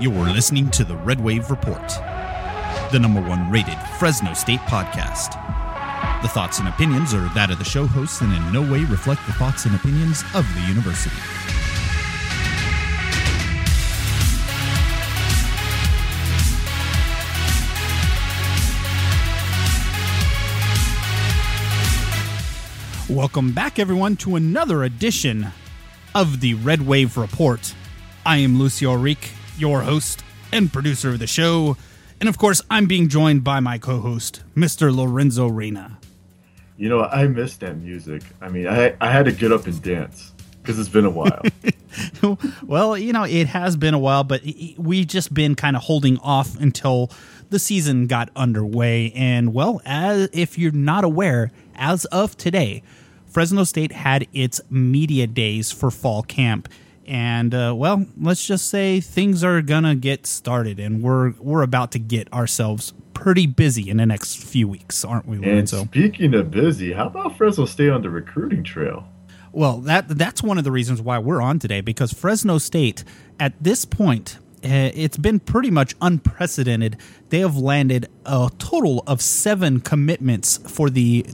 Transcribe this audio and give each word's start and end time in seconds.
You're 0.00 0.28
listening 0.28 0.70
to 0.70 0.84
the 0.84 0.96
Red 0.96 1.22
Wave 1.22 1.50
Report, 1.50 1.88
the 2.90 2.98
number 3.00 3.22
one 3.22 3.48
rated 3.50 3.78
Fresno 3.98 4.34
State 4.34 4.58
podcast. 4.60 5.40
The 6.20 6.28
thoughts 6.28 6.58
and 6.58 6.68
opinions 6.68 7.14
are 7.14 7.28
that 7.34 7.52
of 7.52 7.58
the 7.58 7.64
show 7.64 7.86
hosts 7.86 8.20
and 8.20 8.32
in 8.32 8.52
no 8.52 8.60
way 8.60 8.84
reflect 8.84 9.24
the 9.26 9.32
thoughts 9.34 9.66
and 9.66 9.74
opinions 9.74 10.24
of 10.34 10.44
the 10.54 10.60
university. 10.62 11.14
Welcome 23.08 23.52
back, 23.52 23.78
everyone, 23.78 24.16
to 24.16 24.34
another 24.34 24.82
edition 24.82 25.52
of 26.16 26.40
the 26.40 26.54
Red 26.54 26.82
Wave 26.84 27.16
Report. 27.16 27.74
I 28.26 28.38
am 28.38 28.58
Lucio 28.58 28.92
Rique, 28.94 29.30
your 29.56 29.82
host 29.82 30.22
and 30.52 30.72
producer 30.72 31.10
of 31.10 31.18
the 31.18 31.26
show. 31.26 31.76
And 32.20 32.28
of 32.28 32.38
course, 32.38 32.62
I'm 32.70 32.86
being 32.86 33.08
joined 33.08 33.44
by 33.44 33.60
my 33.60 33.78
co 33.78 34.00
host, 34.00 34.42
Mr. 34.56 34.94
Lorenzo 34.94 35.46
Reyna. 35.46 35.98
You 36.76 36.88
know, 36.88 37.04
I 37.04 37.26
missed 37.26 37.60
that 37.60 37.78
music. 37.78 38.22
I 38.40 38.48
mean, 38.48 38.66
I, 38.66 38.94
I 39.00 39.10
had 39.10 39.26
to 39.26 39.32
get 39.32 39.52
up 39.52 39.66
and 39.66 39.80
dance 39.82 40.32
because 40.62 40.78
it's 40.78 40.88
been 40.88 41.04
a 41.04 41.10
while. 41.10 41.42
well, 42.66 42.96
you 42.96 43.12
know, 43.12 43.24
it 43.24 43.46
has 43.48 43.76
been 43.76 43.94
a 43.94 43.98
while, 43.98 44.24
but 44.24 44.42
we've 44.78 45.06
just 45.06 45.32
been 45.32 45.54
kind 45.54 45.76
of 45.76 45.82
holding 45.82 46.18
off 46.18 46.58
until 46.58 47.10
the 47.50 47.58
season 47.58 48.06
got 48.06 48.30
underway. 48.34 49.12
And, 49.14 49.52
well, 49.52 49.82
as 49.84 50.30
if 50.32 50.58
you're 50.58 50.72
not 50.72 51.04
aware, 51.04 51.52
as 51.76 52.06
of 52.06 52.36
today, 52.36 52.82
Fresno 53.26 53.64
State 53.64 53.92
had 53.92 54.26
its 54.32 54.60
media 54.70 55.26
days 55.26 55.70
for 55.70 55.90
fall 55.90 56.22
camp. 56.22 56.68
And 57.06 57.54
uh, 57.54 57.74
well, 57.76 58.06
let's 58.20 58.46
just 58.46 58.68
say 58.68 59.00
things 59.00 59.44
are 59.44 59.60
gonna 59.60 59.94
get 59.94 60.26
started, 60.26 60.78
and 60.80 61.02
we're 61.02 61.32
we're 61.38 61.62
about 61.62 61.92
to 61.92 61.98
get 61.98 62.32
ourselves 62.32 62.94
pretty 63.12 63.46
busy 63.46 63.88
in 63.88 63.98
the 63.98 64.06
next 64.06 64.36
few 64.36 64.68
weeks, 64.68 65.04
aren't 65.04 65.26
we, 65.26 65.38
Lorenzo? 65.38 65.80
And 65.80 65.88
speaking 65.88 66.34
of 66.34 66.50
busy, 66.50 66.92
how 66.92 67.06
about 67.06 67.36
Fresno 67.36 67.66
State 67.66 67.90
on 67.90 68.02
the 68.02 68.10
recruiting 68.10 68.64
trail? 68.64 69.06
Well, 69.52 69.78
that 69.82 70.08
that's 70.08 70.42
one 70.42 70.58
of 70.58 70.64
the 70.64 70.72
reasons 70.72 71.00
why 71.00 71.18
we're 71.18 71.40
on 71.40 71.58
today 71.58 71.80
because 71.80 72.12
Fresno 72.12 72.58
State 72.58 73.04
at 73.38 73.52
this 73.60 73.84
point 73.84 74.38
eh, 74.62 74.90
it's 74.94 75.16
been 75.16 75.40
pretty 75.40 75.70
much 75.70 75.94
unprecedented. 76.00 76.96
They 77.28 77.38
have 77.40 77.56
landed 77.56 78.08
a 78.26 78.50
total 78.58 79.04
of 79.06 79.22
7 79.22 79.80
commitments 79.80 80.56
for 80.56 80.90
the 80.90 81.26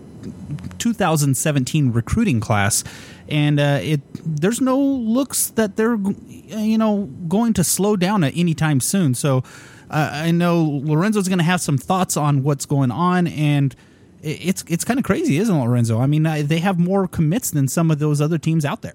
2017 0.79 1.93
recruiting 1.93 2.41
class, 2.41 2.85
and 3.29 3.61
uh, 3.61 3.79
it 3.83 4.01
there's 4.25 4.61
no 4.61 4.79
looks 4.79 5.51
that 5.51 5.77
they're 5.77 5.97
you 5.97 6.79
know 6.79 7.05
going 7.29 7.53
to 7.55 7.65
slow 7.65 7.97
down 7.97 8.25
at 8.25 8.33
any 8.37 8.55
time 8.55 8.81
soon. 8.81 9.15
So 9.15 9.43
uh, 9.91 10.11
I 10.12 10.31
know 10.31 10.62
Lorenzo's 10.62 11.29
going 11.29 11.39
to 11.39 11.45
have 11.45 11.61
some 11.61 11.79
thoughts 11.79 12.17
on 12.17 12.43
what's 12.43 12.67
going 12.67 12.91
on, 12.91 13.27
and 13.27 13.75
it's 14.23 14.65
it's 14.69 14.85
kind 14.85 14.99
of 14.99 15.05
crazy, 15.05 15.39
isn't 15.39 15.55
it, 15.55 15.59
Lorenzo? 15.59 16.01
I 16.01 16.07
mean, 16.07 16.23
they 16.23 16.59
have 16.59 16.79
more 16.79 17.09
commits 17.09 17.51
than 17.51 17.69
some 17.69 17.91
of 17.91 17.99
those 17.99 18.21
other 18.21 18.39
teams 18.39 18.65
out 18.65 18.83
there. 18.83 18.95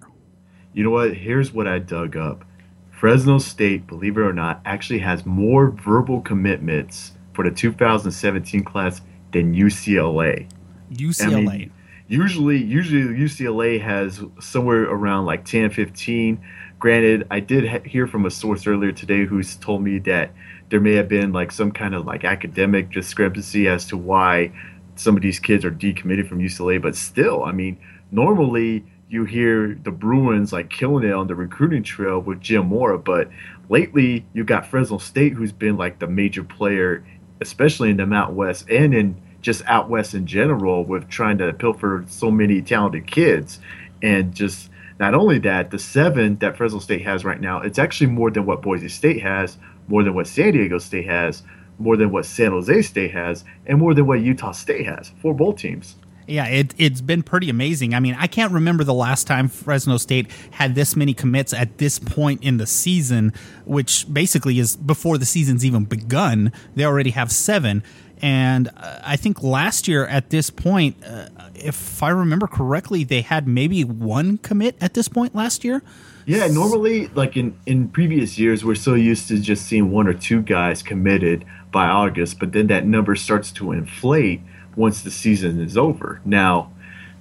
You 0.74 0.84
know 0.84 0.92
what? 0.92 1.14
Here's 1.14 1.54
what 1.54 1.68
I 1.68 1.80
dug 1.80 2.18
up. 2.18 2.46
Fresno 2.92 3.40
State, 3.40 3.88
believe 3.88 4.18
it 4.18 4.22
or 4.22 4.34
not, 4.34 4.62
actually 4.66 5.00
has 5.00 5.26
more 5.26 5.70
verbal 5.70 6.22
commitments 6.22 7.12
for 7.34 7.44
the 7.44 7.52
2017 7.52 8.64
class 8.64 9.02
than 9.32 9.54
UCLA. 9.54 10.48
UCLA. 10.92 11.36
I 11.36 11.58
mean, 11.58 11.72
usually, 12.08 12.64
usually 12.64 13.18
UCLA 13.18 13.82
has 13.82 14.22
somewhere 14.40 14.84
around 14.84 15.26
like 15.26 15.46
10, 15.46 15.72
15. 15.72 16.42
Granted, 16.80 17.28
I 17.32 17.40
did 17.40 17.86
hear 17.86 18.08
from 18.08 18.26
a 18.26 18.32
source 18.32 18.68
earlier 18.68 18.92
today 18.92 19.26
who's 19.26 19.56
told 19.56 19.82
me 19.82 20.00
that 20.00 20.32
there 20.70 20.80
may 20.80 20.94
have 20.94 21.08
been 21.08 21.32
like 21.32 21.52
some 21.52 21.72
kind 21.72 21.96
of 21.96 22.06
like 22.06 22.24
academic 22.24 22.92
discrepancy 22.92 23.68
as 23.68 23.86
to 23.88 23.98
why 23.98 24.52
some 24.96 25.16
of 25.16 25.22
these 25.22 25.40
kids 25.40 25.64
are 25.66 25.72
decommitted 25.72 26.28
from 26.28 26.40
UCLA. 26.40 26.82
But 26.82 26.96
still, 26.96 27.44
I 27.44 27.52
mean, 27.52 27.78
normally 28.12 28.84
you 29.10 29.26
hear 29.26 29.78
the 29.84 29.92
Bruins 29.92 30.52
like 30.52 30.70
killing 30.70 31.08
it 31.08 31.14
on 31.14 31.28
the 31.28 31.36
recruiting 31.36 31.84
trail 31.84 32.20
with 32.20 32.42
Jim 32.42 32.68
Mora, 32.68 32.98
but 32.98 33.30
lately 33.70 34.26
you 34.34 34.44
got 34.44 34.66
Fresno 34.66 34.98
State 34.98 35.34
who's 35.34 35.52
been 35.52 35.78
like 35.78 36.00
the 36.00 36.08
major 36.08 36.44
player, 36.44 37.06
especially 37.42 37.92
in 37.92 37.98
the 37.98 38.06
Mountain 38.06 38.36
West 38.36 38.70
and 38.70 38.94
in 38.94 39.22
just 39.46 39.62
out 39.68 39.92
west 39.92 40.16
in 40.16 40.26
general 40.26 40.84
with 40.84 41.08
trying 41.08 41.38
to 41.38 41.54
pilfer 41.54 42.04
so 42.08 42.32
many 42.32 42.64
talented 42.64 43.06
kids 43.06 43.60
and 44.02 44.34
just 44.34 44.72
not 45.00 45.14
only 45.14 45.38
that 45.38 45.70
the 45.70 45.78
seven 45.78 46.36
that 46.38 46.58
fresno 46.58 46.80
state 46.80 47.04
has 47.04 47.24
right 47.24 47.40
now 47.40 47.62
it's 47.62 47.78
actually 47.78 48.08
more 48.08 48.32
than 48.32 48.44
what 48.48 48.64
boise 48.64 48.90
state 48.90 49.22
has 49.22 49.60
more 49.88 50.02
than 50.02 50.16
what 50.16 50.26
san 50.26 50.52
diego 50.52 50.80
state 50.80 51.06
has 51.06 51.44
more 51.78 51.96
than 51.96 52.10
what 52.10 52.26
san 52.26 52.50
jose 52.50 52.82
state 52.82 53.12
has 53.12 53.46
and 53.68 53.78
more 53.78 53.94
than 53.94 54.08
what 54.08 54.20
utah 54.20 54.52
state 54.52 54.84
has 54.84 55.12
for 55.22 55.32
both 55.32 55.58
teams 55.58 55.96
yeah, 56.28 56.48
it, 56.48 56.74
it's 56.80 57.02
been 57.02 57.22
pretty 57.22 57.52
amazing. 57.52 57.94
I 57.94 58.00
mean, 58.00 58.16
I 58.18 58.26
can't 58.26 58.52
remember 58.52 58.84
the 58.84 58.96
last 58.96 59.28
time 59.28 59.48
Fresno 59.48 59.98
State 59.98 60.32
had 60.50 60.74
this 60.74 60.96
many 60.96 61.14
commits 61.14 61.54
at 61.54 61.78
this 61.78 62.00
point 62.00 62.44
in 62.44 62.58
the 62.58 62.66
season, 62.66 63.32
which 63.66 64.12
basically 64.12 64.58
is 64.58 64.76
before 64.76 65.20
the 65.20 65.26
season's 65.26 65.64
even 65.64 65.86
begun. 65.86 66.52
They 66.74 66.84
already 66.84 67.12
have 67.12 67.32
seven. 67.32 67.84
And 68.22 68.70
uh, 68.78 69.00
I 69.04 69.16
think 69.18 69.44
last 69.44 69.88
year 69.88 70.06
at 70.06 70.30
this 70.30 70.50
point, 70.50 70.96
uh, 71.06 71.28
if 71.54 72.02
I 72.02 72.10
remember 72.10 72.48
correctly, 72.48 73.04
they 73.04 73.22
had 73.22 73.48
maybe 73.48 73.84
one 73.84 74.38
commit 74.38 74.76
at 74.82 74.94
this 74.94 75.08
point 75.08 75.36
last 75.36 75.64
year. 75.64 75.82
Yeah, 76.26 76.48
normally, 76.48 77.08
like 77.10 77.38
in, 77.38 77.56
in 77.68 77.90
previous 77.90 78.40
years, 78.40 78.66
we're 78.66 78.76
so 78.76 78.96
used 78.96 79.28
to 79.28 79.40
just 79.40 79.68
seeing 79.68 79.92
one 79.92 80.08
or 80.08 80.14
two 80.14 80.42
guys 80.42 80.82
committed 80.82 81.46
by 81.72 81.86
August, 81.86 82.40
but 82.40 82.52
then 82.52 82.68
that 82.68 82.86
number 82.86 83.16
starts 83.16 83.52
to 83.52 83.72
inflate 83.72 84.42
once 84.76 85.02
the 85.02 85.12
season 85.12 85.62
is 85.62 85.78
over. 85.78 86.22
Now, 86.26 86.72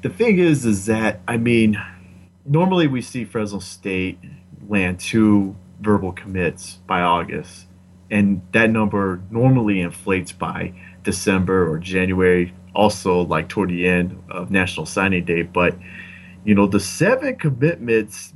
the 0.00 0.08
thing 0.08 0.38
is, 0.38 0.64
is 0.64 0.86
that, 0.86 1.20
I 1.28 1.36
mean, 1.36 1.82
normally 2.46 2.86
we 2.86 3.02
see 3.02 3.24
Fresno 3.24 3.58
State 3.58 4.18
land 4.68 5.00
two 5.00 5.54
verbal 5.80 6.12
commits 6.12 6.76
by 6.86 7.02
August, 7.02 7.63
and 8.10 8.42
that 8.52 8.70
number 8.70 9.20
normally 9.30 9.80
inflates 9.80 10.32
by 10.32 10.72
December 11.02 11.70
or 11.70 11.78
January, 11.78 12.52
also 12.74 13.22
like 13.22 13.48
toward 13.48 13.70
the 13.70 13.86
end 13.86 14.22
of 14.30 14.50
National 14.50 14.86
Signing 14.86 15.24
Day. 15.24 15.42
But 15.42 15.76
you 16.44 16.54
know, 16.54 16.66
the 16.66 16.80
seven 16.80 17.36
commitments 17.36 18.34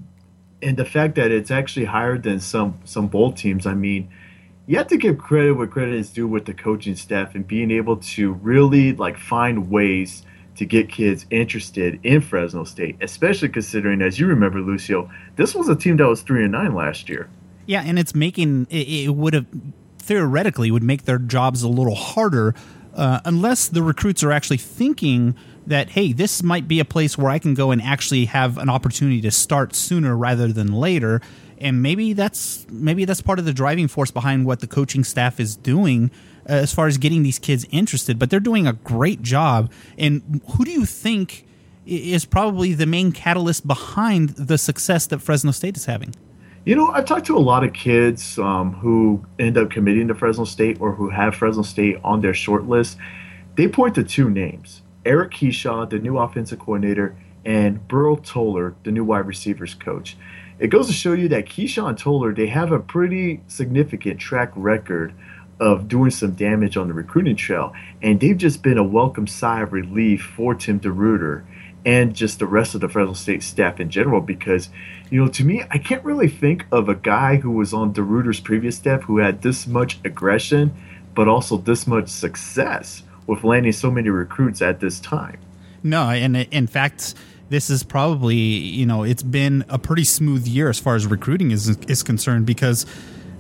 and 0.63 0.77
the 0.77 0.85
fact 0.85 1.15
that 1.17 1.31
it's 1.31 1.51
actually 1.51 1.87
higher 1.87 2.19
than 2.19 2.41
some 2.41 2.79
some 2.85 3.09
bowl 3.09 3.33
teams. 3.33 3.67
I 3.67 3.75
mean, 3.75 4.09
you 4.67 4.77
have 4.77 4.89
to 4.89 4.97
give 4.97 5.19
credit 5.19 5.53
where 5.53 5.67
credit 5.67 5.95
is 5.95 6.11
due 6.11 6.27
with 6.27 6.45
the 6.45 6.55
coaching 6.55 6.97
staff 6.97 7.35
and 7.35 7.47
being 7.47 7.71
able 7.71 7.97
to 7.97 8.33
really 8.35 8.93
like 8.93 9.17
find 9.17 9.71
ways 9.71 10.25
to 10.57 10.67
get 10.67 10.89
kids 10.89 11.25
interested 11.31 12.01
in 12.03 12.21
Fresno 12.21 12.65
State, 12.65 12.97
especially 13.01 13.49
considering, 13.49 14.03
as 14.03 14.19
you 14.19 14.27
remember, 14.27 14.61
Lucio, 14.61 15.09
this 15.37 15.55
was 15.55 15.69
a 15.69 15.77
team 15.77 15.97
that 15.99 16.09
was 16.09 16.23
three 16.23 16.43
and 16.43 16.53
nine 16.53 16.75
last 16.75 17.09
year. 17.09 17.31
Yeah, 17.69 17.83
and 17.85 17.99
it's 17.99 18.15
making 18.15 18.67
it, 18.71 18.89
it 18.89 19.15
would 19.15 19.35
have 19.35 19.45
theoretically 19.99 20.71
would 20.71 20.83
make 20.83 21.05
their 21.05 21.19
jobs 21.19 21.63
a 21.63 21.69
little 21.69 21.95
harder 21.95 22.55
uh, 22.95 23.21
unless 23.27 23.69
the 23.69 23.83
recruits 23.83 24.25
are 24.25 24.33
actually 24.33 24.57
thinking 24.57 25.37
that 25.67 25.91
hey 25.91 26.15
this 26.15 26.43
might 26.43 26.67
be 26.67 26.81
a 26.81 26.85
place 26.85 27.19
where 27.19 27.31
i 27.31 27.39
can 27.39 27.53
go 27.53 27.71
and 27.71 27.83
actually 27.83 28.25
have 28.25 28.57
an 28.57 28.71
opportunity 28.71 29.21
to 29.21 29.31
start 29.31 29.75
sooner 29.75 30.17
rather 30.17 30.49
than 30.51 30.73
later. 30.73 31.21
And 31.59 31.83
maybe 31.83 32.15
that's 32.15 32.67
maybe 32.71 33.05
that's 33.05 33.21
part 33.21 33.39
of 33.39 33.45
the 33.45 33.53
driving 33.53 33.87
force 33.87 34.11
behind 34.11 34.47
what 34.47 34.61
the 34.61 34.67
coaching 34.67 35.05
staff 35.05 35.39
is 35.39 35.55
doing 35.55 36.11
uh, 36.49 36.53
as 36.53 36.73
far 36.73 36.87
as 36.87 36.97
getting 36.97 37.23
these 37.23 37.39
kids 37.39 37.67
interested. 37.71 38.19
But 38.19 38.31
they're 38.31 38.41
doing 38.41 38.67
a 38.67 38.73
great 38.73 39.21
job. 39.21 39.71
And 39.99 40.41
who 40.53 40.65
do 40.65 40.71
you 40.71 40.87
think 40.87 41.47
is 41.85 42.25
probably 42.25 42.73
the 42.73 42.87
main 42.87 43.13
catalyst 43.13 43.67
behind 43.67 44.31
the 44.31 44.57
success 44.57 45.07
that 45.09 45.19
fresno 45.19 45.51
state 45.51 45.77
is 45.77 45.85
having 45.85 46.15
you 46.69 46.77
know, 46.77 46.91
I've 46.91 47.07
talked 47.07 47.25
to 47.29 47.37
a 47.37 47.41
lot 47.41 47.65
of 47.65 47.73
kids 47.73 48.39
um, 48.39 48.75
who 48.75 49.25
end 49.39 49.57
up 49.57 49.71
committing 49.71 50.09
to 50.09 50.15
Fresno 50.15 50.45
State 50.45 50.83
or 50.83 50.93
who 50.93 51.09
have 51.09 51.35
Fresno 51.35 51.63
State 51.63 51.97
on 52.05 52.21
their 52.21 52.35
short 52.35 52.69
list. 52.69 52.99
They 53.55 53.69
point 53.69 53.95
to 53.95 54.05
two 54.05 54.29
names 54.29 54.83
Eric 55.07 55.33
Kiesau, 55.33 55.89
the 55.89 55.99
new 55.99 56.19
offensive 56.19 56.59
coordinator, 56.59 57.17
and 57.43 57.89
Burl 57.89 58.17
Toller, 58.17 58.75
the 58.85 58.91
new 58.91 59.03
wide 59.03 59.27
receivers 59.27 59.73
coach. 59.73 60.19
It 60.59 60.67
goes 60.67 60.89
to 60.89 60.93
show 60.93 61.15
you 61.15 61.27
that 61.31 61.47
Kiesau 61.47 61.89
and 61.89 61.97
Toller, 61.97 62.35
they 62.35 62.49
have 62.49 62.71
a 62.71 62.79
pretty 62.79 63.41
significant 63.47 64.21
track 64.21 64.53
record 64.55 65.15
of 65.59 65.89
doing 65.89 66.11
some 66.11 66.33
damage 66.33 66.77
on 66.77 66.89
the 66.89 66.93
recruiting 66.93 67.37
trail, 67.37 67.73
and 68.03 68.21
they've 68.21 68.37
just 68.37 68.63
been 68.63 68.77
a 68.77 68.85
welcome 68.85 69.27
sigh 69.27 69.63
of 69.63 69.73
relief 69.73 70.35
for 70.37 70.55
Tim 70.55 70.81
DeRuyter 70.81 71.47
and 71.85 72.15
just 72.15 72.39
the 72.39 72.47
rest 72.47 72.75
of 72.75 72.81
the 72.81 72.89
Fresno 72.89 73.15
State 73.15 73.43
staff 73.43 73.81
in 73.81 73.91
general 73.91 74.21
because 74.21 74.69
you 75.11 75.25
know, 75.25 75.31
to 75.31 75.45
me, 75.45 75.63
I 75.71 75.79
can't 75.79 76.05
really 76.05 76.29
think 76.29 76.67
of 76.71 76.89
a 76.89 76.95
guy 76.95 77.37
who 77.37 77.51
was 77.51 77.73
on 77.73 77.95
DeRuyter's 77.95 78.41
previous 78.41 78.77
staff 78.77 79.03
who 79.05 79.19
had 79.19 79.41
this 79.43 79.67
much 79.67 79.99
aggression, 80.05 80.75
but 81.15 81.29
also 81.29 81.57
this 81.57 81.87
much 81.87 82.09
success 82.09 83.03
with 83.27 83.43
landing 83.43 83.73
so 83.73 83.91
many 83.91 84.11
recruits 84.11 84.61
at 84.61 84.81
this 84.81 85.01
time. 85.01 85.39
No, 85.83 86.11
and 86.11 86.37
in 86.37 86.67
fact, 86.67 87.15
this 87.49 87.71
is 87.71 87.83
probably 87.83 88.37
you 88.37 88.85
know 88.85 89.03
it's 89.03 89.23
been 89.23 89.65
a 89.69 89.79
pretty 89.79 90.05
smooth 90.05 90.47
year 90.47 90.69
as 90.69 90.79
far 90.79 90.97
as 90.97 91.07
recruiting 91.07 91.51
is 91.51 91.69
is 91.87 92.03
concerned 92.03 92.45
because 92.45 92.85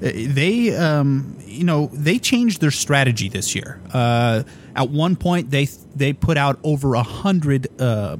they 0.00 0.74
um, 0.76 1.36
you 1.44 1.64
know 1.64 1.90
they 1.92 2.18
changed 2.18 2.60
their 2.60 2.70
strategy 2.70 3.28
this 3.28 3.54
year. 3.54 3.80
Uh, 3.92 4.44
at 4.76 4.90
one 4.90 5.16
point, 5.16 5.50
they 5.50 5.66
they 5.94 6.12
put 6.12 6.36
out 6.36 6.58
over 6.62 6.94
a 6.94 7.02
hundred 7.02 7.68
uh, 7.80 8.16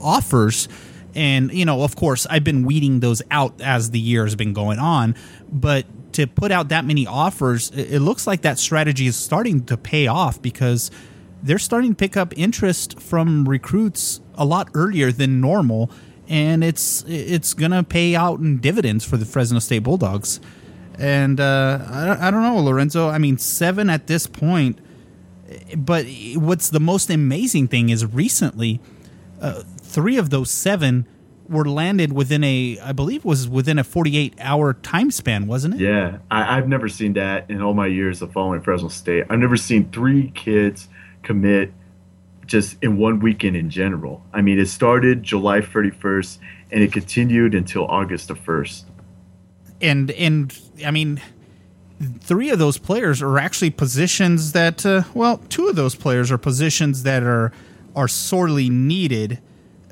offers, 0.00 0.68
and 1.14 1.52
you 1.52 1.64
know, 1.64 1.82
of 1.82 1.96
course, 1.96 2.26
I've 2.28 2.44
been 2.44 2.64
weeding 2.64 3.00
those 3.00 3.22
out 3.30 3.60
as 3.60 3.90
the 3.90 4.00
year 4.00 4.24
has 4.24 4.34
been 4.34 4.52
going 4.52 4.78
on. 4.78 5.14
But 5.50 5.84
to 6.14 6.26
put 6.26 6.52
out 6.52 6.70
that 6.70 6.84
many 6.84 7.06
offers, 7.06 7.70
it, 7.70 7.94
it 7.94 8.00
looks 8.00 8.26
like 8.26 8.42
that 8.42 8.58
strategy 8.58 9.06
is 9.06 9.16
starting 9.16 9.64
to 9.66 9.76
pay 9.76 10.06
off 10.06 10.40
because 10.40 10.90
they're 11.42 11.58
starting 11.58 11.90
to 11.90 11.96
pick 11.96 12.16
up 12.16 12.32
interest 12.36 13.00
from 13.00 13.48
recruits 13.48 14.20
a 14.34 14.44
lot 14.44 14.68
earlier 14.74 15.12
than 15.12 15.40
normal, 15.40 15.90
and 16.28 16.64
it's 16.64 17.04
it's 17.06 17.52
gonna 17.52 17.84
pay 17.84 18.16
out 18.16 18.40
in 18.40 18.58
dividends 18.58 19.04
for 19.04 19.16
the 19.18 19.26
Fresno 19.26 19.58
State 19.58 19.80
Bulldogs. 19.80 20.40
And 21.00 21.40
uh, 21.40 21.84
I, 21.88 22.28
I 22.28 22.30
don't 22.30 22.42
know, 22.42 22.58
Lorenzo. 22.58 23.08
I 23.08 23.18
mean, 23.18 23.38
seven 23.38 23.88
at 23.88 24.06
this 24.06 24.26
point. 24.26 24.78
But 25.76 26.06
what's 26.34 26.68
the 26.68 26.78
most 26.78 27.10
amazing 27.10 27.68
thing 27.68 27.88
is 27.88 28.06
recently, 28.06 28.80
uh, 29.40 29.62
three 29.80 30.16
of 30.16 30.30
those 30.30 30.50
seven 30.50 31.06
were 31.48 31.64
landed 31.64 32.12
within 32.12 32.44
a, 32.44 32.78
I 32.82 32.92
believe, 32.92 33.24
was 33.24 33.48
within 33.48 33.78
a 33.78 33.84
48 33.84 34.34
hour 34.40 34.74
time 34.74 35.10
span, 35.10 35.46
wasn't 35.48 35.74
it? 35.74 35.80
Yeah, 35.80 36.18
I, 36.30 36.58
I've 36.58 36.68
never 36.68 36.88
seen 36.88 37.14
that 37.14 37.50
in 37.50 37.62
all 37.62 37.74
my 37.74 37.86
years 37.86 38.22
of 38.22 38.32
following 38.32 38.60
Fresno 38.60 38.88
State. 38.88 39.24
I've 39.28 39.40
never 39.40 39.56
seen 39.56 39.90
three 39.90 40.30
kids 40.30 40.88
commit 41.22 41.72
just 42.46 42.76
in 42.82 42.98
one 42.98 43.20
weekend 43.20 43.56
in 43.56 43.70
general. 43.70 44.22
I 44.32 44.42
mean, 44.42 44.58
it 44.58 44.66
started 44.66 45.22
July 45.22 45.60
31st 45.60 46.38
and 46.72 46.82
it 46.82 46.92
continued 46.92 47.54
until 47.54 47.86
August 47.86 48.28
the 48.28 48.34
1st 48.34 48.84
and 49.80 50.10
and 50.12 50.58
I 50.84 50.90
mean, 50.90 51.20
three 52.20 52.50
of 52.50 52.58
those 52.58 52.78
players 52.78 53.22
are 53.22 53.38
actually 53.38 53.70
positions 53.70 54.52
that 54.52 54.84
uh, 54.84 55.02
well, 55.14 55.38
two 55.48 55.68
of 55.68 55.76
those 55.76 55.94
players 55.94 56.30
are 56.30 56.38
positions 56.38 57.02
that 57.02 57.22
are 57.22 57.52
are 57.94 58.08
sorely 58.08 58.70
needed, 58.70 59.40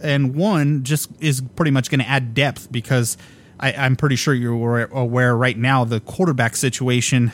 and 0.02 0.34
one 0.34 0.84
just 0.84 1.10
is 1.20 1.42
pretty 1.56 1.70
much 1.70 1.90
going 1.90 2.00
to 2.00 2.08
add 2.08 2.34
depth 2.34 2.70
because 2.70 3.16
I, 3.60 3.72
I'm 3.72 3.96
pretty 3.96 4.16
sure 4.16 4.34
you're 4.34 4.84
aware 4.84 5.36
right 5.36 5.56
now 5.56 5.84
the 5.84 6.00
quarterback 6.00 6.56
situation 6.56 7.32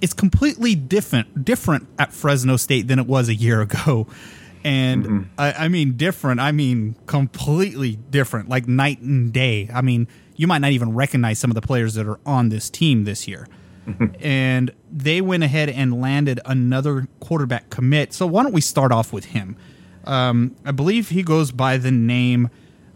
is 0.00 0.12
completely 0.14 0.74
different 0.74 1.44
different 1.44 1.88
at 1.98 2.12
Fresno 2.12 2.56
State 2.56 2.88
than 2.88 2.98
it 2.98 3.06
was 3.06 3.28
a 3.28 3.34
year 3.34 3.60
ago. 3.60 4.06
And 4.64 5.04
mm-hmm. 5.04 5.22
I, 5.38 5.52
I 5.52 5.68
mean 5.68 5.96
different. 5.96 6.40
I 6.40 6.52
mean 6.52 6.96
completely 7.06 7.96
different, 7.96 8.48
like 8.48 8.66
night 8.66 9.00
and 9.00 9.32
day. 9.32 9.70
I 9.72 9.82
mean, 9.82 10.08
you 10.38 10.46
might 10.46 10.60
not 10.60 10.70
even 10.70 10.94
recognize 10.94 11.38
some 11.38 11.50
of 11.50 11.56
the 11.56 11.60
players 11.60 11.94
that 11.94 12.06
are 12.06 12.20
on 12.24 12.48
this 12.48 12.70
team 12.70 13.04
this 13.04 13.28
year. 13.28 13.46
and 14.20 14.70
they 14.90 15.20
went 15.20 15.42
ahead 15.42 15.68
and 15.68 16.00
landed 16.00 16.40
another 16.46 17.08
quarterback 17.20 17.68
commit. 17.70 18.12
So 18.12 18.26
why 18.26 18.44
don't 18.44 18.52
we 18.52 18.60
start 18.60 18.92
off 18.92 19.12
with 19.12 19.26
him? 19.26 19.56
Um, 20.04 20.54
I 20.64 20.70
believe 20.70 21.08
he 21.08 21.22
goes 21.22 21.50
by 21.50 21.76
the 21.76 21.90
name, 21.90 22.50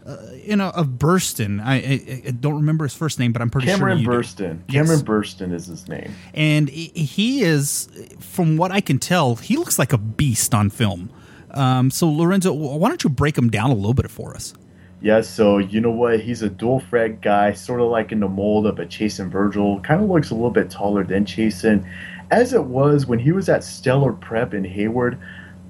uh, 0.05 0.17
you 0.35 0.55
know, 0.55 0.69
of 0.69 0.87
Burston. 0.91 1.61
I, 1.61 1.75
I, 1.75 2.21
I, 2.27 2.31
don't 2.31 2.55
remember 2.55 2.85
his 2.85 2.93
first 2.95 3.19
name, 3.19 3.33
but 3.33 3.41
I'm 3.41 3.49
pretty 3.49 3.67
Cameron 3.67 4.03
sure 4.03 4.13
Burston. 4.13 4.65
Do. 4.65 4.73
Cameron 4.73 4.99
yes. 4.99 5.03
Burston 5.03 5.53
is 5.53 5.67
his 5.67 5.87
name, 5.87 6.13
and 6.33 6.69
he 6.69 7.43
is, 7.43 7.87
from 8.19 8.57
what 8.57 8.71
I 8.71 8.81
can 8.81 8.99
tell, 8.99 9.35
he 9.35 9.57
looks 9.57 9.77
like 9.77 9.93
a 9.93 9.97
beast 9.97 10.55
on 10.55 10.69
film. 10.69 11.11
Um, 11.51 11.91
so 11.91 12.09
Lorenzo, 12.09 12.51
why 12.51 12.89
don't 12.89 13.03
you 13.03 13.11
break 13.11 13.37
him 13.37 13.49
down 13.49 13.69
a 13.69 13.75
little 13.75 13.93
bit 13.93 14.09
for 14.09 14.33
us? 14.33 14.55
Yeah, 15.03 15.19
so 15.19 15.57
you 15.57 15.81
know 15.81 15.91
what? 15.91 16.21
He's 16.21 16.43
a 16.43 16.49
dual 16.49 16.79
threat 16.79 17.19
guy, 17.19 17.51
sort 17.51 17.81
of 17.81 17.89
like 17.89 18.13
in 18.13 18.21
the 18.21 18.29
mold 18.29 18.65
of 18.65 18.79
a 18.79 18.85
Chason 18.85 19.29
Virgil. 19.29 19.81
Kind 19.81 20.01
of 20.01 20.09
looks 20.09 20.29
a 20.29 20.33
little 20.33 20.49
bit 20.49 20.69
taller 20.69 21.03
than 21.03 21.25
Chason. 21.25 21.85
As 22.31 22.53
it 22.53 22.63
was 22.63 23.05
when 23.05 23.19
he 23.19 23.33
was 23.33 23.49
at 23.49 23.65
Stellar 23.65 24.13
Prep 24.13 24.53
in 24.53 24.63
Hayward, 24.63 25.19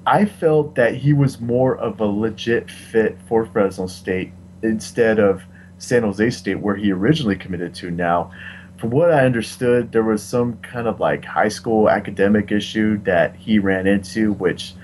I 0.06 0.26
felt 0.26 0.76
that 0.76 0.94
he 0.94 1.14
was 1.14 1.42
more 1.42 1.76
of 1.76 2.00
a 2.00 2.06
legit 2.06 2.70
fit 2.70 3.18
for 3.28 3.48
Fresno 3.48 3.88
State 3.88 4.34
instead 4.62 5.18
of 5.18 5.42
San 5.80 6.04
Jose 6.04 6.30
State, 6.30 6.60
where 6.60 6.76
he 6.76 6.92
originally 6.92 7.36
committed 7.36 7.74
to. 7.74 7.90
Now, 7.90 8.32
from 8.78 8.92
what 8.92 9.12
I 9.12 9.26
understood, 9.26 9.92
there 9.92 10.04
was 10.04 10.22
some 10.22 10.58
kind 10.58 10.88
of 10.88 11.00
like 11.00 11.26
high 11.26 11.50
school 11.50 11.90
academic 11.90 12.52
issue 12.52 13.02
that 13.06 13.36
he 13.36 13.58
ran 13.58 13.88
into, 13.88 14.34
which 14.34 14.76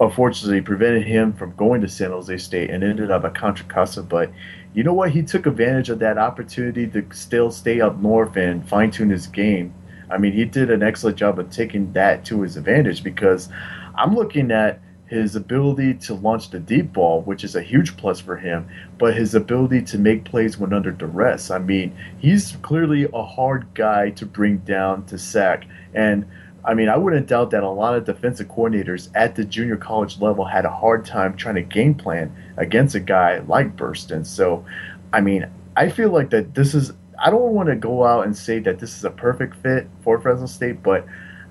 unfortunately 0.00 0.60
prevented 0.60 1.04
him 1.04 1.32
from 1.32 1.54
going 1.56 1.80
to 1.80 1.88
San 1.88 2.10
Jose 2.10 2.36
State 2.38 2.70
and 2.70 2.84
ended 2.84 3.10
up 3.10 3.24
at 3.24 3.34
Contra 3.34 3.66
Costa. 3.66 4.02
But 4.02 4.30
you 4.74 4.82
know 4.84 4.92
what? 4.92 5.10
He 5.10 5.22
took 5.22 5.46
advantage 5.46 5.88
of 5.88 5.98
that 6.00 6.18
opportunity 6.18 6.86
to 6.88 7.06
still 7.12 7.50
stay 7.50 7.80
up 7.80 7.98
north 7.98 8.36
and 8.36 8.68
fine 8.68 8.90
tune 8.90 9.10
his 9.10 9.26
game. 9.26 9.72
I 10.10 10.18
mean, 10.18 10.32
he 10.32 10.44
did 10.44 10.70
an 10.70 10.82
excellent 10.82 11.16
job 11.16 11.38
of 11.38 11.50
taking 11.50 11.92
that 11.94 12.24
to 12.26 12.42
his 12.42 12.56
advantage 12.56 13.02
because 13.02 13.48
I'm 13.94 14.14
looking 14.14 14.50
at 14.50 14.80
his 15.06 15.36
ability 15.36 15.94
to 15.94 16.14
launch 16.14 16.50
the 16.50 16.58
deep 16.58 16.92
ball, 16.92 17.22
which 17.22 17.44
is 17.44 17.54
a 17.54 17.62
huge 17.62 17.96
plus 17.96 18.20
for 18.20 18.36
him, 18.36 18.68
but 18.98 19.16
his 19.16 19.34
ability 19.34 19.80
to 19.80 19.98
make 19.98 20.24
plays 20.24 20.58
when 20.58 20.72
under 20.72 20.90
duress. 20.90 21.50
I 21.50 21.58
mean, 21.58 21.96
he's 22.18 22.56
clearly 22.62 23.08
a 23.14 23.22
hard 23.22 23.66
guy 23.74 24.10
to 24.10 24.26
bring 24.26 24.58
down 24.58 25.06
to 25.06 25.18
sack. 25.18 25.64
And 25.94 26.26
I 26.66 26.74
mean, 26.74 26.88
I 26.88 26.96
wouldn't 26.96 27.28
doubt 27.28 27.52
that 27.52 27.62
a 27.62 27.70
lot 27.70 27.94
of 27.94 28.04
defensive 28.04 28.48
coordinators 28.48 29.08
at 29.14 29.36
the 29.36 29.44
junior 29.44 29.76
college 29.76 30.20
level 30.20 30.44
had 30.44 30.64
a 30.64 30.70
hard 30.70 31.06
time 31.06 31.36
trying 31.36 31.54
to 31.54 31.62
game 31.62 31.94
plan 31.94 32.34
against 32.56 32.96
a 32.96 33.00
guy 33.00 33.38
like 33.38 33.76
Burston. 33.76 34.26
So, 34.26 34.64
I 35.12 35.20
mean, 35.20 35.48
I 35.76 35.88
feel 35.88 36.10
like 36.10 36.30
that 36.30 36.54
this 36.54 36.74
is. 36.74 36.92
I 37.18 37.30
don't 37.30 37.54
want 37.54 37.68
to 37.70 37.76
go 37.76 38.04
out 38.04 38.26
and 38.26 38.36
say 38.36 38.58
that 38.58 38.78
this 38.78 38.98
is 38.98 39.04
a 39.04 39.10
perfect 39.10 39.56
fit 39.62 39.88
for 40.02 40.20
Fresno 40.20 40.46
State, 40.46 40.82
but 40.82 41.06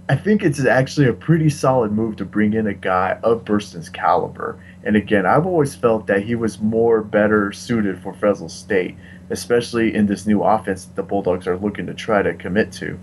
I 0.08 0.16
think 0.16 0.44
it's 0.44 0.64
actually 0.64 1.08
a 1.08 1.14
pretty 1.14 1.50
solid 1.50 1.92
move 1.92 2.18
to 2.18 2.26
bring 2.26 2.54
in 2.54 2.68
a 2.68 2.74
guy 2.74 3.18
of 3.24 3.46
Burston's 3.46 3.90
caliber. 3.90 4.60
And 4.84 4.96
again, 4.96 5.26
I've 5.26 5.48
always 5.48 5.74
felt 5.74 6.06
that 6.06 6.22
he 6.24 6.36
was 6.36 6.60
more 6.60 7.02
better 7.02 7.52
suited 7.52 7.98
for 8.04 8.14
Fresno 8.14 8.48
State, 8.48 8.96
especially 9.32 9.96
in 9.96 10.06
this 10.06 10.28
new 10.28 10.44
offense 10.44 10.86
that 10.86 10.96
the 10.96 11.02
Bulldogs 11.02 11.48
are 11.48 11.58
looking 11.58 11.88
to 11.88 11.96
try 11.96 12.22
to 12.22 12.36
commit 12.36 12.72
to 12.74 13.00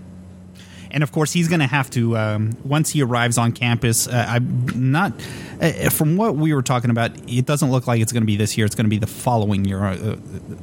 and 0.93 1.03
of 1.03 1.11
course 1.11 1.33
he's 1.33 1.47
going 1.47 1.59
to 1.59 1.67
have 1.67 1.89
to 1.91 2.17
um, 2.17 2.57
once 2.63 2.91
he 2.91 3.01
arrives 3.01 3.37
on 3.37 3.51
campus. 3.51 4.07
Uh, 4.07 4.25
I'm 4.29 4.91
not 4.91 5.13
uh, 5.61 5.89
from 5.89 6.15
what 6.15 6.35
we 6.35 6.53
were 6.53 6.61
talking 6.61 6.89
about. 6.89 7.11
It 7.27 7.45
doesn't 7.45 7.71
look 7.71 7.87
like 7.87 8.01
it's 8.01 8.11
going 8.11 8.23
to 8.23 8.27
be 8.27 8.37
this 8.37 8.57
year. 8.57 8.65
It's 8.65 8.75
going 8.75 8.85
to 8.85 8.89
be 8.89 8.99
the 8.99 9.07
following 9.07 9.65
year. 9.65 9.83
Uh, 9.83 10.17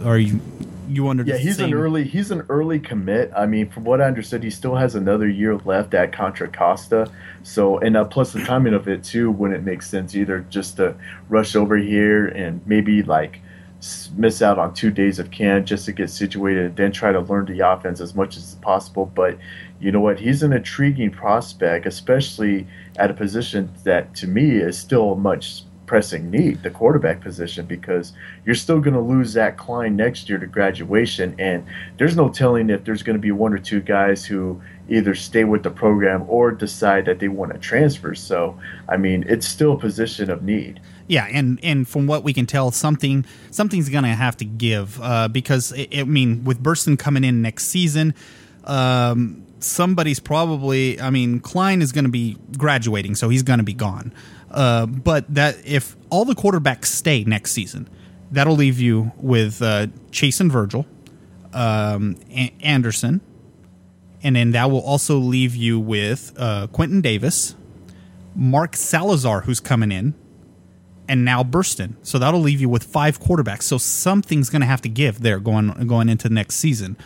are 0.04 0.18
you? 0.18 0.40
You 0.88 1.06
under 1.06 1.22
yeah, 1.22 1.36
he's 1.36 1.60
an 1.60 1.72
early 1.72 2.02
he's 2.02 2.32
an 2.32 2.42
early 2.48 2.80
commit. 2.80 3.30
I 3.36 3.46
mean, 3.46 3.70
from 3.70 3.84
what 3.84 4.00
I 4.00 4.06
understood, 4.06 4.42
he 4.42 4.50
still 4.50 4.74
has 4.74 4.96
another 4.96 5.28
year 5.28 5.56
left 5.58 5.94
at 5.94 6.12
Contra 6.12 6.48
Costa. 6.48 7.08
So, 7.44 7.78
and 7.78 7.96
uh, 7.96 8.06
plus 8.06 8.32
the 8.32 8.44
timing 8.44 8.74
of 8.74 8.88
it 8.88 9.04
too, 9.04 9.30
wouldn't 9.30 9.62
make 9.62 9.82
sense 9.82 10.16
either. 10.16 10.44
Just 10.50 10.78
to 10.78 10.96
rush 11.28 11.54
over 11.54 11.76
here 11.76 12.26
and 12.26 12.60
maybe 12.66 13.04
like 13.04 13.40
miss 14.16 14.42
out 14.42 14.58
on 14.58 14.74
two 14.74 14.90
days 14.90 15.18
of 15.18 15.30
camp 15.30 15.66
just 15.66 15.86
to 15.86 15.92
get 15.92 16.10
situated 16.10 16.66
and 16.66 16.76
then 16.76 16.92
try 16.92 17.12
to 17.12 17.20
learn 17.20 17.46
the 17.46 17.60
offense 17.60 18.00
as 18.00 18.14
much 18.14 18.36
as 18.36 18.56
possible. 18.56 19.10
But 19.14 19.38
you 19.80 19.90
know 19.90 20.00
what? 20.00 20.20
He's 20.20 20.42
an 20.42 20.52
intriguing 20.52 21.10
prospect, 21.10 21.86
especially 21.86 22.66
at 22.96 23.10
a 23.10 23.14
position 23.14 23.72
that 23.84 24.14
to 24.16 24.26
me 24.26 24.56
is 24.56 24.78
still 24.78 25.14
much 25.14 25.62
pressing 25.90 26.30
need, 26.30 26.62
the 26.62 26.70
quarterback 26.70 27.20
position, 27.20 27.66
because 27.66 28.12
you're 28.44 28.54
still 28.54 28.78
going 28.78 28.94
to 28.94 29.00
lose 29.00 29.26
Zach 29.30 29.56
Kline 29.56 29.96
next 29.96 30.28
year 30.28 30.38
to 30.38 30.46
graduation. 30.46 31.34
And 31.36 31.66
there's 31.98 32.14
no 32.14 32.28
telling 32.28 32.70
if 32.70 32.84
there's 32.84 33.02
going 33.02 33.16
to 33.16 33.20
be 33.20 33.32
one 33.32 33.52
or 33.52 33.58
two 33.58 33.80
guys 33.80 34.24
who 34.24 34.62
either 34.88 35.16
stay 35.16 35.42
with 35.42 35.64
the 35.64 35.70
program 35.70 36.24
or 36.28 36.52
decide 36.52 37.06
that 37.06 37.18
they 37.18 37.26
want 37.26 37.52
to 37.52 37.58
transfer. 37.58 38.14
So, 38.14 38.56
I 38.88 38.98
mean, 38.98 39.24
it's 39.26 39.48
still 39.48 39.72
a 39.72 39.78
position 39.78 40.30
of 40.30 40.44
need. 40.44 40.80
Yeah, 41.08 41.26
and 41.28 41.58
and 41.60 41.88
from 41.88 42.06
what 42.06 42.22
we 42.22 42.32
can 42.32 42.46
tell, 42.46 42.70
something 42.70 43.26
something's 43.50 43.88
going 43.88 44.04
to 44.04 44.10
have 44.10 44.36
to 44.36 44.44
give 44.44 45.02
uh, 45.02 45.26
because 45.26 45.72
it, 45.72 45.88
I 45.98 46.04
mean, 46.04 46.44
with 46.44 46.62
Burston 46.62 46.96
coming 46.96 47.24
in 47.24 47.42
next 47.42 47.64
season, 47.64 48.14
um, 48.62 49.44
somebody's 49.58 50.20
probably. 50.20 51.00
I 51.00 51.10
mean, 51.10 51.40
Kline 51.40 51.82
is 51.82 51.90
going 51.90 52.04
to 52.04 52.12
be 52.12 52.36
graduating, 52.56 53.16
so 53.16 53.28
he's 53.28 53.42
going 53.42 53.58
to 53.58 53.64
be 53.64 53.74
gone. 53.74 54.12
Uh, 54.50 54.86
but 54.86 55.32
that 55.32 55.56
if 55.64 55.96
all 56.10 56.24
the 56.24 56.34
quarterbacks 56.34 56.86
stay 56.86 57.24
next 57.24 57.52
season, 57.52 57.88
that'll 58.30 58.56
leave 58.56 58.80
you 58.80 59.12
with 59.16 59.62
uh, 59.62 59.86
and 60.40 60.52
Virgil, 60.52 60.86
um, 61.52 62.16
A- 62.30 62.52
Anderson, 62.60 63.20
and 64.22 64.36
then 64.36 64.50
that 64.52 64.70
will 64.70 64.80
also 64.82 65.18
leave 65.18 65.54
you 65.54 65.78
with 65.78 66.32
uh, 66.36 66.66
Quentin 66.68 67.00
Davis, 67.00 67.54
Mark 68.34 68.76
Salazar, 68.76 69.42
who's 69.42 69.60
coming 69.60 69.92
in, 69.92 70.14
and 71.08 71.24
now 71.24 71.42
Burston. 71.42 71.94
So 72.02 72.18
that'll 72.18 72.40
leave 72.40 72.60
you 72.60 72.68
with 72.68 72.84
five 72.84 73.20
quarterbacks. 73.20 73.62
So 73.62 73.78
something's 73.78 74.50
going 74.50 74.60
to 74.60 74.66
have 74.66 74.82
to 74.82 74.88
give 74.88 75.20
there 75.20 75.38
going 75.40 75.86
going 75.86 76.08
into 76.08 76.28
next 76.28 76.56
season. 76.56 76.96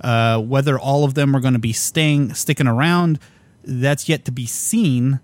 Uh, 0.00 0.38
whether 0.40 0.78
all 0.78 1.04
of 1.04 1.14
them 1.14 1.34
are 1.34 1.40
going 1.40 1.54
to 1.54 1.58
be 1.58 1.72
staying 1.72 2.34
sticking 2.34 2.66
around, 2.66 3.18
that's 3.64 4.08
yet 4.08 4.24
to 4.26 4.32
be 4.32 4.46
seen. 4.46 5.20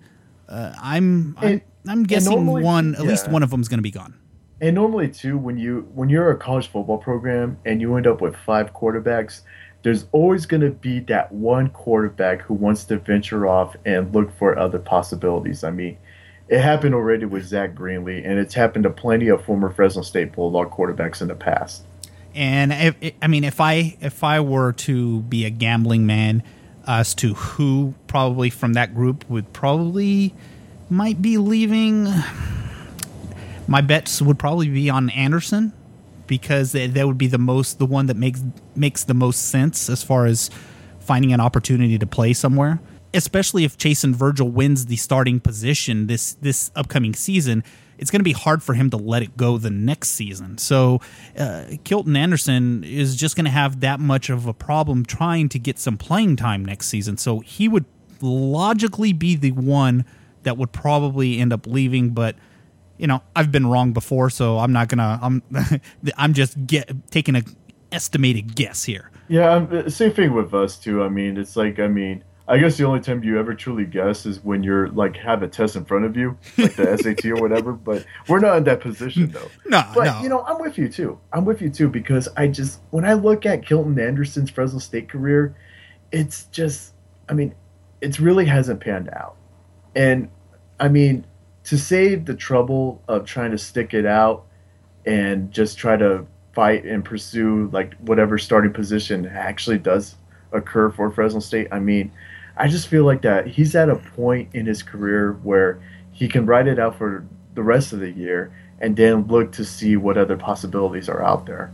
Uh, 0.53 0.75
I'm, 0.81 1.37
I'm 1.41 1.63
I'm 1.89 2.03
guessing 2.05 2.35
normally, 2.35 2.63
one 2.63 2.95
at 2.95 3.03
yeah. 3.03 3.11
least 3.11 3.29
one 3.29 3.43
of 3.43 3.51
them 3.51 3.61
is 3.61 3.69
going 3.69 3.79
to 3.79 3.83
be 3.83 3.91
gone. 3.91 4.15
And 4.61 4.75
normally 4.75 5.09
too, 5.09 5.39
when 5.39 5.59
you 5.59 5.89
when 5.95 6.09
you're 6.09 6.31
a 6.31 6.37
college 6.37 6.69
football 6.69 6.99
program 6.99 7.59
and 7.65 7.81
you 7.81 7.97
end 7.97 8.07
up 8.07 8.21
with 8.21 8.37
five 8.37 8.73
quarterbacks, 8.75 9.41
there's 9.83 10.07
always 10.13 10.47
going 10.47 10.61
to 10.61 10.71
be 10.71 11.01
that 11.01 11.33
one 11.33 11.71
quarterback 11.71 12.43
who 12.43 12.55
wants 12.55 12.85
to 12.85 12.99
venture 12.99 13.47
off 13.47 13.75
and 13.85 14.15
look 14.15 14.37
for 14.39 14.59
other 14.59 14.79
possibilities. 14.79 15.65
I 15.65 15.71
mean, 15.71 15.99
it 16.49 16.61
happened 16.61 16.95
already 16.95 17.25
with 17.25 17.45
Zach 17.45 17.75
Greenlee, 17.75 18.23
and 18.25 18.39
it's 18.39 18.55
happened 18.55 18.85
to 18.85 18.91
plenty 18.91 19.29
of 19.29 19.45
former 19.45 19.71
Fresno 19.71 20.03
State 20.03 20.33
Bulldog 20.33 20.71
quarterbacks 20.71 21.23
in 21.23 21.29
the 21.29 21.35
past. 21.35 21.83
And 22.35 22.73
if, 22.73 23.15
I 23.21 23.27
mean, 23.27 23.45
if 23.45 23.61
I 23.61 23.97
if 24.01 24.23
I 24.23 24.41
were 24.41 24.73
to 24.73 25.21
be 25.23 25.45
a 25.45 25.51
gambling 25.51 26.07
man 26.07 26.43
as 26.87 27.15
to 27.17 27.35
who 27.35 27.95
probably 28.07 28.51
from 28.51 28.73
that 28.75 28.95
group 28.95 29.29
would 29.29 29.53
probably 29.53 30.35
might 30.91 31.23
be 31.23 31.39
leaving, 31.39 32.09
my 33.67 33.81
bets 33.81 34.21
would 34.21 34.39
probably 34.39 34.69
be 34.69 34.91
on 34.91 35.11
Anderson 35.11 35.73
because 36.27 36.73
that 36.73 37.07
would 37.07 37.19
be 37.19 37.27
the 37.27 37.39
most 37.39 37.79
the 37.79 37.87
one 37.87 38.07
that 38.07 38.17
makes 38.17 38.43
makes 38.75 39.05
the 39.05 39.15
most 39.15 39.49
sense 39.51 39.89
as 39.89 40.03
far 40.03 40.27
as 40.27 40.51
finding 41.01 41.33
an 41.33 41.41
opportunity 41.41 41.99
to 41.99 42.07
play 42.07 42.33
somewhere. 42.33 42.81
Especially 43.15 43.65
if 43.65 43.77
Chason 43.77 44.15
Virgil 44.15 44.49
wins 44.49 44.87
the 44.87 44.97
starting 44.97 45.41
position 45.41 46.07
this 46.07 46.35
this 46.35 46.71
upcoming 46.75 47.15
season, 47.15 47.63
it's 47.99 48.11
going 48.11 48.21
to 48.21 48.25
be 48.25 48.33
hard 48.33 48.63
for 48.63 48.75
him 48.75 48.91
to 48.91 48.97
let 48.97 49.23
it 49.23 49.37
go 49.37 49.59
the 49.59 49.71
next 49.71 50.11
season. 50.11 50.59
So, 50.59 51.01
uh, 51.39 51.65
Kilton 51.85 52.17
Anderson 52.17 52.85
is 52.85 53.17
just 53.17 53.37
going 53.37 53.45
to 53.45 53.51
have 53.51 53.81
that 53.81 54.01
much 54.01 54.31
of 54.31 54.47
a 54.47 54.55
problem 54.55 55.05
trying 55.05 55.49
to 55.51 55.59
get 55.59 55.79
some 55.79 55.97
playing 55.97 56.37
time 56.37 56.65
next 56.65 56.89
season. 56.89 57.17
So, 57.17 57.41
he 57.41 57.69
would 57.69 57.85
logically 58.21 59.13
be 59.13 59.37
the 59.37 59.53
one 59.53 60.05
that 60.43 60.57
would 60.57 60.73
probably 60.73 61.39
end 61.39 61.53
up 61.53 61.67
leaving, 61.67 62.11
but 62.11 62.37
you 62.99 63.07
know, 63.07 63.21
I've 63.35 63.51
been 63.51 63.67
wrong 63.67 63.93
before, 63.93 64.31
so 64.31 64.59
I'm 64.59 64.73
not 64.73 64.89
gonna. 64.89 65.19
I'm 65.21 65.43
I'm 66.17 66.35
just 66.35 66.67
get 66.67 67.11
taking 67.11 67.35
a 67.35 67.43
estimated 67.91 68.55
guess 68.55 68.85
here. 68.85 69.11
Yeah, 69.29 69.55
uh, 69.55 69.91
same 69.91 70.13
thing 70.13 70.35
with 70.35 70.55
us 70.55 70.79
too. 70.79 71.03
I 71.03 71.09
mean, 71.09 71.37
it's 71.37 71.57
like 71.57 71.81
I 71.81 71.89
mean, 71.89 72.23
I 72.53 72.59
guess 72.59 72.77
the 72.77 72.85
only 72.85 73.01
time 73.01 73.25
you 73.25 73.39
ever 73.39 73.55
truly 73.55 73.87
guess 73.87 74.27
is 74.27 74.45
when 74.45 74.63
you're 74.63 74.89
like 74.89 75.17
have 75.17 75.43
a 75.43 75.49
test 75.49 75.75
in 75.75 75.87
front 75.87 76.05
of 76.05 76.19
you, 76.19 76.37
like 76.59 76.75
the 76.77 76.99
SAT 77.03 77.25
or 77.31 77.37
whatever. 77.37 77.73
But 77.73 78.05
we're 78.29 78.41
not 78.41 78.59
in 78.59 78.65
that 78.65 78.83
position 78.83 79.31
though. 79.31 79.49
No, 79.65 79.83
but 79.95 80.05
no. 80.05 80.21
you 80.21 80.29
know, 80.29 80.45
I'm 80.45 80.61
with 80.61 80.77
you 80.77 80.91
too. 80.91 81.19
I'm 81.33 81.47
with 81.47 81.63
you 81.63 81.71
too 81.71 81.89
because 81.89 82.29
I 82.37 82.49
just 82.49 82.81
when 82.91 83.07
I 83.07 83.15
look 83.15 83.47
at 83.47 83.65
Kilton 83.65 83.99
Anderson's 83.99 84.51
Fresno 84.51 84.81
State 84.81 85.09
career, 85.09 85.57
it's 86.11 86.45
just, 86.53 86.93
I 87.27 87.33
mean, 87.33 87.55
it 88.03 88.19
really 88.19 88.45
hasn't 88.45 88.81
panned 88.81 89.09
out, 89.15 89.35
and 89.97 90.29
I 90.79 90.89
mean, 90.89 91.25
to 91.65 91.79
save 91.79 92.27
the 92.27 92.35
trouble 92.35 93.01
of 93.09 93.25
trying 93.25 93.53
to 93.53 93.59
stick 93.59 93.95
it 93.95 94.05
out 94.05 94.45
and 95.07 95.51
just 95.51 95.79
try 95.79 95.97
to 95.97 96.27
fight 96.53 96.85
and 96.85 97.03
pursue 97.03 97.71
like 97.73 97.95
whatever 98.01 98.37
starting 98.37 98.75
position 98.75 99.25
actually 99.27 99.79
does 99.79 100.17
occur 100.53 100.91
for 100.91 101.11
Fresno 101.11 101.41
State. 101.41 101.69
I 101.73 101.79
mean, 101.79 102.13
I 102.57 102.69
just 102.69 102.89
feel 102.89 103.05
like 103.05 103.23
that 103.23 103.47
he's 103.47 103.75
at 103.75 103.89
a 103.89 103.97
point 103.97 104.55
in 104.55 104.67
his 104.67 104.83
career 104.83 105.33
where 105.43 105.83
he 106.13 106.29
can 106.29 106.47
write 106.47 106.67
it 106.67 106.79
out 106.79 106.97
for 106.97 107.27
the 107.55 107.63
rest 107.63 107.93
of 107.93 108.01
the 108.01 108.11
year 108.11 108.53
and 108.79 108.97
then 108.97 109.27
look 109.27 109.53
to 109.53 109.65
see 109.65 109.97
what 109.97 110.19
other 110.19 110.37
possibilities 110.37 111.09
are 111.09 111.23
out 111.23 111.47
there. 111.47 111.73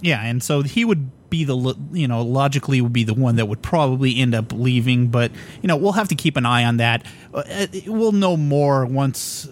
Yeah, 0.00 0.22
and 0.24 0.42
so 0.42 0.62
he 0.62 0.84
would 0.84 1.10
be 1.30 1.44
the 1.44 1.74
you 1.92 2.06
know 2.06 2.22
logically 2.22 2.80
would 2.82 2.92
be 2.92 3.04
the 3.04 3.14
one 3.14 3.36
that 3.36 3.46
would 3.46 3.62
probably 3.62 4.18
end 4.18 4.34
up 4.34 4.52
leaving, 4.52 5.08
but 5.08 5.32
you 5.62 5.66
know 5.66 5.76
we'll 5.76 5.92
have 5.92 6.08
to 6.08 6.14
keep 6.14 6.36
an 6.36 6.44
eye 6.44 6.64
on 6.64 6.76
that. 6.76 7.06
Uh, 7.32 7.66
we'll 7.86 8.12
know 8.12 8.36
more 8.36 8.84
once 8.84 9.48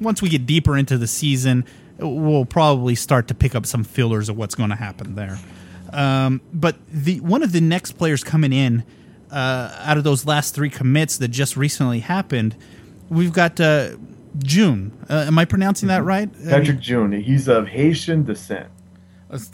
once 0.00 0.20
we 0.20 0.28
get 0.28 0.46
deeper 0.46 0.76
into 0.76 0.98
the 0.98 1.06
season. 1.06 1.64
We'll 1.98 2.46
probably 2.46 2.96
start 2.96 3.28
to 3.28 3.34
pick 3.34 3.54
up 3.54 3.66
some 3.66 3.84
fillers 3.84 4.28
of 4.28 4.36
what's 4.36 4.56
going 4.56 4.70
to 4.70 4.76
happen 4.76 5.14
there. 5.14 5.38
Um, 5.92 6.40
but 6.52 6.76
the 6.88 7.20
one 7.20 7.42
of 7.42 7.52
the 7.52 7.60
next 7.60 7.92
players 7.92 8.24
coming 8.24 8.52
in 8.52 8.82
uh, 9.32 9.74
out 9.80 9.96
of 9.96 10.04
those 10.04 10.26
last 10.26 10.54
three 10.54 10.70
commits 10.70 11.18
that 11.18 11.28
just 11.28 11.56
recently 11.56 12.00
happened, 12.00 12.56
we've 13.08 13.32
got 13.32 13.60
uh, 13.60 13.96
June. 14.38 14.92
Uh, 15.08 15.24
am 15.26 15.38
I 15.38 15.44
pronouncing 15.44 15.88
that 15.88 16.00
mm-hmm. 16.00 16.08
right? 16.08 16.48
Patrick 16.48 16.80
June. 16.80 17.12
He's 17.12 17.48
of 17.48 17.68
Haitian 17.68 18.24
descent 18.24 18.68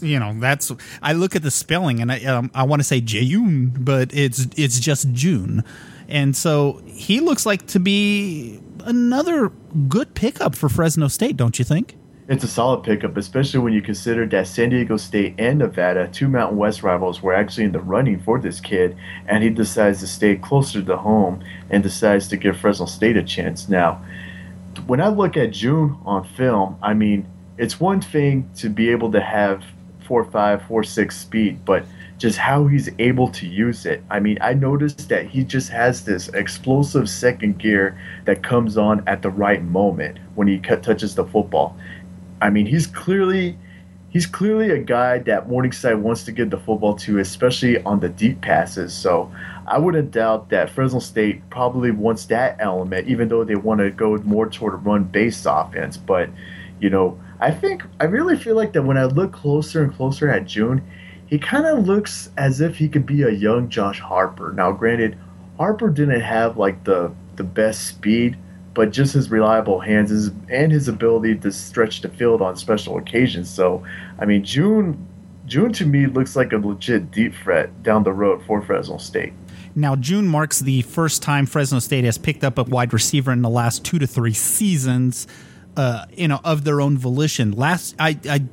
you 0.00 0.18
know 0.18 0.34
that's 0.38 0.72
I 1.02 1.12
look 1.12 1.36
at 1.36 1.42
the 1.42 1.50
spelling 1.50 2.00
and 2.00 2.10
I 2.10 2.24
um, 2.24 2.50
I 2.54 2.64
want 2.64 2.80
to 2.80 2.84
say 2.84 3.00
June, 3.00 3.72
but 3.78 4.12
it's 4.12 4.46
it's 4.56 4.80
just 4.80 5.12
June, 5.12 5.64
and 6.08 6.36
so 6.36 6.82
he 6.86 7.20
looks 7.20 7.46
like 7.46 7.66
to 7.68 7.80
be 7.80 8.60
another 8.84 9.50
good 9.88 10.14
pickup 10.14 10.54
for 10.54 10.68
Fresno 10.68 11.08
State, 11.08 11.36
don't 11.36 11.58
you 11.58 11.64
think? 11.64 11.96
It's 12.28 12.44
a 12.44 12.48
solid 12.48 12.82
pickup, 12.82 13.16
especially 13.16 13.60
when 13.60 13.72
you 13.72 13.80
consider 13.80 14.26
that 14.26 14.46
San 14.46 14.68
Diego 14.68 14.98
State 14.98 15.34
and 15.38 15.60
Nevada, 15.60 16.08
two 16.08 16.28
Mountain 16.28 16.58
West 16.58 16.82
rivals, 16.82 17.22
were 17.22 17.32
actually 17.32 17.64
in 17.64 17.72
the 17.72 17.80
running 17.80 18.20
for 18.20 18.38
this 18.38 18.60
kid, 18.60 18.98
and 19.26 19.42
he 19.42 19.48
decides 19.48 20.00
to 20.00 20.06
stay 20.06 20.36
closer 20.36 20.82
to 20.82 20.96
home 20.98 21.42
and 21.70 21.82
decides 21.82 22.28
to 22.28 22.36
give 22.36 22.58
Fresno 22.58 22.84
State 22.84 23.16
a 23.16 23.22
chance. 23.22 23.70
Now, 23.70 24.04
when 24.86 25.00
I 25.00 25.08
look 25.08 25.38
at 25.38 25.52
June 25.52 25.96
on 26.04 26.22
film, 26.22 26.76
I 26.82 26.92
mean 26.92 27.26
it's 27.56 27.80
one 27.80 28.02
thing 28.02 28.50
to 28.56 28.68
be 28.68 28.90
able 28.90 29.10
to 29.12 29.22
have 29.22 29.64
four 30.06 30.22
five, 30.24 30.62
four 30.66 30.84
six 30.84 31.18
speed, 31.18 31.64
but 31.64 31.86
just 32.18 32.36
how 32.36 32.66
he's 32.66 32.90
able 32.98 33.28
to 33.28 33.46
use 33.46 33.86
it. 33.86 34.02
I 34.10 34.20
mean, 34.20 34.38
I 34.40 34.52
noticed 34.52 35.08
that 35.08 35.26
he 35.26 35.44
just 35.44 35.70
has 35.70 36.04
this 36.04 36.28
explosive 36.30 37.08
second 37.08 37.58
gear 37.58 37.98
that 38.24 38.42
comes 38.42 38.76
on 38.76 39.02
at 39.06 39.22
the 39.22 39.30
right 39.30 39.62
moment 39.62 40.18
when 40.34 40.46
he 40.48 40.58
touches 40.58 41.14
the 41.14 41.24
football. 41.24 41.76
I 42.40 42.50
mean, 42.50 42.66
he's 42.66 42.86
clearly 42.86 43.58
he's 44.10 44.26
clearly 44.26 44.70
a 44.70 44.78
guy 44.78 45.18
that 45.18 45.48
Morningside 45.48 45.98
wants 45.98 46.24
to 46.24 46.32
give 46.32 46.50
the 46.50 46.58
football 46.58 46.96
to, 46.96 47.18
especially 47.18 47.82
on 47.82 48.00
the 48.00 48.08
deep 48.08 48.40
passes. 48.40 48.94
So 48.94 49.30
I 49.66 49.78
wouldn't 49.78 50.12
doubt 50.12 50.48
that 50.50 50.70
Fresno 50.70 50.98
State 50.98 51.48
probably 51.50 51.90
wants 51.90 52.24
that 52.26 52.56
element, 52.58 53.08
even 53.08 53.28
though 53.28 53.44
they 53.44 53.56
want 53.56 53.80
to 53.80 53.90
go 53.90 54.16
more 54.18 54.48
toward 54.48 54.74
a 54.74 54.76
run-based 54.76 55.46
offense. 55.48 55.96
But 55.96 56.30
you 56.80 56.90
know, 56.90 57.20
I 57.40 57.50
think 57.50 57.84
I 58.00 58.04
really 58.04 58.36
feel 58.36 58.56
like 58.56 58.72
that 58.72 58.82
when 58.82 58.96
I 58.96 59.04
look 59.04 59.32
closer 59.32 59.82
and 59.82 59.94
closer 59.94 60.28
at 60.28 60.46
June, 60.46 60.82
he 61.26 61.38
kind 61.38 61.66
of 61.66 61.86
looks 61.86 62.30
as 62.36 62.60
if 62.60 62.78
he 62.78 62.88
could 62.88 63.04
be 63.04 63.22
a 63.22 63.30
young 63.30 63.68
Josh 63.68 64.00
Harper. 64.00 64.52
Now, 64.52 64.72
granted, 64.72 65.18
Harper 65.58 65.90
didn't 65.90 66.20
have 66.20 66.56
like 66.56 66.84
the 66.84 67.12
the 67.36 67.44
best 67.44 67.86
speed, 67.86 68.36
but 68.78 68.92
just 68.92 69.12
his 69.12 69.28
reliable 69.28 69.80
hands 69.80 70.10
his, 70.10 70.30
and 70.48 70.70
his 70.70 70.86
ability 70.86 71.34
to 71.34 71.50
stretch 71.50 72.00
the 72.00 72.08
field 72.08 72.40
on 72.40 72.56
special 72.56 72.96
occasions. 72.96 73.50
So, 73.50 73.84
I 74.20 74.24
mean, 74.24 74.44
June 74.44 75.04
June 75.46 75.72
to 75.72 75.84
me 75.84 76.06
looks 76.06 76.36
like 76.36 76.52
a 76.52 76.58
legit 76.58 77.10
deep 77.10 77.34
threat 77.34 77.82
down 77.82 78.04
the 78.04 78.12
road 78.12 78.40
for 78.46 78.62
Fresno 78.62 78.98
State. 78.98 79.32
Now, 79.74 79.96
June 79.96 80.28
marks 80.28 80.60
the 80.60 80.82
first 80.82 81.24
time 81.24 81.44
Fresno 81.44 81.80
State 81.80 82.04
has 82.04 82.18
picked 82.18 82.44
up 82.44 82.56
a 82.56 82.62
wide 82.62 82.92
receiver 82.92 83.32
in 83.32 83.42
the 83.42 83.50
last 83.50 83.84
two 83.84 83.98
to 83.98 84.06
three 84.06 84.32
seasons 84.32 85.26
uh, 85.76 86.04
you 86.12 86.28
know, 86.28 86.38
of 86.44 86.62
their 86.62 86.80
own 86.80 86.96
volition. 86.96 87.50
Last, 87.50 87.96
I, 87.98 88.16
I, 88.30 88.44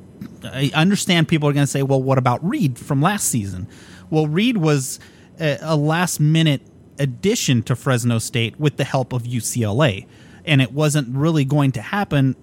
I 0.42 0.72
understand 0.74 1.28
people 1.28 1.48
are 1.48 1.52
going 1.52 1.66
to 1.66 1.70
say, 1.70 1.84
well, 1.84 2.02
what 2.02 2.18
about 2.18 2.44
Reed 2.44 2.80
from 2.80 3.00
last 3.00 3.28
season? 3.28 3.68
Well, 4.10 4.26
Reed 4.26 4.56
was 4.56 4.98
a, 5.38 5.58
a 5.60 5.76
last 5.76 6.18
minute 6.18 6.62
addition 6.98 7.62
to 7.64 7.76
Fresno 7.76 8.18
State 8.18 8.58
with 8.58 8.76
the 8.76 8.84
help 8.84 9.12
of 9.12 9.22
UCLA, 9.24 10.06
and 10.44 10.60
it 10.60 10.72
wasn't 10.72 11.14
really 11.16 11.44
going 11.44 11.72
to 11.72 11.82
happen 11.82 12.36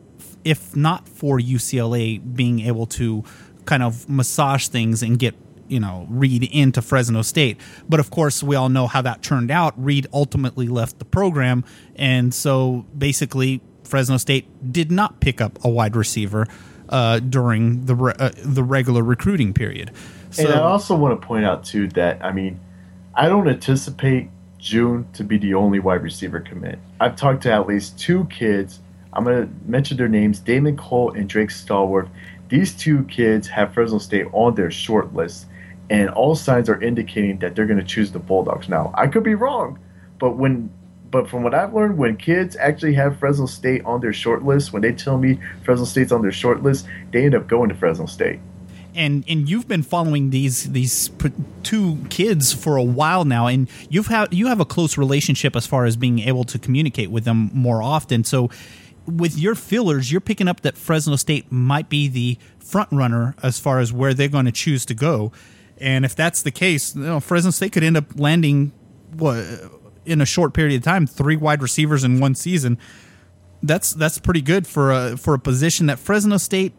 if 0.43 0.75
not 0.75 1.07
for 1.07 1.39
UCLA 1.39 2.21
being 2.35 2.59
able 2.61 2.85
to 2.85 3.23
kind 3.65 3.81
of 3.81 4.09
massage 4.09 4.67
things 4.67 5.01
and 5.01 5.17
get 5.17 5.35
you 5.67 5.79
know 5.79 6.05
Reed 6.09 6.43
into 6.43 6.81
Fresno 6.81 7.21
State. 7.21 7.59
But 7.87 7.99
of 7.99 8.11
course, 8.11 8.43
we 8.43 8.55
all 8.55 8.69
know 8.69 8.87
how 8.87 9.01
that 9.01 9.21
turned 9.21 9.51
out. 9.51 9.73
Reed 9.77 10.07
ultimately 10.13 10.67
left 10.67 10.99
the 10.99 11.05
program, 11.05 11.63
and 11.95 12.33
so 12.33 12.85
basically 12.97 13.61
Fresno 13.83 14.17
State 14.17 14.71
did 14.71 14.91
not 14.91 15.19
pick 15.19 15.41
up 15.41 15.63
a 15.63 15.69
wide 15.69 15.95
receiver 15.95 16.47
uh, 16.89 17.19
during 17.19 17.85
the 17.85 17.95
re- 17.95 18.15
uh, 18.19 18.31
the 18.43 18.63
regular 18.63 19.03
recruiting 19.03 19.53
period. 19.53 19.91
So, 20.31 20.45
and 20.45 20.53
I 20.53 20.59
also 20.59 20.95
want 20.95 21.19
to 21.19 21.25
point 21.25 21.45
out 21.45 21.63
too 21.63 21.87
that 21.89 22.23
I 22.23 22.31
mean, 22.31 22.59
I 23.13 23.27
don't 23.27 23.47
anticipate 23.47 24.29
June 24.63 25.05
to 25.13 25.23
be 25.25 25.37
the 25.37 25.53
only 25.53 25.79
wide 25.79 26.01
receiver 26.01 26.39
commit. 26.39 26.79
I've 26.99 27.17
talked 27.17 27.43
to 27.43 27.51
at 27.51 27.67
least 27.67 27.99
two 27.99 28.25
kids. 28.25 28.79
I'm 29.11 29.25
going 29.25 29.45
to 29.45 29.69
mention 29.69 29.97
their 29.97 30.07
names: 30.07 30.39
Damon 30.39 30.77
Cole 30.77 31.11
and 31.11 31.27
Drake 31.27 31.49
Stallworth. 31.49 32.09
These 32.47 32.73
two 32.75 33.03
kids 33.05 33.47
have 33.49 33.73
Fresno 33.73 33.97
State 33.97 34.27
on 34.31 34.55
their 34.55 34.71
short 34.71 35.13
list, 35.13 35.47
and 35.89 36.09
all 36.11 36.33
signs 36.33 36.69
are 36.69 36.81
indicating 36.81 37.39
that 37.39 37.55
they're 37.55 37.65
going 37.65 37.79
to 37.79 37.85
choose 37.85 38.11
the 38.11 38.19
Bulldogs. 38.19 38.69
Now, 38.69 38.93
I 38.95 39.07
could 39.07 39.23
be 39.23 39.35
wrong, 39.35 39.79
but 40.17 40.37
when 40.37 40.71
but 41.11 41.29
from 41.29 41.43
what 41.43 41.53
I've 41.53 41.73
learned, 41.73 41.97
when 41.97 42.15
kids 42.15 42.55
actually 42.55 42.93
have 42.93 43.19
Fresno 43.19 43.45
State 43.45 43.83
on 43.85 43.99
their 43.99 44.13
short 44.13 44.43
list, 44.43 44.71
when 44.71 44.81
they 44.81 44.93
tell 44.93 45.17
me 45.17 45.39
Fresno 45.63 45.85
State's 45.85 46.11
on 46.11 46.21
their 46.21 46.31
short 46.31 46.63
list, 46.63 46.87
they 47.11 47.25
end 47.25 47.35
up 47.35 47.47
going 47.47 47.69
to 47.69 47.75
Fresno 47.75 48.05
State. 48.05 48.39
And 48.95 49.23
and 49.27 49.49
you've 49.49 49.67
been 49.67 49.83
following 49.83 50.29
these 50.29 50.71
these 50.71 51.09
two 51.63 51.97
kids 52.09 52.53
for 52.53 52.77
a 52.77 52.83
while 52.83 53.25
now, 53.25 53.47
and 53.47 53.69
you've 53.89 54.07
had 54.07 54.33
you 54.33 54.47
have 54.47 54.59
a 54.59 54.65
close 54.65 54.97
relationship 54.97 55.55
as 55.55 55.65
far 55.65 55.85
as 55.85 55.95
being 55.95 56.19
able 56.19 56.43
to 56.45 56.59
communicate 56.59 57.09
with 57.09 57.25
them 57.25 57.49
more 57.53 57.81
often. 57.81 58.23
So, 58.23 58.49
with 59.05 59.37
your 59.37 59.55
fillers, 59.55 60.11
you're 60.11 60.21
picking 60.21 60.47
up 60.47 60.61
that 60.61 60.77
Fresno 60.77 61.15
State 61.15 61.51
might 61.51 61.89
be 61.89 62.07
the 62.07 62.37
front 62.59 62.91
runner 62.91 63.35
as 63.41 63.59
far 63.59 63.79
as 63.79 63.91
where 63.91 64.13
they're 64.13 64.27
going 64.27 64.45
to 64.45 64.51
choose 64.51 64.85
to 64.85 64.93
go. 64.93 65.31
And 65.77 66.05
if 66.05 66.15
that's 66.15 66.43
the 66.43 66.51
case, 66.51 66.95
you 66.95 67.01
know, 67.01 67.19
Fresno 67.19 67.51
State 67.51 67.71
could 67.71 67.83
end 67.83 67.97
up 67.97 68.05
landing 68.17 68.71
what 69.17 69.43
in 70.05 70.21
a 70.21 70.25
short 70.25 70.53
period 70.53 70.75
of 70.77 70.83
time, 70.83 71.07
three 71.07 71.35
wide 71.35 71.61
receivers 71.61 72.03
in 72.03 72.19
one 72.19 72.35
season. 72.35 72.77
That's 73.61 73.93
that's 73.93 74.19
pretty 74.19 74.41
good 74.41 74.67
for 74.67 74.91
a 74.91 75.17
for 75.17 75.33
a 75.33 75.39
position 75.39 75.85
that 75.87 75.97
Fresno 75.97 76.37
State 76.37 76.73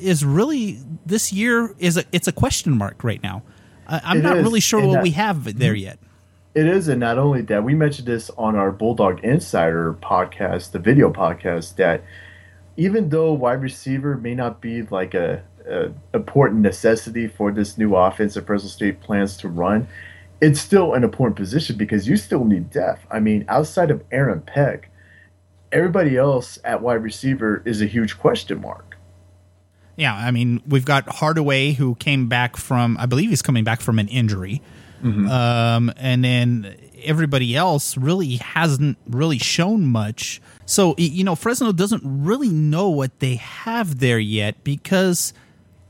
is 0.00 0.24
really 0.24 0.78
this 1.04 1.32
year 1.32 1.74
is 1.78 1.96
a 1.96 2.04
it's 2.12 2.28
a 2.28 2.32
question 2.32 2.76
mark 2.76 3.02
right 3.04 3.22
now. 3.22 3.42
I, 3.86 4.12
am 4.12 4.22
not 4.22 4.38
is. 4.38 4.44
really 4.44 4.60
sure 4.60 4.84
what 4.84 4.94
that, 4.94 5.02
we 5.02 5.10
have 5.10 5.58
there 5.58 5.74
yet. 5.74 5.98
It 6.54 6.66
is, 6.66 6.88
and 6.88 7.00
not 7.00 7.18
only 7.18 7.42
that, 7.42 7.64
we 7.64 7.74
mentioned 7.74 8.08
this 8.08 8.30
on 8.38 8.56
our 8.56 8.72
Bulldog 8.72 9.22
Insider 9.22 9.94
podcast, 9.94 10.72
the 10.72 10.78
video 10.78 11.12
podcast, 11.12 11.76
that 11.76 12.02
even 12.76 13.10
though 13.10 13.32
wide 13.32 13.62
receiver 13.62 14.16
may 14.16 14.34
not 14.34 14.60
be 14.60 14.82
like 14.82 15.14
a, 15.14 15.42
a 15.68 15.92
important 16.14 16.62
necessity 16.62 17.28
for 17.28 17.52
this 17.52 17.78
new 17.78 17.94
offense 17.94 18.34
that 18.34 18.46
Fresno 18.46 18.68
State 18.68 19.00
plans 19.00 19.36
to 19.38 19.48
run, 19.48 19.86
it's 20.40 20.60
still 20.60 20.94
an 20.94 21.04
important 21.04 21.36
position 21.36 21.76
because 21.76 22.08
you 22.08 22.16
still 22.16 22.44
need 22.44 22.70
depth. 22.70 23.06
I 23.10 23.20
mean, 23.20 23.44
outside 23.48 23.90
of 23.90 24.04
Aaron 24.10 24.42
Peck, 24.42 24.90
everybody 25.72 26.16
else 26.16 26.58
at 26.64 26.82
wide 26.82 27.02
receiver 27.02 27.62
is 27.64 27.80
a 27.80 27.86
huge 27.86 28.18
question 28.18 28.60
mark. 28.60 28.85
Yeah, 29.96 30.14
I 30.14 30.30
mean, 30.30 30.62
we've 30.66 30.84
got 30.84 31.08
Hardaway 31.08 31.72
who 31.72 31.94
came 31.96 32.28
back 32.28 32.56
from, 32.56 32.96
I 32.98 33.06
believe 33.06 33.30
he's 33.30 33.42
coming 33.42 33.64
back 33.64 33.80
from 33.80 33.98
an 33.98 34.08
injury. 34.08 34.62
Mm-hmm. 35.02 35.28
Um, 35.28 35.92
and 35.96 36.24
then 36.24 36.76
everybody 37.02 37.56
else 37.56 37.96
really 37.96 38.36
hasn't 38.36 38.98
really 39.08 39.38
shown 39.38 39.86
much. 39.86 40.40
So, 40.66 40.94
you 40.98 41.24
know, 41.24 41.34
Fresno 41.34 41.72
doesn't 41.72 42.02
really 42.04 42.48
know 42.48 42.90
what 42.90 43.20
they 43.20 43.36
have 43.36 43.98
there 44.00 44.18
yet 44.18 44.62
because 44.64 45.32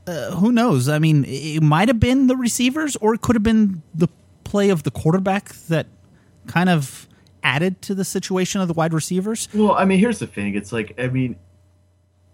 uh, 0.07 0.33
who 0.33 0.53
knows? 0.53 0.89
I 0.89 0.99
mean, 0.99 1.25
it 1.27 1.63
might 1.63 1.89
have 1.89 1.99
been 1.99 2.27
the 2.27 2.37
receivers 2.37 2.97
or 2.97 3.15
it 3.15 3.23
could 3.23 3.35
have 3.35 3.43
been 3.43 3.83
the 3.95 4.09
play 4.45 4.71
of 4.71 4.85
the 4.85 4.91
quarterback 4.91 5.49
that 5.69 5.87
kind 6.47 6.69
of 6.69 7.09
added 7.43 7.81
to 7.81 7.95
the 7.95 8.05
situation 8.05 8.61
of 8.61 8.69
the 8.69 8.75
wide 8.75 8.93
receivers? 8.93 9.49
Well, 9.55 9.73
I 9.73 9.85
mean, 9.85 9.99
here's 9.99 10.19
the 10.19 10.27
thing. 10.27 10.55
It's 10.55 10.73
like, 10.73 10.95
I 10.99 11.07
mean, 11.07 11.37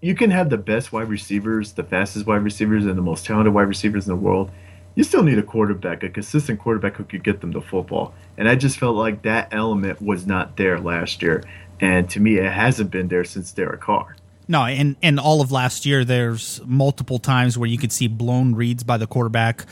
you 0.02 0.16
can 0.16 0.30
have 0.30 0.50
the 0.50 0.58
best 0.58 0.92
wide 0.92 1.08
receivers, 1.08 1.72
the 1.72 1.84
fastest 1.84 2.26
wide 2.26 2.42
receivers, 2.42 2.84
and 2.84 2.98
the 2.98 3.02
most 3.02 3.24
talented 3.24 3.54
wide 3.54 3.68
receivers 3.68 4.06
in 4.06 4.10
the 4.10 4.20
world. 4.20 4.50
You 4.96 5.04
still 5.04 5.22
need 5.22 5.38
a 5.38 5.42
quarterback, 5.42 6.02
a 6.02 6.10
consistent 6.10 6.58
quarterback 6.58 6.96
who 6.96 7.04
could 7.04 7.24
get 7.24 7.40
them 7.40 7.52
the 7.52 7.62
football. 7.62 8.12
And 8.36 8.48
I 8.48 8.56
just 8.56 8.78
felt 8.78 8.96
like 8.96 9.22
that 9.22 9.48
element 9.52 10.02
was 10.02 10.26
not 10.26 10.56
there 10.56 10.78
last 10.78 11.22
year. 11.22 11.44
And 11.80 12.10
to 12.10 12.20
me, 12.20 12.36
it 12.36 12.52
hasn't 12.52 12.90
been 12.90 13.08
there 13.08 13.24
since 13.24 13.52
Derek 13.52 13.80
Carr. 13.80 14.16
No, 14.48 14.64
and 14.64 14.96
and 15.02 15.20
all 15.20 15.40
of 15.40 15.52
last 15.52 15.86
year, 15.86 16.04
there's 16.04 16.60
multiple 16.66 17.18
times 17.18 17.56
where 17.56 17.68
you 17.68 17.78
could 17.78 17.92
see 17.92 18.08
blown 18.08 18.54
reads 18.56 18.82
by 18.82 18.98
the 18.98 19.06
quarterback, 19.06 19.64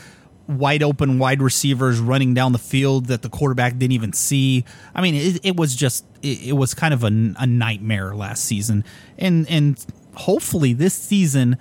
wide 0.47 0.81
open 0.81 1.19
wide 1.19 1.41
receivers 1.41 1.99
running 1.99 2.33
down 2.33 2.53
the 2.53 2.57
field 2.57 3.07
that 3.07 3.21
the 3.21 3.29
quarterback 3.29 3.73
didn't 3.73 3.91
even 3.91 4.13
see. 4.13 4.63
I 4.95 5.01
mean, 5.01 5.13
it, 5.13 5.45
it 5.45 5.55
was 5.57 5.75
just 5.75 6.05
it, 6.21 6.47
it, 6.47 6.53
was 6.53 6.73
kind 6.73 6.93
of 6.93 7.03
a, 7.03 7.07
a, 7.07 7.45
nightmare 7.45 8.15
last 8.15 8.45
season, 8.45 8.85
and 9.17 9.47
and 9.49 9.85
hopefully 10.15 10.73
this 10.73 10.93
season. 10.93 11.57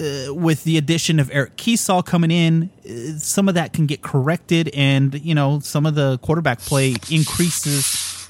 Uh, 0.00 0.34
with 0.34 0.64
the 0.64 0.76
addition 0.76 1.20
of 1.20 1.30
Eric 1.32 1.56
Kiesau 1.56 2.04
coming 2.04 2.32
in, 2.32 2.68
uh, 2.84 3.16
some 3.16 3.48
of 3.48 3.54
that 3.54 3.72
can 3.72 3.86
get 3.86 4.02
corrected, 4.02 4.68
and 4.74 5.24
you 5.24 5.36
know 5.36 5.60
some 5.60 5.86
of 5.86 5.94
the 5.94 6.18
quarterback 6.18 6.58
play 6.58 6.96
increases. 7.12 8.28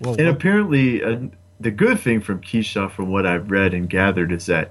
Whoa, 0.00 0.16
and 0.16 0.28
apparently, 0.28 1.02
uh, 1.02 1.18
the 1.58 1.70
good 1.70 1.98
thing 1.98 2.20
from 2.20 2.42
Kiesau, 2.42 2.90
from 2.90 3.10
what 3.10 3.24
I've 3.24 3.50
read 3.50 3.72
and 3.72 3.88
gathered, 3.88 4.30
is 4.30 4.44
that 4.46 4.70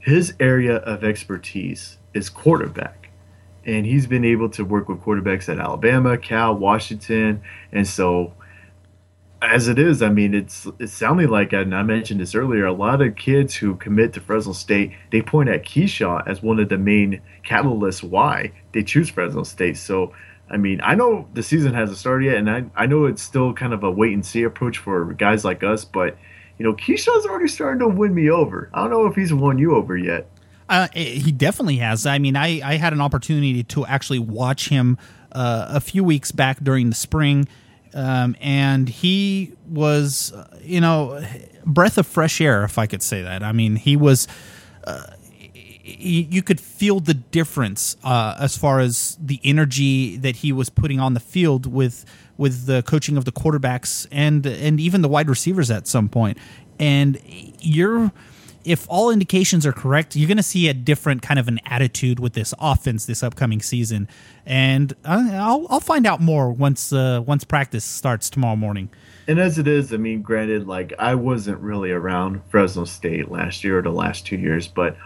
his 0.00 0.34
area 0.40 0.78
of 0.78 1.04
expertise 1.04 1.98
is 2.12 2.28
quarterback 2.28 3.06
and 3.66 3.84
he's 3.84 4.06
been 4.06 4.24
able 4.24 4.48
to 4.48 4.64
work 4.64 4.88
with 4.88 5.00
quarterbacks 5.00 5.48
at 5.48 5.58
Alabama, 5.58 6.16
Cal, 6.16 6.54
Washington, 6.54 7.42
and 7.72 7.86
so 7.86 8.32
as 9.42 9.68
it 9.68 9.78
is, 9.78 10.02
I 10.02 10.08
mean, 10.08 10.34
it's 10.34 10.66
it's 10.78 10.92
sounding 10.92 11.28
like, 11.28 11.52
and 11.52 11.74
I 11.74 11.82
mentioned 11.82 12.20
this 12.20 12.34
earlier, 12.34 12.66
a 12.66 12.72
lot 12.72 13.02
of 13.02 13.16
kids 13.16 13.54
who 13.54 13.76
commit 13.76 14.14
to 14.14 14.20
Fresno 14.20 14.52
State, 14.52 14.92
they 15.12 15.22
point 15.22 15.48
at 15.48 15.64
Kiesau 15.64 16.26
as 16.26 16.42
one 16.42 16.58
of 16.58 16.68
the 16.68 16.78
main 16.78 17.20
catalysts 17.44 18.02
why 18.02 18.52
they 18.72 18.82
choose 18.82 19.10
Fresno 19.10 19.42
State. 19.42 19.76
So, 19.76 20.14
I 20.50 20.56
mean, 20.56 20.80
I 20.82 20.94
know 20.94 21.28
the 21.34 21.42
season 21.42 21.74
hasn't 21.74 21.98
started 21.98 22.26
yet, 22.26 22.36
and 22.36 22.50
I, 22.50 22.64
I 22.74 22.86
know 22.86 23.04
it's 23.04 23.22
still 23.22 23.52
kind 23.52 23.74
of 23.74 23.84
a 23.84 23.90
wait 23.90 24.14
and 24.14 24.24
see 24.24 24.42
approach 24.42 24.78
for 24.78 25.12
guys 25.12 25.44
like 25.44 25.62
us, 25.62 25.84
but, 25.84 26.16
you 26.58 26.64
know, 26.64 26.72
Kiesau's 26.72 27.26
already 27.26 27.48
starting 27.48 27.80
to 27.80 27.88
win 27.88 28.14
me 28.14 28.30
over. 28.30 28.70
I 28.72 28.82
don't 28.82 28.90
know 28.90 29.06
if 29.06 29.16
he's 29.16 29.34
won 29.34 29.58
you 29.58 29.74
over 29.74 29.96
yet. 29.96 30.28
Uh, 30.68 30.88
he 30.94 31.30
definitely 31.30 31.76
has. 31.76 32.06
I 32.06 32.18
mean, 32.18 32.36
I, 32.36 32.60
I 32.64 32.76
had 32.76 32.92
an 32.92 33.00
opportunity 33.00 33.62
to 33.62 33.86
actually 33.86 34.18
watch 34.18 34.68
him 34.68 34.98
uh, 35.32 35.66
a 35.68 35.80
few 35.80 36.02
weeks 36.02 36.32
back 36.32 36.58
during 36.60 36.88
the 36.88 36.96
spring, 36.96 37.46
um, 37.94 38.36
and 38.40 38.88
he 38.88 39.52
was, 39.68 40.32
uh, 40.32 40.58
you 40.62 40.80
know, 40.80 41.22
breath 41.64 41.98
of 41.98 42.06
fresh 42.06 42.40
air, 42.40 42.64
if 42.64 42.78
I 42.78 42.86
could 42.86 43.02
say 43.02 43.22
that. 43.22 43.42
I 43.42 43.52
mean, 43.52 43.76
he 43.76 43.96
was. 43.96 44.28
Uh, 44.84 45.06
he, 45.86 46.22
you 46.30 46.42
could 46.42 46.60
feel 46.60 46.98
the 46.98 47.14
difference 47.14 47.96
uh, 48.02 48.36
as 48.40 48.58
far 48.58 48.80
as 48.80 49.16
the 49.20 49.40
energy 49.44 50.16
that 50.16 50.36
he 50.36 50.50
was 50.50 50.68
putting 50.68 50.98
on 50.98 51.14
the 51.14 51.20
field 51.20 51.64
with 51.66 52.04
with 52.36 52.66
the 52.66 52.82
coaching 52.82 53.16
of 53.16 53.24
the 53.24 53.32
quarterbacks 53.32 54.06
and 54.10 54.44
and 54.46 54.80
even 54.80 55.02
the 55.02 55.08
wide 55.08 55.28
receivers 55.28 55.70
at 55.70 55.86
some 55.86 56.08
point. 56.08 56.38
And 56.78 57.20
you're 57.60 58.12
if 58.66 58.84
all 58.90 59.10
indications 59.10 59.64
are 59.64 59.72
correct, 59.72 60.16
you're 60.16 60.26
going 60.26 60.36
to 60.36 60.42
see 60.42 60.68
a 60.68 60.74
different 60.74 61.22
kind 61.22 61.38
of 61.38 61.46
an 61.46 61.60
attitude 61.64 62.18
with 62.18 62.32
this 62.32 62.52
offense 62.58 63.06
this 63.06 63.22
upcoming 63.22 63.62
season, 63.62 64.08
and 64.44 64.94
I'll 65.04 65.66
I'll 65.70 65.80
find 65.80 66.06
out 66.06 66.20
more 66.20 66.50
once 66.50 66.92
uh, 66.92 67.22
once 67.24 67.44
practice 67.44 67.84
starts 67.84 68.28
tomorrow 68.28 68.56
morning. 68.56 68.90
And 69.28 69.38
as 69.38 69.58
it 69.58 69.66
is, 69.66 69.92
I 69.92 69.96
mean, 69.96 70.20
granted, 70.22 70.66
like 70.66 70.92
I 70.98 71.14
wasn't 71.14 71.60
really 71.60 71.92
around 71.92 72.42
Fresno 72.48 72.84
State 72.84 73.30
last 73.30 73.64
year 73.64 73.78
or 73.78 73.82
the 73.82 73.90
last 73.90 74.26
two 74.26 74.36
years, 74.36 74.66
but 74.68 74.96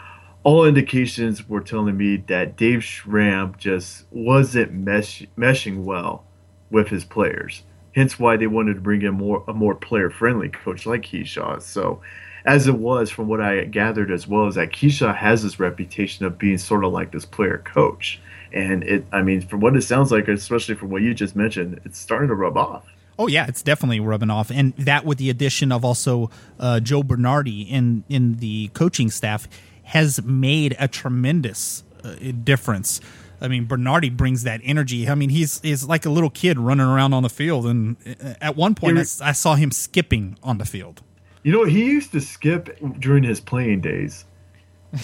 all 0.42 0.64
indications 0.64 1.48
were 1.48 1.60
telling 1.60 1.96
me 1.96 2.16
that 2.28 2.56
Dave 2.56 2.82
Schramm 2.82 3.54
just 3.58 4.06
wasn't 4.10 4.72
mesh- 4.72 5.26
meshing 5.36 5.84
well 5.84 6.24
with 6.70 6.88
his 6.88 7.04
players. 7.04 7.62
Hence 7.94 8.18
why 8.18 8.36
they 8.36 8.46
wanted 8.46 8.74
to 8.74 8.80
bring 8.80 9.02
in 9.02 9.14
more 9.14 9.44
a 9.46 9.52
more 9.52 9.74
player 9.74 10.08
friendly 10.08 10.48
coach 10.48 10.86
like 10.86 11.02
Kiesau. 11.02 11.60
So 11.60 12.00
as 12.44 12.66
it 12.66 12.76
was 12.76 13.11
from 13.11 13.29
what 13.29 13.40
I 13.40 13.64
gathered 13.64 14.11
as 14.11 14.26
well, 14.26 14.46
is 14.46 14.55
that 14.55 14.70
Kiesau 14.70 15.14
has 15.14 15.42
this 15.42 15.61
reputation 15.61 16.24
of 16.26 16.38
being 16.38 16.59
sort 16.59 16.85
of 16.85 16.92
like 16.92 17.12
this 17.12 17.24
player 17.24 17.59
coach. 17.59 18.20
And 18.53 18.83
it, 18.83 19.05
I 19.12 19.22
mean, 19.22 19.42
from 19.42 19.61
what 19.61 19.76
it 19.76 19.83
sounds 19.83 20.11
like, 20.11 20.29
especially 20.29 20.74
from 20.74 20.90
what 20.90 21.03
you 21.03 21.14
just 21.14 21.37
mentioned, 21.37 21.81
it's 21.85 21.98
starting 21.98 22.29
to 22.29 22.35
rub 22.35 22.57
off. 22.57 22.87
Oh 23.18 23.26
yeah, 23.26 23.46
it's 23.46 23.62
definitely 23.62 24.00
rubbing 24.00 24.31
off, 24.31 24.50
and 24.50 24.74
that 24.76 25.05
with 25.05 25.18
the 25.18 25.29
addition 25.29 25.72
of 25.72 25.85
also 25.85 26.31
uh, 26.59 26.81
Joe 26.81 27.03
Bernardi 27.03 27.62
in 27.62 28.03
in 28.09 28.37
the 28.37 28.68
coaching 28.68 29.11
staff 29.11 29.46
has 29.85 30.22
made 30.22 30.74
a 30.79 30.88
tremendous 30.88 31.85
uh, 32.03 32.14
difference. 32.42 33.00
I 33.38 33.48
mean, 33.48 33.66
Bernardi 33.66 34.09
brings 34.09 34.44
that 34.44 34.61
energy. 34.64 35.09
I 35.09 35.14
mean, 35.14 35.29
he's 35.29 35.61
is 35.62 35.87
like 35.87 36.07
a 36.07 36.11
little 36.11 36.31
kid 36.31 36.59
running 36.59 36.87
around 36.87 37.12
on 37.12 37.22
the 37.22 37.29
field, 37.29 37.66
and 37.66 37.96
uh, 38.07 38.35
at 38.40 38.57
one 38.57 38.74
point, 38.74 38.96
I, 38.96 39.29
I 39.29 39.33
saw 39.33 39.55
him 39.55 39.70
skipping 39.70 40.38
on 40.42 40.57
the 40.57 40.64
field. 40.64 41.03
You 41.42 41.53
know, 41.53 41.64
he 41.64 41.85
used 41.87 42.12
to 42.12 42.20
skip 42.20 42.79
during 42.98 43.24
his 43.24 43.40
playing 43.40 43.81
days. 43.81 44.24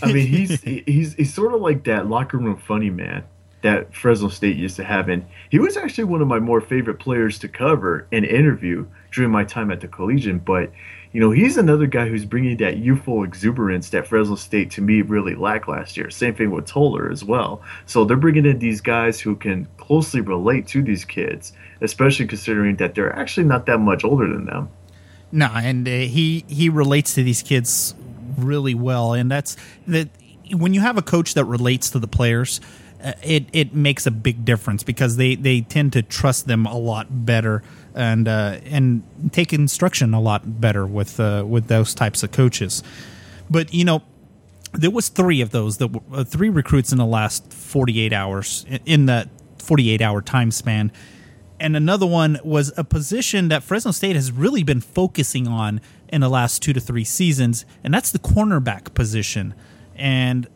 I 0.03 0.13
mean, 0.13 0.27
he's 0.27 0.61
he's 0.63 1.15
he's 1.15 1.35
sort 1.35 1.55
of 1.55 1.61
like 1.61 1.85
that 1.85 2.09
locker 2.09 2.39
room 2.39 2.57
funny 2.57 2.91
man 2.91 3.25
that 3.63 3.95
Fresno 3.95 4.29
State 4.29 4.57
used 4.57 4.77
to 4.77 4.85
have, 4.85 5.09
and 5.09 5.25
he 5.51 5.59
was 5.59 5.77
actually 5.77 6.05
one 6.05 6.23
of 6.23 6.29
my 6.29 6.39
more 6.39 6.61
favorite 6.61 6.99
players 6.99 7.39
to 7.41 7.49
cover 7.49 8.07
and 8.13 8.25
interview 8.25 8.87
during 9.13 9.31
my 9.31 9.45
time 9.45 9.71
at 9.71 9.81
the 9.81 9.89
Collegian. 9.89 10.39
But 10.39 10.71
you 11.13 11.21
know, 11.21 11.31
he's 11.31 11.57
another 11.57 11.87
guy 11.87 12.09
who's 12.09 12.27
bringing 12.27 12.59
that 12.59 12.77
youthful 12.77 13.25
exuberance 13.25 13.89
that 13.91 14.07
Fresno 14.07 14.35
State 14.35 14.71
to 14.73 14.83
me 14.83 15.01
really 15.01 15.35
lacked 15.35 15.67
last 15.67 15.97
year. 15.97 16.11
Same 16.11 16.35
thing 16.35 16.51
with 16.51 16.67
Toller 16.67 17.11
as 17.11 17.25
well. 17.25 17.63
So 17.87 18.05
they're 18.05 18.19
bringing 18.19 18.45
in 18.45 18.59
these 18.59 18.83
guys 18.83 19.19
who 19.19 19.35
can 19.35 19.67
closely 19.79 20.21
relate 20.21 20.67
to 20.69 20.83
these 20.83 21.07
kids, 21.07 21.55
especially 21.81 22.27
considering 22.27 22.77
that 22.77 22.95
they're 22.95 23.17
actually 23.17 23.47
not 23.47 23.65
that 23.65 23.79
much 23.79 24.05
older 24.05 24.31
than 24.31 24.45
them. 24.45 24.69
No, 25.33 25.47
and 25.47 25.87
uh, 25.87 25.91
he 25.91 26.45
he 26.49 26.69
relates 26.69 27.15
to 27.15 27.23
these 27.23 27.43
kids 27.43 27.95
really 28.39 28.75
well, 28.75 29.13
and 29.13 29.31
that's 29.31 29.57
that. 29.89 30.09
When 30.53 30.75
you 30.75 30.81
have 30.81 30.97
a 30.97 31.03
coach 31.03 31.35
that 31.35 31.45
relates 31.45 31.91
to 31.91 31.99
the 31.99 32.07
players, 32.07 32.61
uh, 33.03 33.13
it 33.23 33.47
it 33.53 33.75
makes 33.75 34.07
a 34.07 34.11
big 34.11 34.45
difference 34.45 34.83
because 34.85 35.17
they 35.17 35.35
they 35.35 35.63
tend 35.63 35.93
to 35.95 36.03
trust 36.03 36.47
them 36.47 36.67
a 36.67 36.79
lot 36.79 37.07
better 37.27 37.63
and 37.95 38.29
uh, 38.29 38.59
and 38.65 39.03
take 39.33 39.53
instruction 39.53 40.15
a 40.15 40.21
lot 40.21 40.61
better 40.61 40.87
with 40.87 41.19
uh, 41.19 41.45
with 41.47 41.67
those 41.67 41.95
types 41.95 42.23
of 42.23 42.31
coaches. 42.31 42.83
But 43.51 43.75
you 43.75 43.85
know, 43.85 44.03
there 44.73 44.91
was 44.91 45.09
three 45.09 45.41
of 45.41 45.51
those 45.51 45.79
that 45.79 45.89
were, 45.89 46.21
uh, 46.21 46.25
three 46.25 46.51
recruits 46.51 46.93
in 46.93 46.99
the 46.99 47.07
last 47.07 47.53
forty 47.53 48.01
eight 48.01 48.13
hours 48.13 48.65
in 48.85 49.07
that 49.07 49.29
forty 49.59 49.91
eight 49.91 50.01
hour 50.01 50.23
time 50.23 50.53
span 50.53 50.93
and 51.59 51.77
another 51.77 52.07
one 52.07 52.39
was 52.45 52.73
a 52.77 52.85
position 52.85 53.49
that 53.49 53.63
Fresno 53.63 53.91
State 53.91 54.17
has 54.17 54.33
really 54.33 54.63
been 54.63 54.81
focusing 54.81 55.49
on 55.49 55.81
in 56.09 56.21
the 56.21 56.29
last 56.29 56.63
two 56.63 56.73
to 56.73 56.81
three 56.81 57.05
seasons, 57.05 57.65
and 57.83 57.93
that's 57.93 58.11
the 58.11 58.19
cornerback 58.19 58.95
position. 58.95 59.55
And 59.95 60.47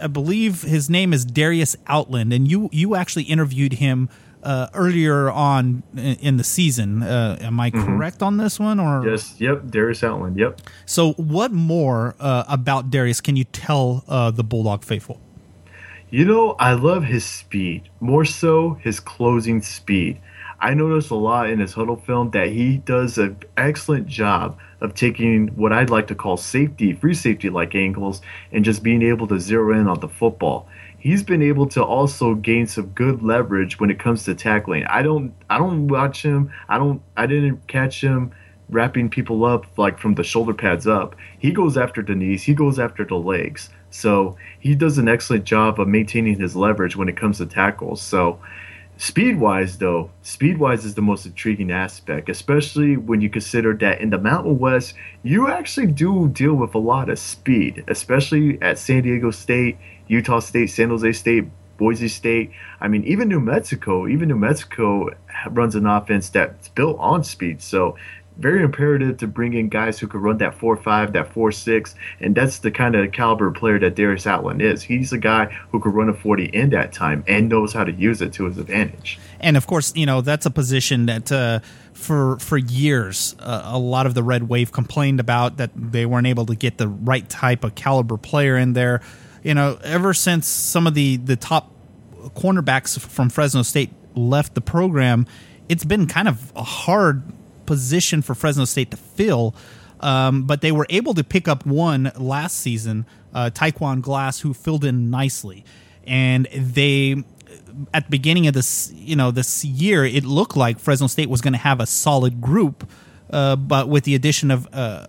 I 0.00 0.06
believe 0.06 0.62
his 0.62 0.90
name 0.90 1.12
is 1.12 1.24
Darius 1.24 1.76
Outland, 1.86 2.32
and 2.32 2.50
you 2.50 2.68
you 2.72 2.94
actually 2.94 3.24
interviewed 3.24 3.74
him 3.74 4.08
uh, 4.42 4.68
earlier 4.74 5.30
on 5.30 5.82
in 5.96 6.36
the 6.36 6.44
season. 6.44 7.02
Uh, 7.02 7.36
am 7.40 7.58
I 7.58 7.70
mm-hmm. 7.70 7.84
correct 7.84 8.22
on 8.22 8.36
this 8.36 8.60
one? 8.60 8.78
Or 8.78 9.06
yes, 9.06 9.34
yep, 9.38 9.66
Darius 9.68 10.04
Outland. 10.04 10.38
Yep. 10.38 10.62
So, 10.86 11.12
what 11.14 11.52
more 11.52 12.14
uh, 12.20 12.44
about 12.48 12.90
Darius 12.90 13.20
can 13.20 13.36
you 13.36 13.44
tell 13.44 14.04
uh, 14.08 14.30
the 14.30 14.44
Bulldog 14.44 14.84
faithful? 14.84 15.20
You 16.10 16.24
know, 16.24 16.52
I 16.52 16.74
love 16.74 17.02
his 17.02 17.24
speed. 17.24 17.88
More 18.00 18.24
so, 18.24 18.74
his 18.74 19.00
closing 19.00 19.60
speed. 19.60 20.20
I 20.60 20.74
noticed 20.74 21.10
a 21.10 21.16
lot 21.16 21.50
in 21.50 21.60
his 21.60 21.74
Hudl 21.74 22.02
film 22.04 22.30
that 22.30 22.48
he 22.48 22.78
does 22.78 23.18
an 23.18 23.36
excellent 23.56 24.06
job 24.06 24.58
of 24.80 24.94
taking 24.94 25.48
what 25.48 25.72
I'd 25.72 25.90
like 25.90 26.06
to 26.08 26.14
call 26.14 26.36
safety, 26.36 26.92
free 26.92 27.14
safety 27.14 27.50
like 27.50 27.74
angles, 27.74 28.22
and 28.52 28.64
just 28.64 28.82
being 28.82 29.02
able 29.02 29.26
to 29.28 29.38
zero 29.38 29.78
in 29.78 29.86
on 29.86 30.00
the 30.00 30.08
football. 30.08 30.68
He's 30.98 31.22
been 31.22 31.42
able 31.42 31.66
to 31.68 31.84
also 31.84 32.34
gain 32.34 32.66
some 32.66 32.86
good 32.86 33.22
leverage 33.22 33.78
when 33.78 33.90
it 33.90 33.98
comes 33.98 34.24
to 34.24 34.34
tackling. 34.34 34.84
I 34.86 35.02
don't 35.02 35.34
I 35.48 35.58
don't 35.58 35.88
watch 35.88 36.22
him. 36.22 36.50
I 36.68 36.78
don't 36.78 37.02
I 37.16 37.26
didn't 37.26 37.66
catch 37.68 38.00
him 38.00 38.32
wrapping 38.68 39.08
people 39.08 39.44
up 39.44 39.66
like 39.78 39.98
from 39.98 40.14
the 40.14 40.24
shoulder 40.24 40.54
pads 40.54 40.86
up. 40.86 41.14
He 41.38 41.52
goes 41.52 41.76
after 41.76 42.02
the 42.02 42.14
knees, 42.14 42.42
he 42.42 42.54
goes 42.54 42.78
after 42.78 43.04
the 43.04 43.16
legs. 43.16 43.70
So 43.90 44.36
he 44.58 44.74
does 44.74 44.98
an 44.98 45.08
excellent 45.08 45.44
job 45.44 45.80
of 45.80 45.86
maintaining 45.86 46.40
his 46.40 46.56
leverage 46.56 46.96
when 46.96 47.08
it 47.08 47.16
comes 47.16 47.38
to 47.38 47.46
tackles. 47.46 48.02
So 48.02 48.40
Speed 48.98 49.38
wise, 49.38 49.76
though, 49.76 50.10
speed 50.22 50.58
wise 50.58 50.86
is 50.86 50.94
the 50.94 51.02
most 51.02 51.26
intriguing 51.26 51.70
aspect, 51.70 52.30
especially 52.30 52.96
when 52.96 53.20
you 53.20 53.28
consider 53.28 53.74
that 53.74 54.00
in 54.00 54.08
the 54.08 54.18
Mountain 54.18 54.58
West, 54.58 54.94
you 55.22 55.48
actually 55.48 55.88
do 55.88 56.28
deal 56.28 56.54
with 56.54 56.74
a 56.74 56.78
lot 56.78 57.10
of 57.10 57.18
speed, 57.18 57.84
especially 57.88 58.60
at 58.62 58.78
San 58.78 59.02
Diego 59.02 59.30
State, 59.30 59.76
Utah 60.08 60.38
State, 60.38 60.68
San 60.68 60.88
Jose 60.88 61.12
State, 61.12 61.44
Boise 61.76 62.08
State. 62.08 62.52
I 62.80 62.88
mean, 62.88 63.04
even 63.04 63.28
New 63.28 63.40
Mexico, 63.40 64.08
even 64.08 64.28
New 64.28 64.36
Mexico 64.36 65.10
runs 65.50 65.74
an 65.74 65.86
offense 65.86 66.30
that's 66.30 66.68
built 66.68 66.96
on 66.98 67.22
speed. 67.22 67.60
So 67.60 67.96
very 68.38 68.62
imperative 68.62 69.16
to 69.18 69.26
bring 69.26 69.54
in 69.54 69.68
guys 69.68 69.98
who 69.98 70.06
could 70.06 70.20
run 70.20 70.38
that 70.38 70.58
4-5, 70.58 71.12
that 71.12 71.32
4-6, 71.32 71.94
and 72.20 72.34
that's 72.34 72.58
the 72.58 72.70
kind 72.70 72.94
of 72.94 73.12
caliber 73.12 73.50
player 73.50 73.78
that 73.78 73.94
Darius 73.94 74.26
Outland 74.26 74.60
is. 74.60 74.82
He's 74.82 75.12
a 75.12 75.18
guy 75.18 75.46
who 75.70 75.80
could 75.80 75.94
run 75.94 76.08
a 76.08 76.14
40 76.14 76.46
in 76.46 76.70
that 76.70 76.92
time 76.92 77.24
and 77.26 77.48
knows 77.48 77.72
how 77.72 77.84
to 77.84 77.92
use 77.92 78.20
it 78.20 78.32
to 78.34 78.44
his 78.44 78.58
advantage. 78.58 79.18
And 79.40 79.56
of 79.56 79.66
course, 79.66 79.94
you 79.96 80.06
know, 80.06 80.20
that's 80.20 80.46
a 80.46 80.50
position 80.50 81.06
that 81.06 81.30
uh, 81.32 81.60
for 81.92 82.38
for 82.38 82.58
years 82.58 83.34
uh, 83.38 83.62
a 83.64 83.78
lot 83.78 84.06
of 84.06 84.14
the 84.14 84.22
Red 84.22 84.48
Wave 84.48 84.72
complained 84.72 85.20
about 85.20 85.56
that 85.56 85.70
they 85.74 86.06
weren't 86.06 86.26
able 86.26 86.46
to 86.46 86.54
get 86.54 86.78
the 86.78 86.88
right 86.88 87.28
type 87.28 87.64
of 87.64 87.74
caliber 87.74 88.16
player 88.16 88.56
in 88.56 88.74
there. 88.74 89.00
You 89.42 89.54
know, 89.54 89.78
ever 89.82 90.12
since 90.12 90.46
some 90.46 90.86
of 90.86 90.94
the 90.94 91.16
the 91.16 91.36
top 91.36 91.70
cornerbacks 92.34 92.98
from 92.98 93.28
Fresno 93.30 93.62
State 93.62 93.90
left 94.14 94.54
the 94.54 94.60
program, 94.60 95.26
it's 95.68 95.84
been 95.84 96.06
kind 96.06 96.28
of 96.28 96.52
a 96.56 96.62
hard 96.62 97.22
position 97.66 98.22
for 98.22 98.34
Fresno 98.34 98.64
State 98.64 98.90
to 98.92 98.96
fill. 98.96 99.54
Um, 100.00 100.44
but 100.44 100.60
they 100.60 100.72
were 100.72 100.86
able 100.90 101.14
to 101.14 101.24
pick 101.24 101.48
up 101.48 101.64
one 101.64 102.12
last 102.16 102.58
season, 102.58 103.06
uh, 103.32 103.50
Tyquwan 103.50 104.02
Glass, 104.02 104.40
who 104.40 104.52
filled 104.52 104.84
in 104.84 105.10
nicely. 105.10 105.64
And 106.06 106.46
they, 106.52 107.24
at 107.94 108.04
the 108.04 108.10
beginning 108.10 108.46
of 108.46 108.54
this, 108.54 108.92
you 108.94 109.16
know, 109.16 109.30
this 109.30 109.64
year, 109.64 110.04
it 110.04 110.24
looked 110.24 110.56
like 110.56 110.78
Fresno 110.78 111.06
State 111.06 111.30
was 111.30 111.40
going 111.40 111.54
to 111.54 111.58
have 111.58 111.80
a 111.80 111.86
solid 111.86 112.40
group, 112.40 112.88
uh, 113.30 113.56
but 113.56 113.88
with 113.88 114.04
the 114.04 114.14
addition 114.14 114.50
of 114.50 114.68
uh, 114.72 115.06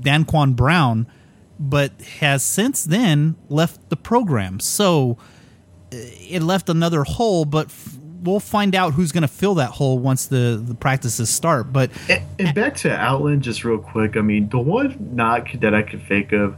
Danquan 0.00 0.56
Brown, 0.56 1.06
but 1.58 2.00
has 2.20 2.42
since 2.42 2.84
then 2.84 3.36
left 3.48 3.88
the 3.88 3.96
program. 3.96 4.60
So 4.60 5.18
uh, 5.92 5.96
it 5.96 6.42
left 6.42 6.68
another 6.68 7.04
hole, 7.04 7.44
but 7.44 7.70
we'll 8.22 8.40
find 8.40 8.74
out 8.74 8.94
who's 8.94 9.12
going 9.12 9.22
to 9.22 9.28
fill 9.28 9.54
that 9.56 9.70
hole 9.70 9.98
once 9.98 10.26
the, 10.26 10.62
the 10.62 10.74
practices 10.74 11.30
start. 11.30 11.72
But 11.72 11.90
and, 12.08 12.22
and, 12.38 12.54
back 12.54 12.76
to 12.76 12.94
Outland, 12.94 13.42
just 13.42 13.64
real 13.64 13.78
quick. 13.78 14.16
I 14.16 14.20
mean, 14.20 14.48
the 14.48 14.58
one 14.58 14.96
knock 15.14 15.52
that 15.60 15.74
I 15.74 15.82
could 15.82 16.02
think 16.06 16.32
of, 16.32 16.56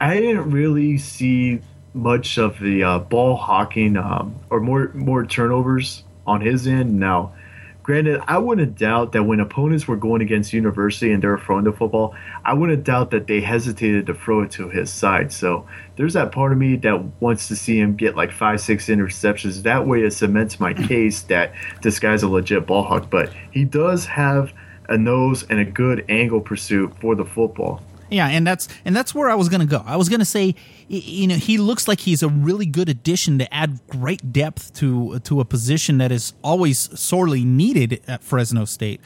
I 0.00 0.18
didn't 0.18 0.50
really 0.50 0.98
see 0.98 1.60
much 1.94 2.38
of 2.38 2.58
the 2.58 2.82
uh, 2.82 2.98
ball 3.00 3.36
hawking 3.36 3.96
um, 3.96 4.34
or 4.50 4.60
more 4.60 4.90
more 4.94 5.24
turnovers 5.26 6.04
on 6.26 6.40
his 6.40 6.66
end. 6.66 6.98
Now, 6.98 7.34
Granted, 7.82 8.22
I 8.28 8.38
wouldn't 8.38 8.78
doubt 8.78 9.12
that 9.12 9.24
when 9.24 9.40
opponents 9.40 9.88
were 9.88 9.96
going 9.96 10.22
against 10.22 10.52
University 10.52 11.10
and 11.10 11.20
they 11.20 11.26
were 11.26 11.38
throwing 11.38 11.64
the 11.64 11.72
football, 11.72 12.14
I 12.44 12.54
wouldn't 12.54 12.84
doubt 12.84 13.10
that 13.10 13.26
they 13.26 13.40
hesitated 13.40 14.06
to 14.06 14.14
throw 14.14 14.42
it 14.42 14.52
to 14.52 14.68
his 14.68 14.88
side. 14.88 15.32
So 15.32 15.66
there's 15.96 16.12
that 16.14 16.30
part 16.30 16.52
of 16.52 16.58
me 16.58 16.76
that 16.76 17.02
wants 17.20 17.48
to 17.48 17.56
see 17.56 17.80
him 17.80 17.96
get 17.96 18.14
like 18.14 18.30
five, 18.30 18.60
six 18.60 18.86
interceptions. 18.86 19.62
That 19.62 19.86
way 19.86 20.02
it 20.02 20.12
cements 20.12 20.60
my 20.60 20.74
case 20.88 21.22
that 21.22 21.52
this 21.82 21.98
guy's 21.98 22.22
a 22.22 22.28
legit 22.28 22.66
ball 22.66 22.84
hawk. 22.84 23.10
But 23.10 23.32
he 23.50 23.64
does 23.64 24.06
have 24.06 24.52
a 24.88 24.96
nose 24.96 25.44
and 25.50 25.58
a 25.58 25.64
good 25.64 26.04
angle 26.08 26.40
pursuit 26.40 26.96
for 27.00 27.16
the 27.16 27.24
football. 27.24 27.82
Yeah, 28.12 28.28
and 28.28 28.46
that's 28.46 28.68
and 28.84 28.94
that's 28.94 29.14
where 29.14 29.30
I 29.30 29.34
was 29.34 29.48
going 29.48 29.60
to 29.60 29.66
go. 29.66 29.82
I 29.86 29.96
was 29.96 30.10
going 30.10 30.20
to 30.20 30.26
say, 30.26 30.54
you 30.92 31.26
know, 31.26 31.36
he 31.36 31.56
looks 31.56 31.88
like 31.88 32.00
he's 32.00 32.22
a 32.22 32.28
really 32.28 32.66
good 32.66 32.88
addition 32.90 33.38
to 33.38 33.52
add 33.52 33.80
great 33.88 34.30
depth 34.30 34.74
to 34.74 35.18
to 35.20 35.40
a 35.40 35.44
position 35.44 35.98
that 35.98 36.12
is 36.12 36.34
always 36.42 36.98
sorely 37.00 37.44
needed 37.44 38.02
at 38.06 38.22
Fresno 38.22 38.66
State, 38.66 39.00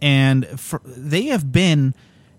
and 0.00 0.46
for, 0.58 0.80
they 0.84 1.24
have 1.24 1.50
been, 1.50 1.94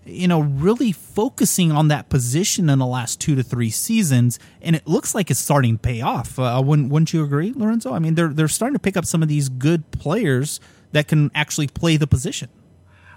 you 0.06 0.26
know, 0.26 0.40
really 0.40 0.90
focusing 0.90 1.70
on 1.70 1.88
that 1.88 2.08
position 2.08 2.70
in 2.70 2.78
the 2.78 2.86
last 2.86 3.20
two 3.20 3.34
to 3.34 3.42
three 3.42 3.68
seasons, 3.68 4.38
and 4.62 4.74
it 4.74 4.86
looks 4.86 5.14
like 5.14 5.30
it's 5.30 5.40
starting 5.40 5.76
to 5.76 5.82
pay 5.82 6.00
off. 6.00 6.38
Uh, 6.38 6.62
wouldn't 6.64 6.90
wouldn't 6.90 7.12
you 7.12 7.22
agree, 7.22 7.52
Lorenzo? 7.54 7.92
I 7.92 7.98
mean, 7.98 8.14
they're 8.14 8.28
they're 8.28 8.48
starting 8.48 8.74
to 8.74 8.80
pick 8.80 8.96
up 8.96 9.04
some 9.04 9.22
of 9.22 9.28
these 9.28 9.50
good 9.50 9.90
players 9.90 10.60
that 10.92 11.08
can 11.08 11.30
actually 11.34 11.66
play 11.66 11.98
the 11.98 12.06
position. 12.06 12.48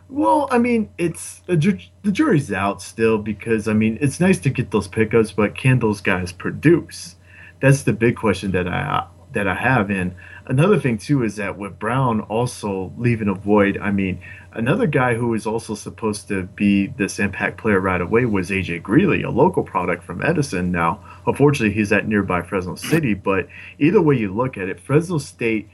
Well, 0.09 0.47
I 0.51 0.57
mean, 0.57 0.89
it's 0.97 1.39
the, 1.47 1.79
the 2.03 2.11
jury's 2.11 2.51
out 2.51 2.81
still 2.81 3.17
because 3.17 3.67
I 3.67 3.73
mean, 3.73 3.97
it's 3.99 4.19
nice 4.19 4.39
to 4.39 4.49
get 4.49 4.71
those 4.71 4.87
pickups, 4.87 5.31
but 5.31 5.55
can 5.55 5.79
those 5.79 6.01
guys 6.01 6.31
produce? 6.31 7.15
That's 7.59 7.83
the 7.83 7.93
big 7.93 8.15
question 8.15 8.51
that 8.51 8.67
I 8.67 9.07
that 9.33 9.47
I 9.47 9.55
have. 9.55 9.89
And 9.89 10.15
another 10.45 10.79
thing 10.79 10.97
too 10.97 11.23
is 11.23 11.35
that 11.35 11.57
with 11.57 11.77
Brown 11.77 12.21
also 12.21 12.93
leaving 12.97 13.27
a 13.27 13.33
void. 13.33 13.77
I 13.77 13.91
mean, 13.91 14.21
another 14.53 14.87
guy 14.87 15.15
who 15.15 15.27
was 15.27 15.45
also 15.45 15.75
supposed 15.75 16.27
to 16.29 16.43
be 16.43 16.87
this 16.87 17.19
impact 17.19 17.57
player 17.57 17.79
right 17.79 18.01
away 18.01 18.25
was 18.25 18.49
AJ 18.49 18.83
Greeley, 18.83 19.23
a 19.23 19.29
local 19.29 19.63
product 19.63 20.03
from 20.03 20.23
Edison. 20.23 20.71
Now, 20.71 21.03
unfortunately, 21.25 21.75
he's 21.75 21.91
at 21.91 22.07
nearby 22.07 22.41
Fresno 22.41 22.75
City. 22.75 23.13
But 23.13 23.47
either 23.77 24.01
way 24.01 24.15
you 24.15 24.33
look 24.33 24.57
at 24.57 24.69
it, 24.69 24.79
Fresno 24.79 25.17
State 25.17 25.69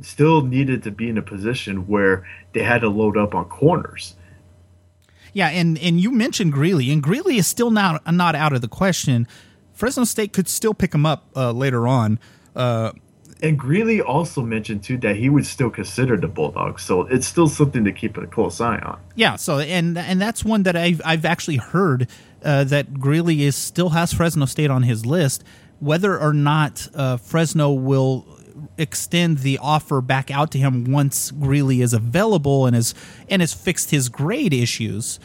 still 0.00 0.42
needed 0.42 0.82
to 0.84 0.90
be 0.90 1.08
in 1.08 1.18
a 1.18 1.22
position 1.22 1.86
where 1.86 2.26
they 2.52 2.62
had 2.62 2.80
to 2.80 2.88
load 2.88 3.16
up 3.16 3.34
on 3.34 3.46
corners. 3.46 4.16
Yeah, 5.32 5.48
and 5.48 5.76
and 5.78 6.00
you 6.00 6.12
mentioned 6.12 6.52
Greeley, 6.52 6.90
and 6.90 7.02
Greeley 7.02 7.36
is 7.36 7.46
still 7.46 7.70
not 7.70 8.02
not 8.12 8.34
out 8.34 8.52
of 8.52 8.60
the 8.60 8.68
question. 8.68 9.26
Fresno 9.72 10.04
State 10.04 10.32
could 10.32 10.48
still 10.48 10.74
pick 10.74 10.94
him 10.94 11.04
up 11.04 11.26
uh, 11.34 11.50
later 11.50 11.88
on. 11.88 12.20
Uh, 12.54 12.92
and 13.42 13.58
Greeley 13.58 14.00
also 14.00 14.42
mentioned 14.42 14.84
too 14.84 14.96
that 14.98 15.16
he 15.16 15.28
would 15.28 15.44
still 15.44 15.70
consider 15.70 16.16
the 16.16 16.28
Bulldogs, 16.28 16.82
so 16.82 17.02
it's 17.02 17.26
still 17.26 17.48
something 17.48 17.84
to 17.84 17.92
keep 17.92 18.16
a 18.16 18.26
close 18.26 18.60
eye 18.60 18.78
on. 18.78 19.00
Yeah, 19.16 19.36
so 19.36 19.58
and 19.58 19.98
and 19.98 20.20
that's 20.20 20.44
one 20.44 20.62
that 20.62 20.76
I've 20.76 21.02
I've 21.04 21.24
actually 21.24 21.56
heard 21.56 22.08
uh, 22.44 22.64
that 22.64 22.94
Greeley 22.94 23.42
is 23.42 23.56
still 23.56 23.90
has 23.90 24.12
Fresno 24.12 24.46
State 24.46 24.70
on 24.70 24.84
his 24.84 25.04
list. 25.04 25.42
Whether 25.80 26.18
or 26.18 26.32
not 26.32 26.88
uh, 26.94 27.16
Fresno 27.16 27.72
will 27.72 28.24
extend 28.78 29.38
the 29.38 29.58
offer 29.58 30.00
back 30.00 30.30
out 30.30 30.50
to 30.52 30.58
him 30.58 30.90
once 30.90 31.30
Greeley 31.30 31.80
is 31.80 31.92
available 31.92 32.66
and 32.66 32.74
has 32.74 32.94
and 33.28 33.42
has 33.42 33.52
fixed 33.52 33.90
his 33.90 34.08
grade 34.08 34.52
issues. 34.52 35.18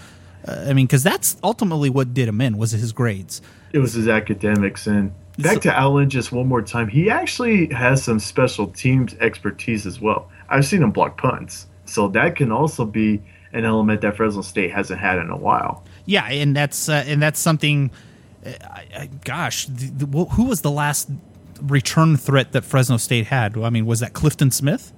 Uh, 0.47 0.65
I 0.67 0.73
mean, 0.73 0.85
because 0.85 1.03
that's 1.03 1.37
ultimately 1.43 1.89
what 1.89 2.13
did 2.13 2.27
him 2.27 2.41
in 2.41 2.57
was 2.57 2.71
his 2.71 2.91
grades. 2.91 3.41
It 3.73 3.79
was 3.79 3.93
his 3.93 4.07
academics 4.07 4.87
and. 4.87 5.13
Back 5.37 5.53
so, 5.53 5.59
to 5.61 5.77
Allen 5.77 6.09
just 6.09 6.33
one 6.33 6.47
more 6.47 6.61
time. 6.61 6.89
He 6.89 7.09
actually 7.09 7.67
has 7.67 8.03
some 8.03 8.19
special 8.19 8.67
teams 8.67 9.13
expertise 9.21 9.85
as 9.85 10.01
well. 10.01 10.29
I've 10.49 10.65
seen 10.65 10.83
him 10.83 10.91
block 10.91 11.17
punts, 11.17 11.65
so 11.85 12.09
that 12.09 12.35
can 12.35 12.51
also 12.51 12.83
be 12.83 13.21
an 13.53 13.65
element 13.65 14.01
that 14.01 14.17
Fresno 14.17 14.41
State 14.41 14.71
hasn't 14.71 14.99
had 14.99 15.17
in 15.17 15.29
a 15.29 15.37
while. 15.37 15.83
Yeah, 16.05 16.25
and 16.25 16.55
that's 16.55 16.89
uh, 16.89 17.03
and 17.07 17.21
that's 17.21 17.39
something. 17.39 17.91
Uh, 18.45 19.05
gosh, 19.23 19.65
the, 19.67 20.05
the, 20.05 20.25
who 20.25 20.45
was 20.45 20.61
the 20.61 20.71
last 20.71 21.09
return 21.61 22.17
threat 22.17 22.51
that 22.51 22.63
Fresno 22.63 22.97
State 22.97 23.27
had. 23.27 23.57
I 23.57 23.69
mean, 23.69 23.85
was 23.85 23.99
that 23.99 24.13
Clifton 24.13 24.51
Smith? 24.51 24.93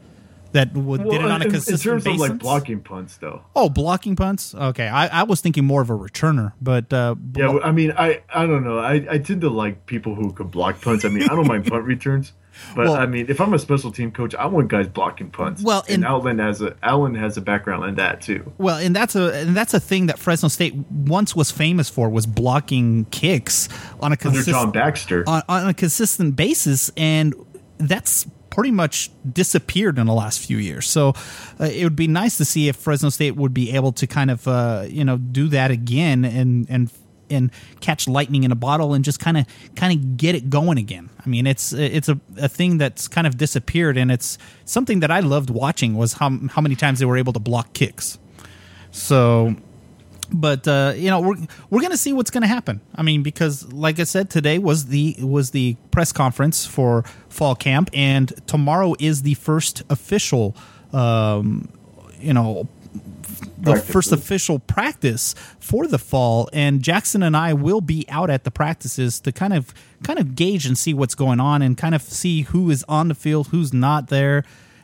That 0.53 0.73
would, 0.73 1.01
Well, 1.03 1.11
did 1.11 1.21
it 1.21 1.31
on 1.31 1.31
a 1.31 1.35
in, 1.35 1.41
in 1.43 1.51
consistent 1.51 1.81
terms 1.81 2.03
basis. 2.03 2.21
of 2.23 2.29
like 2.31 2.39
blocking 2.39 2.81
punts, 2.81 3.17
though. 3.17 3.41
Oh, 3.55 3.69
blocking 3.69 4.15
punts. 4.15 4.53
Okay, 4.53 4.87
I, 4.87 5.21
I 5.21 5.23
was 5.23 5.41
thinking 5.41 5.65
more 5.65 5.81
of 5.81 5.89
a 5.89 5.97
returner, 5.97 6.53
but 6.61 6.91
uh, 6.91 7.15
Yeah, 7.35 7.57
I 7.63 7.71
mean, 7.71 7.93
I 7.97 8.21
I 8.33 8.45
don't 8.45 8.63
know. 8.63 8.79
I, 8.79 9.05
I 9.09 9.17
tend 9.19 9.41
to 9.41 9.49
like 9.49 9.85
people 9.85 10.15
who 10.15 10.33
could 10.33 10.51
block 10.51 10.81
punts. 10.81 11.05
I 11.05 11.09
mean, 11.09 11.23
I 11.23 11.27
don't 11.35 11.47
mind 11.47 11.67
punt 11.67 11.85
returns, 11.85 12.33
but 12.75 12.85
Well- 12.87 12.95
I 12.95 13.05
mean, 13.05 13.27
if 13.29 13.39
I'm 13.39 13.53
a 13.53 13.59
special 13.59 13.91
team 13.91 14.11
coach, 14.11 14.35
I 14.35 14.45
want 14.47 14.67
guys 14.67 14.87
blocking 14.87 15.29
punts. 15.31 15.63
Well, 15.63 15.83
and 15.87 15.95
and- 15.95 16.05
Allen 16.05 16.39
has 16.39 16.61
a 16.61 16.75
Allen 16.83 17.15
has 17.15 17.37
a 17.37 17.41
background 17.41 17.85
in 17.85 17.95
that 17.95 18.21
too. 18.21 18.51
Well, 18.57 18.77
and 18.77 18.95
that's 18.95 19.15
a 19.15 19.33
and 19.33 19.55
that's 19.55 19.73
a 19.73 19.79
thing 19.79 20.07
that 20.07 20.19
Fresno 20.19 20.49
State 20.49 20.75
once 20.89 21.35
was 21.35 21.49
famous 21.51 21.89
for 21.89 22.09
was 22.09 22.25
blocking 22.25 23.05
kicks 23.05 23.69
on 24.01 24.11
a 24.11 24.17
consistent 24.17 24.55
John 24.55 24.71
Baxter, 24.71 25.23
on, 25.27 25.43
on 25.47 25.69
a 25.69 25.73
consistent 25.73 26.35
basis, 26.35 26.91
and 26.97 27.33
that's 27.77 28.27
pretty 28.51 28.69
much 28.69 29.09
disappeared 29.33 29.97
in 29.97 30.05
the 30.05 30.13
last 30.13 30.45
few 30.45 30.57
years. 30.57 30.87
So 30.87 31.13
uh, 31.59 31.65
it 31.65 31.83
would 31.83 31.95
be 31.95 32.07
nice 32.07 32.37
to 32.37 32.45
see 32.45 32.67
if 32.67 32.75
Fresno 32.75 33.09
State 33.09 33.35
would 33.35 33.53
be 33.53 33.71
able 33.71 33.91
to 33.93 34.05
kind 34.05 34.29
of 34.29 34.47
uh, 34.47 34.85
you 34.87 35.03
know 35.03 35.17
do 35.17 35.47
that 35.47 35.71
again 35.71 36.23
and 36.23 36.67
and 36.69 36.91
and 37.31 37.49
catch 37.79 38.07
lightning 38.07 38.43
in 38.43 38.51
a 38.51 38.55
bottle 38.55 38.93
and 38.93 39.03
just 39.03 39.19
kind 39.19 39.37
of 39.37 39.45
kind 39.75 39.97
of 39.97 40.17
get 40.17 40.35
it 40.35 40.49
going 40.49 40.77
again. 40.77 41.09
I 41.25 41.29
mean, 41.29 41.47
it's 41.47 41.73
it's 41.73 42.09
a, 42.09 42.19
a 42.37 42.49
thing 42.49 42.77
that's 42.77 43.07
kind 43.07 43.25
of 43.25 43.37
disappeared, 43.37 43.97
and 43.97 44.11
it's 44.11 44.37
something 44.65 44.99
that 44.99 45.09
I 45.09 45.21
loved 45.21 45.49
watching 45.49 45.95
was 45.95 46.13
how 46.13 46.37
how 46.49 46.61
many 46.61 46.75
times 46.75 46.99
they 46.99 47.05
were 47.05 47.17
able 47.17 47.33
to 47.33 47.39
block 47.39 47.73
kicks. 47.73 48.19
So 48.91 49.55
but 50.33 50.67
uh, 50.67 50.93
you 50.95 51.09
know 51.09 51.19
we're 51.21 51.35
we're 51.69 51.81
gonna 51.81 51.97
see 51.97 52.13
what's 52.13 52.31
gonna 52.31 52.47
happen. 52.47 52.81
I 52.95 53.03
mean, 53.03 53.23
because 53.23 53.71
like 53.71 53.99
I 53.99 54.03
said, 54.03 54.29
today 54.29 54.59
was 54.59 54.87
the 54.87 55.15
was 55.19 55.51
the 55.51 55.75
press 55.91 56.11
conference 56.11 56.65
for 56.65 57.03
fall 57.29 57.55
camp, 57.55 57.89
and 57.93 58.33
tomorrow 58.47 58.95
is 58.99 59.23
the 59.23 59.33
first 59.35 59.83
official, 59.89 60.55
um, 60.93 61.69
you 62.19 62.33
know, 62.33 62.67
the 63.57 63.71
Practices. 63.71 63.93
first 63.93 64.11
official 64.11 64.59
practice 64.59 65.35
for 65.59 65.87
the 65.87 65.99
fall. 65.99 66.49
And 66.53 66.81
Jackson 66.81 67.23
and 67.23 67.35
I 67.35 67.53
will 67.53 67.81
be 67.81 68.05
out 68.09 68.29
at 68.29 68.43
the 68.43 68.51
practices 68.51 69.19
to 69.21 69.31
kind 69.31 69.53
of 69.53 69.73
kind 70.03 70.19
of 70.19 70.35
gauge 70.35 70.65
and 70.65 70.77
see 70.77 70.93
what's 70.93 71.15
going 71.15 71.39
on, 71.39 71.61
and 71.61 71.77
kind 71.77 71.95
of 71.95 72.01
see 72.01 72.43
who 72.43 72.69
is 72.69 72.83
on 72.87 73.07
the 73.09 73.15
field, 73.15 73.47
who's 73.47 73.73
not 73.73 74.07
there. 74.07 74.43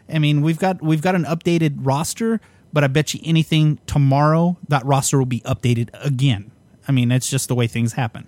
I 0.10 0.20
mean, 0.20 0.42
we've 0.42 0.60
got 0.60 0.82
we've 0.82 1.02
got 1.02 1.16
an 1.16 1.26
updated 1.26 1.80
roster 1.82 2.40
but 2.74 2.84
I 2.84 2.88
bet 2.88 3.14
you 3.14 3.20
anything 3.24 3.80
tomorrow 3.88 4.58
that 4.68 4.86
roster 4.86 5.18
will 5.18 5.26
be 5.26 5.42
updated 5.42 5.90
again. 5.94 6.52
I 6.88 6.92
mean, 6.92 7.12
it's 7.12 7.30
just 7.30 7.48
the 7.48 7.56
way 7.56 7.68
things 7.68 7.94
happen. 7.94 8.28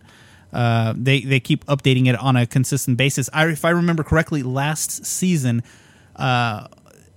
Uh, 0.52 0.94
they 0.98 1.22
they 1.22 1.40
keep 1.40 1.64
updating 1.66 2.08
it 2.08 2.16
on 2.16 2.36
a 2.36 2.46
consistent 2.46 2.98
basis. 2.98 3.30
I, 3.32 3.48
if 3.48 3.64
I 3.64 3.70
remember 3.70 4.04
correctly, 4.04 4.42
last 4.42 5.06
season, 5.06 5.64
uh, 6.16 6.68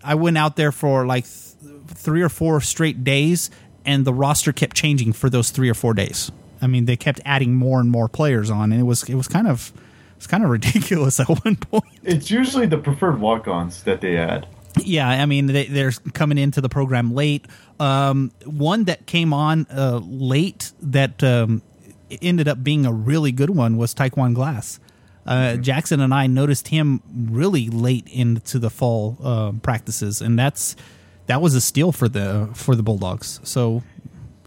I 0.04 0.14
went 0.14 0.36
out 0.36 0.56
there 0.56 0.70
for 0.72 1.06
like 1.06 1.24
th- 1.24 1.74
three 1.86 2.20
or 2.20 2.28
four 2.28 2.60
straight 2.60 3.04
days, 3.04 3.50
and 3.86 4.04
the 4.04 4.12
roster 4.12 4.52
kept 4.52 4.76
changing 4.76 5.14
for 5.14 5.30
those 5.30 5.50
three 5.50 5.70
or 5.70 5.74
four 5.74 5.94
days. 5.94 6.30
I 6.60 6.66
mean, 6.66 6.84
they 6.84 6.96
kept 6.96 7.20
adding 7.24 7.54
more 7.54 7.80
and 7.80 7.90
more 7.90 8.08
players 8.08 8.50
on, 8.50 8.70
and 8.70 8.80
it 8.80 8.84
was 8.84 9.02
it 9.04 9.14
was 9.14 9.28
kind 9.28 9.48
of 9.48 9.72
it's 10.16 10.26
kind 10.26 10.44
of 10.44 10.50
ridiculous 10.58 11.18
at 11.18 11.28
one 11.28 11.56
point. 11.56 11.84
it's 12.04 12.30
usually 12.30 12.66
the 12.66 12.78
preferred 12.78 13.18
walk-ons 13.20 13.82
that 13.84 14.00
they 14.00 14.16
add. 14.18 14.46
Yeah, 14.78 15.08
I 15.08 15.26
mean 15.26 15.46
they, 15.46 15.66
they're 15.66 15.92
coming 16.12 16.38
into 16.38 16.60
the 16.60 16.68
program 16.68 17.14
late. 17.14 17.46
Um, 17.78 18.32
one 18.44 18.84
that 18.84 19.06
came 19.06 19.32
on 19.32 19.66
uh, 19.70 20.00
late 20.02 20.72
that 20.80 21.22
um, 21.22 21.62
ended 22.20 22.48
up 22.48 22.62
being 22.62 22.86
a 22.86 22.92
really 22.92 23.32
good 23.32 23.50
one 23.50 23.76
was 23.76 23.94
Tyquwan 23.94 24.34
Glass. 24.34 24.78
Uh, 25.24 25.56
Jackson 25.56 26.00
and 26.00 26.12
I 26.12 26.26
noticed 26.26 26.68
him 26.68 27.00
really 27.30 27.68
late 27.68 28.08
into 28.08 28.58
the 28.58 28.70
fall 28.70 29.16
uh, 29.22 29.52
practices, 29.62 30.20
and 30.20 30.38
that's 30.38 30.74
that 31.26 31.40
was 31.40 31.54
a 31.54 31.60
steal 31.60 31.92
for 31.92 32.08
the 32.08 32.48
for 32.54 32.74
the 32.74 32.82
Bulldogs. 32.82 33.40
So, 33.44 33.82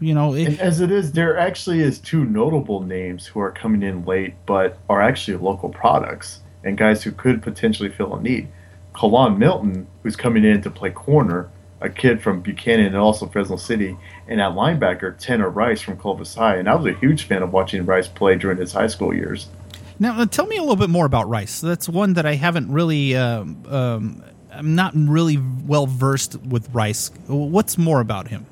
you 0.00 0.12
know, 0.12 0.34
it, 0.34 0.60
as 0.60 0.80
it 0.80 0.90
is, 0.90 1.12
there 1.12 1.38
actually 1.38 1.80
is 1.80 1.98
two 1.98 2.24
notable 2.24 2.82
names 2.82 3.26
who 3.26 3.40
are 3.40 3.50
coming 3.50 3.82
in 3.82 4.04
late, 4.04 4.34
but 4.44 4.78
are 4.90 5.00
actually 5.00 5.38
local 5.38 5.70
products 5.70 6.40
and 6.62 6.76
guys 6.76 7.02
who 7.02 7.12
could 7.12 7.42
potentially 7.42 7.88
fill 7.88 8.14
a 8.14 8.22
need. 8.22 8.48
Kalon 8.96 9.38
Milton, 9.38 9.86
who's 10.02 10.16
coming 10.16 10.44
in 10.44 10.62
to 10.62 10.70
play 10.70 10.90
corner, 10.90 11.50
a 11.80 11.90
kid 11.90 12.22
from 12.22 12.40
Buchanan 12.40 12.86
and 12.86 12.96
also 12.96 13.26
Fresno 13.26 13.56
City, 13.56 13.96
and 14.26 14.40
at 14.40 14.52
linebacker, 14.52 15.16
Tanner 15.18 15.50
Rice 15.50 15.82
from 15.82 15.96
Clovis 15.96 16.34
High. 16.34 16.56
And 16.56 16.68
I 16.68 16.74
was 16.74 16.86
a 16.86 16.98
huge 16.98 17.24
fan 17.24 17.42
of 17.42 17.52
watching 17.52 17.84
Rice 17.84 18.08
play 18.08 18.36
during 18.36 18.58
his 18.58 18.72
high 18.72 18.86
school 18.86 19.14
years. 19.14 19.48
Now, 19.98 20.20
uh, 20.20 20.26
tell 20.26 20.46
me 20.46 20.56
a 20.56 20.60
little 20.60 20.76
bit 20.76 20.90
more 20.90 21.06
about 21.06 21.28
Rice. 21.28 21.60
That's 21.60 21.88
one 21.88 22.14
that 22.14 22.26
I 22.26 22.34
haven't 22.34 22.72
really. 22.72 23.16
Um, 23.16 23.62
um, 23.68 24.22
I'm 24.52 24.74
not 24.74 24.92
really 24.94 25.38
well 25.66 25.86
versed 25.86 26.40
with 26.40 26.70
Rice. 26.74 27.10
What's 27.26 27.76
more 27.76 28.00
about 28.00 28.28
him? 28.28 28.46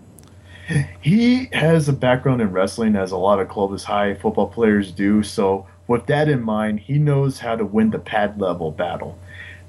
He 1.00 1.48
has 1.52 1.88
a 1.88 1.92
background 1.92 2.42
in 2.42 2.52
wrestling, 2.52 2.96
as 2.96 3.10
a 3.10 3.16
lot 3.16 3.40
of 3.40 3.48
Clovis 3.48 3.84
High 3.84 4.14
football 4.14 4.48
players 4.48 4.90
do. 4.92 5.22
So, 5.22 5.66
with 5.86 6.06
that 6.06 6.28
in 6.28 6.42
mind, 6.42 6.80
he 6.80 6.98
knows 6.98 7.38
how 7.38 7.56
to 7.56 7.64
win 7.64 7.90
the 7.90 7.98
pad 7.98 8.40
level 8.40 8.70
battle. 8.70 9.18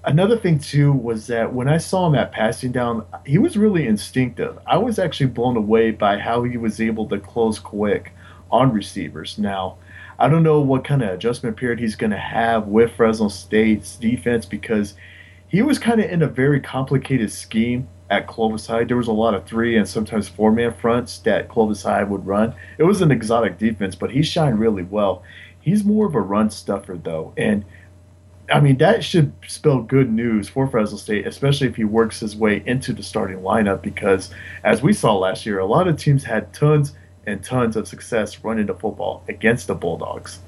Another 0.06 0.38
thing, 0.38 0.60
too, 0.60 0.92
was 0.92 1.28
that 1.28 1.54
when 1.54 1.68
I 1.68 1.78
saw 1.78 2.08
him 2.08 2.16
at 2.16 2.32
passing 2.32 2.72
down, 2.72 3.06
he 3.26 3.40
was 3.40 3.58
really 3.58 3.88
instinctive. 3.88 4.60
I 4.68 4.78
was 4.78 5.00
actually 5.00 5.28
blown 5.28 5.58
away 5.58 5.92
by 5.92 6.20
how 6.20 6.44
he 6.44 6.58
was 6.58 6.80
able 6.80 7.08
to 7.10 7.20
close 7.20 7.58
quick 7.58 8.14
on 8.52 8.72
receivers. 8.72 9.40
Now, 9.40 9.78
I 10.20 10.30
don't 10.30 10.44
know 10.44 10.62
what 10.62 10.84
kind 10.84 11.02
of 11.02 11.10
adjustment 11.10 11.58
period 11.58 11.80
he's 11.80 11.96
going 11.96 12.12
to 12.12 12.18
have 12.18 12.68
with 12.68 12.94
Fresno 12.94 13.30
State's 13.30 13.96
defense 13.96 14.46
because 14.46 14.94
he 15.48 15.62
was 15.62 15.80
kind 15.80 16.00
of 16.00 16.10
in 16.10 16.22
a 16.22 16.28
very 16.28 16.60
complicated 16.60 17.32
scheme 17.32 17.88
at 18.10 18.28
Clovis 18.28 18.68
High. 18.68 18.84
There 18.84 18.98
was 18.98 19.08
a 19.08 19.14
lot 19.14 19.34
of 19.34 19.46
three 19.46 19.76
and 19.76 19.88
sometimes 19.88 20.30
four 20.30 20.52
man 20.52 20.74
fronts 20.74 21.18
that 21.20 21.50
Clovis 21.50 21.84
High 21.84 22.04
would 22.04 22.26
run. 22.26 22.54
It 22.78 22.84
was 22.84 23.02
an 23.02 23.12
exotic 23.12 23.58
defense, 23.58 23.96
but 23.96 24.12
he 24.12 24.22
shined 24.22 24.60
really 24.60 24.84
well. 24.84 25.24
He's 25.60 25.84
more 25.84 26.06
of 26.06 26.14
a 26.14 26.22
run 26.22 26.52
stuffer, 26.52 26.96
though. 26.96 27.34
And 27.36 27.66
I 28.52 28.60
mean, 28.60 28.78
that 28.78 29.04
should 29.04 29.34
spell 29.48 29.82
good 29.82 30.12
news 30.12 30.48
for 30.48 30.68
Fresno 30.68 30.98
State, 30.98 31.26
especially 31.26 31.68
if 31.68 31.76
he 31.76 31.84
works 31.84 32.20
his 32.20 32.36
way 32.36 32.62
into 32.66 32.94
the 32.94 33.04
starting 33.04 33.40
lineup. 33.40 33.82
Because 33.82 34.30
as 34.64 34.82
we 34.82 34.94
saw 34.94 35.16
last 35.16 35.46
year, 35.46 35.60
a 35.60 35.66
lot 35.66 35.88
of 35.88 35.98
teams 35.98 36.24
had 36.24 36.54
tons 36.54 36.94
and 37.26 37.44
tons 37.44 37.76
of 37.76 37.88
success 37.88 38.44
running 38.44 38.68
the 38.68 38.76
football 38.76 39.24
against 39.28 39.68
the 39.68 39.76
Bulldogs. 39.76 40.40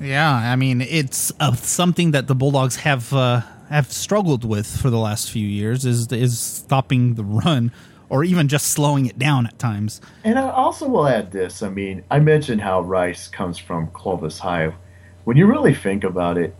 Yeah, 0.00 0.34
I 0.34 0.56
mean 0.56 0.80
it's 0.80 1.32
uh, 1.38 1.54
something 1.54 2.10
that 2.10 2.26
the 2.26 2.34
Bulldogs 2.34 2.76
have 2.76 3.12
uh, 3.12 3.42
have 3.70 3.92
struggled 3.92 4.44
with 4.44 4.66
for 4.66 4.90
the 4.90 4.98
last 4.98 5.30
few 5.30 5.46
years 5.46 5.84
is 5.84 6.10
is 6.10 6.38
stopping 6.38 7.14
the 7.14 7.24
run 7.24 7.70
or 8.08 8.24
even 8.24 8.48
just 8.48 8.66
slowing 8.66 9.06
it 9.06 9.18
down 9.18 9.46
at 9.46 9.58
times. 9.58 10.00
And 10.24 10.38
I 10.38 10.50
also 10.50 10.88
will 10.88 11.06
add 11.06 11.30
this. 11.30 11.62
I 11.62 11.70
mean, 11.70 12.04
I 12.10 12.18
mentioned 12.18 12.60
how 12.60 12.82
Rice 12.82 13.28
comes 13.28 13.58
from 13.58 13.88
Clovis 13.88 14.38
High. 14.38 14.74
When 15.24 15.36
you 15.36 15.46
really 15.46 15.74
think 15.74 16.04
about 16.04 16.36
it, 16.36 16.54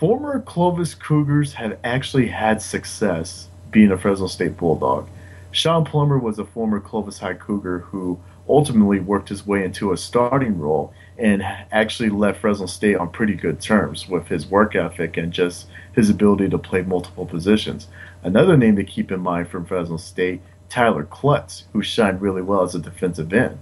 former 0.00 0.40
Clovis 0.40 0.94
Cougars 0.94 1.52
have 1.52 1.78
actually 1.84 2.26
had 2.26 2.62
success 2.62 3.48
being 3.70 3.90
a 3.90 3.98
Fresno 3.98 4.28
State 4.28 4.56
Bulldog. 4.56 5.06
Sean 5.50 5.84
Plummer 5.84 6.18
was 6.18 6.38
a 6.38 6.44
former 6.46 6.80
Clovis 6.80 7.18
High 7.18 7.34
Cougar 7.34 7.80
who 7.80 8.18
ultimately 8.48 8.98
worked 8.98 9.28
his 9.28 9.46
way 9.46 9.62
into 9.62 9.92
a 9.92 9.98
starting 9.98 10.58
role 10.58 10.94
and 11.18 11.42
actually 11.70 12.08
left 12.08 12.40
Fresno 12.40 12.64
State 12.64 12.96
on 12.96 13.10
pretty 13.10 13.34
good 13.34 13.60
terms 13.60 14.08
with 14.08 14.26
his 14.28 14.46
work 14.46 14.74
ethic 14.74 15.18
and 15.18 15.34
just 15.34 15.66
his 15.92 16.08
ability 16.08 16.48
to 16.48 16.56
play 16.56 16.80
multiple 16.80 17.26
positions. 17.26 17.86
Another 18.22 18.56
name 18.56 18.76
to 18.76 18.84
keep 18.84 19.12
in 19.12 19.20
mind 19.20 19.48
from 19.48 19.66
Fresno 19.66 19.98
State, 19.98 20.40
Tyler 20.70 21.04
Klutz, 21.04 21.64
who 21.74 21.82
shined 21.82 22.22
really 22.22 22.40
well 22.40 22.62
as 22.62 22.74
a 22.74 22.78
defensive 22.78 23.34
end. 23.34 23.58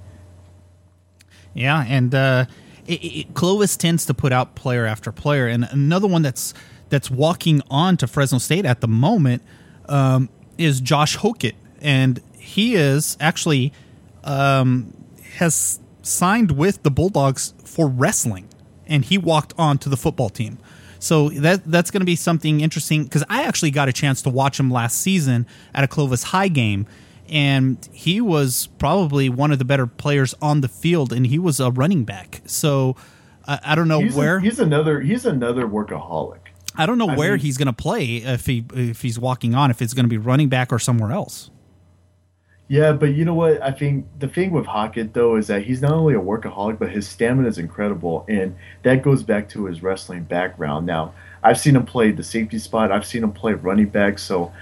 Yeah, 1.52 1.84
and 1.88 2.14
uh, 2.14 2.44
it, 2.88 3.04
it, 3.04 3.34
Clovis 3.34 3.76
tends 3.76 4.06
to 4.06 4.14
put 4.14 4.32
out 4.32 4.54
player 4.54 4.86
after 4.86 5.12
player, 5.12 5.46
and 5.46 5.68
another 5.70 6.08
one 6.08 6.22
that's 6.22 6.54
that's 6.88 7.10
walking 7.10 7.60
on 7.70 7.96
to 7.98 8.06
Fresno 8.06 8.38
State 8.38 8.64
at 8.64 8.80
the 8.80 8.88
moment 8.88 9.42
um, 9.88 10.30
is 10.56 10.80
Josh 10.80 11.18
Hokit, 11.18 11.54
and 11.80 12.20
he 12.38 12.74
is 12.74 13.16
actually 13.20 13.72
um, 14.24 14.92
has 15.36 15.80
signed 16.02 16.52
with 16.52 16.82
the 16.82 16.90
Bulldogs 16.90 17.52
for 17.64 17.86
wrestling, 17.86 18.48
and 18.86 19.04
he 19.04 19.18
walked 19.18 19.52
on 19.58 19.78
to 19.78 19.88
the 19.88 19.96
football 19.96 20.30
team. 20.30 20.58
So 20.98 21.28
that 21.28 21.64
that's 21.70 21.90
going 21.90 22.00
to 22.00 22.06
be 22.06 22.16
something 22.16 22.60
interesting 22.60 23.04
because 23.04 23.22
I 23.28 23.44
actually 23.44 23.70
got 23.70 23.88
a 23.88 23.92
chance 23.92 24.22
to 24.22 24.30
watch 24.30 24.58
him 24.58 24.70
last 24.70 24.98
season 24.98 25.46
at 25.74 25.84
a 25.84 25.88
Clovis 25.88 26.24
High 26.24 26.48
game, 26.48 26.86
and 27.30 27.88
he 27.92 28.20
was 28.20 28.68
probably 28.78 29.28
one 29.28 29.50
of 29.52 29.58
the 29.58 29.64
better 29.64 29.86
players 29.86 30.34
on 30.42 30.60
the 30.60 30.68
field, 30.68 31.12
and 31.12 31.26
he 31.26 31.38
was 31.38 31.60
a 31.60 31.70
running 31.70 32.04
back. 32.04 32.40
So 32.46 32.96
I, 33.46 33.58
I 33.64 33.74
don't 33.74 33.88
know 33.88 34.00
He's, 34.00 34.14
a- 34.14 34.18
where 34.18 34.40
he's 34.40 34.58
another 34.58 35.00
he's 35.00 35.24
another 35.26 35.66
workaholic. 35.66 36.38
I 36.76 36.86
don't 36.86 36.98
know 36.98 37.08
I 37.10 37.16
where 37.16 37.32
mean- 37.32 37.40
he's 37.40 37.56
going 37.56 37.66
to 37.66 37.72
play 37.72 38.16
if 38.16 38.46
he 38.46 38.64
if 38.74 39.02
he's 39.02 39.18
walking 39.18 39.54
on 39.54 39.70
if 39.70 39.82
it's 39.82 39.94
going 39.94 40.04
to 40.04 40.08
be 40.10 40.18
running 40.18 40.48
back 40.48 40.72
or 40.72 40.78
somewhere 40.78 41.12
else. 41.12 41.50
Yeah, 42.70 42.92
but 42.92 43.14
you 43.14 43.24
know 43.24 43.32
what? 43.32 43.62
I 43.62 43.70
think 43.70 44.06
the 44.18 44.28
thing 44.28 44.50
with 44.50 44.66
Hokit 44.66 45.14
though 45.14 45.36
is 45.36 45.46
that 45.46 45.62
he's 45.62 45.80
not 45.80 45.92
only 45.92 46.14
a 46.14 46.20
workaholic, 46.20 46.78
but 46.78 46.90
his 46.90 47.08
stamina 47.08 47.48
is 47.48 47.56
incredible, 47.56 48.26
and 48.28 48.54
that 48.82 49.02
goes 49.02 49.22
back 49.22 49.48
to 49.50 49.64
his 49.64 49.82
wrestling 49.82 50.24
background. 50.24 50.84
Now, 50.84 51.14
I've 51.42 51.58
seen 51.58 51.76
him 51.76 51.86
play 51.86 52.10
the 52.10 52.22
safety 52.22 52.58
spot. 52.58 52.92
I've 52.92 53.06
seen 53.06 53.24
him 53.24 53.32
play 53.32 53.54
running 53.54 53.88
back. 53.88 54.18
So, 54.18 54.52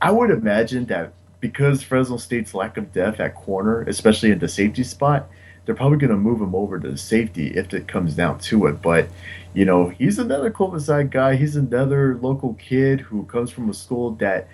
I 0.00 0.12
would 0.12 0.30
imagine 0.30 0.84
that 0.86 1.12
because 1.40 1.82
Fresno 1.82 2.16
State's 2.16 2.54
lack 2.54 2.76
of 2.76 2.92
depth 2.92 3.20
at 3.20 3.34
corner, 3.34 3.82
especially 3.82 4.32
at 4.32 4.40
the 4.40 4.48
safety 4.48 4.84
spot, 4.84 5.28
they're 5.64 5.74
probably 5.74 5.98
going 5.98 6.10
to 6.10 6.16
move 6.16 6.40
him 6.40 6.54
over 6.54 6.78
to 6.78 6.96
safety 6.96 7.48
if 7.48 7.74
it 7.74 7.88
comes 7.88 8.14
down 8.14 8.38
to 8.38 8.66
it. 8.66 8.80
But 8.82 9.08
you 9.56 9.64
know, 9.64 9.88
he's 9.88 10.18
another 10.18 10.50
Culver-Side 10.50 11.10
guy. 11.10 11.34
He's 11.36 11.56
another 11.56 12.18
local 12.20 12.54
kid 12.54 13.00
who 13.00 13.24
comes 13.24 13.50
from 13.50 13.70
a 13.70 13.74
school 13.74 14.10
that 14.16 14.48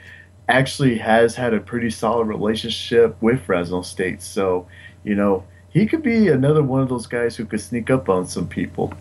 actually 0.49 0.97
has 0.99 1.35
had 1.35 1.55
a 1.55 1.61
pretty 1.61 1.91
solid 1.91 2.29
relationship 2.29 3.21
with 3.21 3.43
Fresno 3.43 3.83
State. 3.83 4.23
So, 4.23 4.69
you 5.03 5.17
know, 5.17 5.45
he 5.71 5.87
could 5.87 6.05
be 6.05 6.29
another 6.29 6.63
one 6.63 6.83
of 6.83 6.89
those 6.89 7.09
guys 7.09 7.35
who 7.35 7.47
could 7.47 7.61
sneak 7.61 7.91
up 7.91 8.09
on 8.09 8.27
some 8.27 8.47
people. 8.47 8.95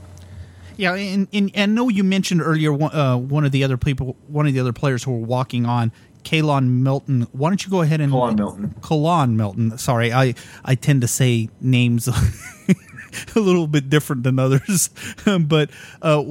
Yeah, 0.75 0.95
and, 0.95 1.27
and, 1.31 1.51
and 1.53 1.71
I 1.71 1.73
know 1.75 1.89
you 1.89 2.03
mentioned 2.03 2.41
earlier 2.41 2.73
uh, 2.73 3.17
one 3.17 3.45
of 3.45 3.51
the 3.51 3.63
other 3.63 3.77
people, 3.77 4.15
one 4.27 4.47
of 4.47 4.53
the 4.53 4.59
other 4.59 4.73
players 4.73 5.03
who 5.03 5.11
were 5.11 5.27
walking 5.27 5.67
on, 5.67 5.91
Kalon 6.23 6.83
Milton. 6.83 7.27
Why 7.31 7.49
don't 7.49 7.63
you 7.63 7.71
go 7.71 7.81
ahead 7.81 8.01
and 8.01 8.11
Kalon 8.11 8.35
Milton? 8.35 8.75
Kalon 8.81 9.37
Milton. 9.37 9.77
Sorry, 9.77 10.13
I 10.13 10.33
I 10.63 10.75
tend 10.75 11.01
to 11.01 11.07
say 11.07 11.49
names 11.59 12.07
a 13.35 13.39
little 13.39 13.67
bit 13.67 13.89
different 13.89 14.23
than 14.23 14.39
others, 14.39 14.89
but 15.39 15.69
uh, 16.01 16.23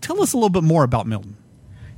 tell 0.00 0.22
us 0.22 0.32
a 0.32 0.36
little 0.36 0.50
bit 0.50 0.64
more 0.64 0.84
about 0.84 1.06
Milton. 1.06 1.36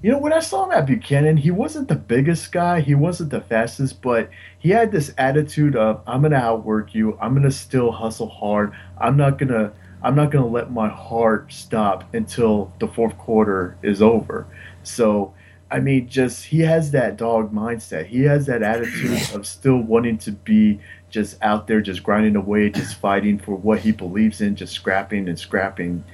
You 0.02 0.12
know, 0.12 0.18
when 0.18 0.34
I 0.34 0.40
saw 0.40 0.66
him 0.66 0.72
at 0.72 0.84
Buchanan, 0.84 1.38
he 1.38 1.50
wasn't 1.50 1.88
the 1.88 1.94
biggest 1.94 2.52
guy, 2.52 2.80
he 2.80 2.94
wasn't 2.94 3.30
the 3.30 3.40
fastest, 3.40 4.02
but 4.02 4.28
he 4.58 4.68
had 4.68 4.92
this 4.92 5.14
attitude 5.16 5.76
of 5.76 6.02
I'm 6.06 6.20
gonna 6.20 6.36
outwork 6.36 6.94
you, 6.94 7.16
I'm 7.22 7.34
gonna 7.34 7.50
still 7.50 7.90
hustle 7.90 8.28
hard, 8.28 8.74
I'm 8.98 9.16
not 9.16 9.38
gonna 9.38 9.72
I'm 10.02 10.14
not 10.14 10.30
gonna 10.30 10.46
let 10.46 10.70
my 10.70 10.88
heart 10.90 11.50
stop 11.50 12.12
until 12.14 12.70
the 12.80 12.86
fourth 12.86 13.16
quarter 13.16 13.78
is 13.82 14.02
over. 14.02 14.46
So 14.82 15.32
I 15.70 15.80
mean, 15.80 16.08
just 16.08 16.44
he 16.44 16.60
has 16.60 16.90
that 16.92 17.16
dog 17.16 17.52
mindset. 17.52 18.06
He 18.06 18.22
has 18.22 18.46
that 18.46 18.62
attitude 18.62 19.34
of 19.34 19.46
still 19.46 19.78
wanting 19.78 20.18
to 20.18 20.32
be 20.32 20.78
just 21.10 21.36
out 21.42 21.66
there, 21.66 21.80
just 21.80 22.02
grinding 22.02 22.36
away, 22.36 22.70
just 22.70 22.96
fighting 22.96 23.38
for 23.38 23.54
what 23.56 23.80
he 23.80 23.92
believes 23.92 24.40
in, 24.40 24.56
just 24.56 24.72
scrapping 24.72 25.28
and 25.28 25.38
scrapping 25.38 26.04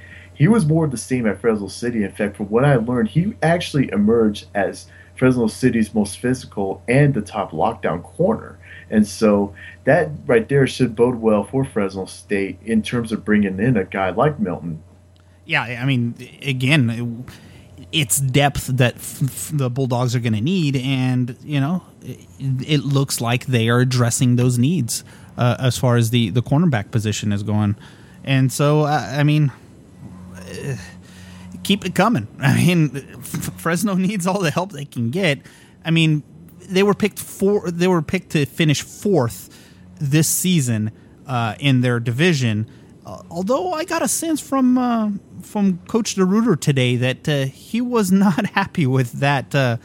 he 0.41 0.49
was 0.49 0.65
more 0.65 0.87
of 0.87 0.91
the 0.91 0.97
same 0.97 1.27
at 1.27 1.39
Fresno 1.39 1.69
City. 1.69 2.03
In 2.03 2.13
fact, 2.13 2.39
from 2.39 2.47
what 2.47 2.65
I 2.65 2.77
learned, 2.77 3.11
he 3.11 3.35
actually 3.43 3.91
emerged 3.93 4.47
as 4.55 4.87
Fresno 5.15 5.49
City's 5.49 5.93
most 5.93 6.19
physical 6.19 6.83
and 6.89 7.13
the 7.13 7.21
top 7.21 7.51
lockdown 7.51 8.03
corner. 8.03 8.59
And 8.89 9.07
so 9.07 9.55
that 9.85 10.09
right 10.25 10.49
there 10.49 10.67
should 10.67 10.97
bode 10.97 11.17
well 11.17 11.45
for 11.45 11.63
Fresno 11.63 12.07
State 12.07 12.59
in 12.65 12.81
terms 12.81 13.13
of 13.13 13.23
bringing 13.23 13.61
in 13.61 13.77
a 13.77 13.85
guy 13.85 14.09
like 14.09 14.41
Milton. 14.41 14.83
Yeah, 15.45 15.61
I 15.61 15.85
mean, 15.85 16.15
again, 16.41 17.27
it's 17.93 18.21
depth 18.21 18.67
that 18.67 18.97
f- 18.97 19.51
the 19.53 19.71
Bulldogs 19.71 20.15
are 20.15 20.21
going 20.21 20.35
to 20.35 20.41
need, 20.41 20.77
and 20.77 21.37
you 21.43 21.61
know, 21.61 21.83
it, 22.03 22.27
it, 22.39 22.81
looks 22.81 23.21
like 23.21 23.47
they 23.47 23.69
are 23.69 23.81
addressing 23.81 24.37
those 24.37 24.59
needs 24.59 25.05
uh, 25.37 25.57
as 25.59 25.79
far 25.79 25.97
as 25.97 26.11
the 26.11 26.31
the 26.31 26.43
cornerback 26.43 26.91
position 26.91 27.33
is 27.33 27.43
going. 27.43 27.77
And 28.25 28.53
so, 28.53 28.83
uh, 28.83 29.15
I 29.17 29.23
mean, 29.23 29.51
keep 31.63 31.85
it 31.85 31.95
coming. 31.95 32.29
I 32.41 32.57
mean, 32.57 32.91
Fresno 33.21 33.95
needs 33.95 34.27
all 34.27 34.41
the 34.41 34.51
help 34.51 34.73
they 34.73 34.85
can 34.85 35.11
get. 35.11 35.41
I 35.85 35.91
mean, 35.91 36.23
they 36.59 36.83
were 36.83 36.95
picked 36.95 37.19
for 37.19 37.71
they 37.71 37.89
were 37.89 38.03
picked 38.03 38.31
to 38.31 38.47
finish 38.47 38.83
fourth 38.83 39.49
this 40.01 40.29
season 40.29 40.93
uh, 41.27 41.55
in 41.59 41.81
their 41.81 42.01
division. 42.01 42.71
Uh, 43.11 43.23
although 43.29 43.73
I 43.73 43.85
got 43.85 44.03
a 44.03 44.09
sense 44.09 44.41
from 44.41 44.79
uh, 44.79 45.11
from 45.43 45.79
Coach 45.89 46.15
DeRuyter 46.15 46.61
today 46.61 46.95
that 46.97 47.29
uh, 47.29 47.47
he 47.47 47.81
was 47.81 48.13
not 48.27 48.47
happy 48.47 48.87
with 48.87 49.13
that 49.15 49.53
uh, 49.53 49.79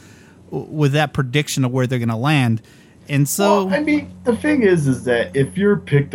with 0.50 0.92
that 0.92 1.12
prediction 1.12 1.64
of 1.64 1.72
where 1.72 1.86
they're 1.88 1.98
going 1.98 2.08
to 2.08 2.16
land. 2.16 2.62
And 3.08 3.28
so, 3.28 3.66
well, 3.66 3.74
I 3.74 3.80
mean, 3.80 4.12
the 4.24 4.36
thing 4.36 4.62
is, 4.62 4.86
is 4.86 5.04
that 5.04 5.34
if 5.34 5.58
you're 5.58 5.76
picked 5.76 6.14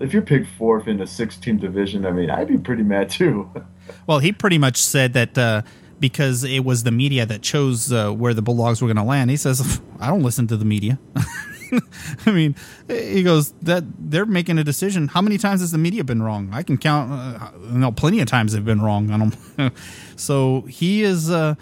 if 0.00 0.12
you're 0.12 0.22
picked 0.22 0.48
fourth 0.56 0.88
in 0.88 1.00
a 1.00 1.06
six-team 1.06 1.58
division, 1.58 2.06
I 2.06 2.12
mean, 2.12 2.30
I'd 2.30 2.48
be 2.48 2.58
pretty 2.58 2.82
mad 2.82 3.10
too. 3.10 3.50
Well, 4.06 4.18
he 4.18 4.32
pretty 4.32 4.58
much 4.58 4.76
said 4.76 5.14
that 5.14 5.38
uh, 5.38 5.62
because 5.98 6.44
it 6.44 6.62
was 6.62 6.82
the 6.82 6.90
media 6.90 7.24
that 7.24 7.40
chose 7.40 7.90
uh, 7.90 8.10
where 8.10 8.34
the 8.34 8.42
Bulldogs 8.42 8.82
were 8.82 8.86
going 8.86 8.98
to 8.98 9.02
land. 9.02 9.30
He 9.30 9.38
says, 9.38 9.80
"I 9.98 10.08
don't 10.08 10.22
listen 10.22 10.46
to 10.48 10.58
the 10.58 10.66
media." 10.66 10.98
I 12.26 12.30
mean, 12.30 12.54
he 12.88 13.22
goes 13.22 13.52
that 13.62 13.84
they're 13.98 14.26
making 14.26 14.58
a 14.58 14.64
decision. 14.64 15.08
How 15.08 15.22
many 15.22 15.38
times 15.38 15.60
has 15.60 15.70
the 15.70 15.78
media 15.78 16.04
been 16.04 16.22
wrong? 16.22 16.50
I 16.52 16.62
can 16.62 16.78
count. 16.78 17.12
Uh, 17.12 17.50
no, 17.70 17.92
plenty 17.92 18.20
of 18.20 18.28
times 18.28 18.52
they've 18.52 18.64
been 18.64 18.80
wrong 18.80 19.10
on 19.10 19.34
them. 19.56 19.72
so 20.16 20.62
he 20.62 21.02
is. 21.02 21.30
Uh, 21.30 21.54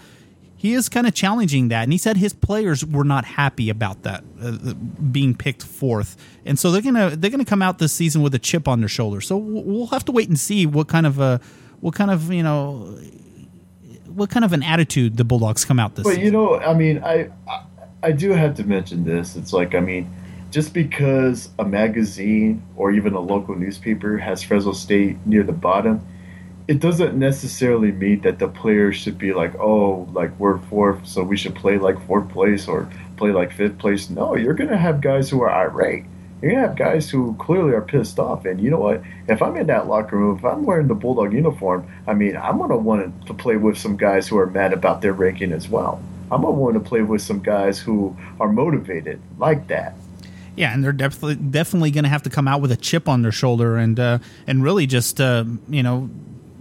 he 0.59 0.73
is 0.73 0.89
kind 0.89 1.05
of 1.05 1.13
challenging 1.13 1.67
that, 1.67 1.83
and 1.83 1.91
he 1.91 1.99
said 1.99 2.17
his 2.17 2.33
players 2.33 2.83
were 2.83 3.03
not 3.03 3.25
happy 3.25 3.69
about 3.69 4.01
that 4.03 4.23
uh, 4.41 4.73
being 5.11 5.35
picked 5.35 5.61
fourth, 5.61 6.17
and 6.45 6.57
so 6.57 6.71
they're 6.71 6.81
gonna 6.81 7.15
they're 7.15 7.29
gonna 7.29 7.45
come 7.45 7.61
out 7.61 7.77
this 7.77 7.93
season 7.93 8.23
with 8.23 8.33
a 8.33 8.39
chip 8.39 8.67
on 8.67 8.79
their 8.79 8.89
shoulder. 8.89 9.21
So 9.21 9.37
we'll 9.37 9.87
have 9.87 10.03
to 10.05 10.11
wait 10.11 10.29
and 10.29 10.39
see 10.39 10.65
what 10.65 10.87
kind 10.87 11.05
of 11.05 11.19
a 11.19 11.39
what 11.79 11.93
kind 11.93 12.09
of 12.09 12.33
you 12.33 12.41
know 12.41 12.97
what 14.17 14.31
kind 14.31 14.43
of 14.43 14.51
an 14.51 14.63
attitude 14.63 15.15
the 15.15 15.23
Bulldogs 15.23 15.63
come 15.63 15.79
out 15.79 15.93
this. 15.93 16.03
But 16.03 16.15
season. 16.15 16.25
you 16.25 16.31
know, 16.31 16.55
I 16.55 16.73
mean, 16.73 17.03
I, 17.03 17.29
I 17.47 17.63
I 18.03 18.11
do 18.11 18.31
have 18.31 18.55
to 18.55 18.63
mention 18.63 19.03
this. 19.03 19.35
It's 19.35 19.53
like 19.53 19.75
I 19.75 19.79
mean, 19.79 20.09
just 20.51 20.73
because 20.73 21.49
a 21.59 21.65
magazine 21.65 22.63
or 22.75 22.91
even 22.91 23.13
a 23.13 23.19
local 23.19 23.55
newspaper 23.55 24.17
has 24.17 24.43
Fresno 24.43 24.73
State 24.73 25.17
near 25.25 25.43
the 25.43 25.53
bottom, 25.53 26.05
it 26.67 26.79
doesn't 26.79 27.17
necessarily 27.17 27.91
mean 27.91 28.21
that 28.21 28.39
the 28.39 28.47
players 28.47 28.95
should 28.97 29.17
be 29.17 29.33
like, 29.33 29.55
oh, 29.59 30.07
like 30.13 30.37
we're 30.39 30.57
fourth, 30.57 31.07
so 31.07 31.23
we 31.23 31.37
should 31.37 31.55
play 31.55 31.77
like 31.77 31.99
fourth 32.05 32.29
place 32.29 32.67
or 32.67 32.89
play 33.15 33.31
like 33.31 33.51
fifth 33.51 33.77
place. 33.77 34.09
No, 34.09 34.35
you're 34.35 34.53
gonna 34.53 34.77
have 34.77 35.01
guys 35.01 35.29
who 35.29 35.41
are 35.41 35.51
irate 35.51 36.05
you're 36.41 36.51
gonna 36.51 36.67
have 36.67 36.75
guys 36.75 37.09
who 37.09 37.35
clearly 37.39 37.73
are 37.73 37.81
pissed 37.81 38.19
off. 38.19 38.45
And 38.45 38.61
you 38.61 38.69
know 38.69 38.79
what? 38.79 39.01
If 39.27 39.41
I'm 39.41 39.57
in 39.57 39.67
that 39.67 39.87
locker 39.87 40.17
room, 40.17 40.37
if 40.37 40.45
I'm 40.45 40.63
wearing 40.63 40.87
the 40.87 40.95
Bulldog 40.95 41.33
uniform, 41.33 41.87
I 42.05 42.13
mean, 42.13 42.37
I'm 42.37 42.59
gonna 42.59 42.77
want 42.77 43.25
to 43.25 43.33
play 43.33 43.57
with 43.57 43.77
some 43.77 43.97
guys 43.97 44.27
who 44.27 44.37
are 44.37 44.45
mad 44.45 44.73
about 44.73 45.01
their 45.01 45.13
ranking 45.13 45.51
as 45.51 45.67
well. 45.67 46.01
I'm 46.31 46.41
gonna 46.41 46.51
want 46.51 46.73
to 46.75 46.79
play 46.79 47.01
with 47.01 47.21
some 47.21 47.39
guys 47.39 47.79
who 47.79 48.15
are 48.39 48.51
motivated 48.51 49.21
like 49.37 49.67
that. 49.67 49.95
Yeah, 50.55 50.73
and 50.73 50.83
they're 50.83 50.91
definitely 50.91 51.35
definitely 51.35 51.91
going 51.91 52.03
to 52.03 52.09
have 52.09 52.23
to 52.23 52.31
come 52.31 52.47
out 52.47 52.61
with 52.61 52.71
a 52.71 52.77
chip 52.77 53.07
on 53.07 53.21
their 53.21 53.31
shoulder 53.31 53.77
and 53.77 53.99
uh, 53.99 54.19
and 54.47 54.63
really 54.63 54.87
just 54.87 55.21
uh, 55.21 55.45
you 55.69 55.83
know 55.83 56.09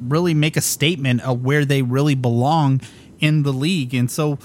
really 0.00 0.34
make 0.34 0.56
a 0.56 0.60
statement 0.60 1.22
of 1.22 1.44
where 1.44 1.64
they 1.64 1.82
really 1.82 2.14
belong 2.14 2.80
in 3.20 3.42
the 3.42 3.52
league. 3.52 3.94
And 3.94 4.10
so, 4.10 4.38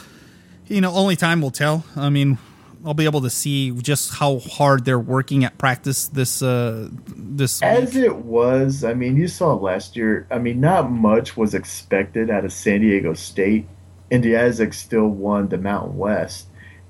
you 0.68 0.82
know, 0.82 0.94
only 0.94 1.16
time 1.16 1.42
will 1.42 1.52
tell. 1.52 1.86
I 1.96 2.10
mean, 2.10 2.38
I'll 2.86 2.94
be 2.94 3.06
able 3.06 3.22
to 3.22 3.30
see 3.30 3.72
just 3.72 4.14
how 4.14 4.40
hard 4.40 4.86
they're 4.86 5.00
working 5.00 5.44
at 5.44 5.58
practice 5.58 6.08
this 6.08 6.42
uh, 6.42 6.90
this. 7.16 7.62
As 7.62 7.94
week. 7.94 8.06
it 8.06 8.16
was, 8.16 8.84
I 8.84 8.94
mean, 8.94 9.18
you 9.18 9.28
saw 9.28 9.54
last 9.54 9.96
year. 9.96 10.28
I 10.32 10.40
mean, 10.40 10.62
not 10.62 10.90
much 10.90 11.38
was 11.38 11.54
expected 11.54 12.32
out 12.32 12.44
of 12.44 12.52
San 12.52 12.82
Diego 12.82 13.14
State, 13.14 13.68
the 14.20 14.36
Aztecs 14.36 14.78
still 14.78 15.08
won 15.08 15.48
the 15.48 15.58
Mountain 15.58 15.98
West. 15.98 16.48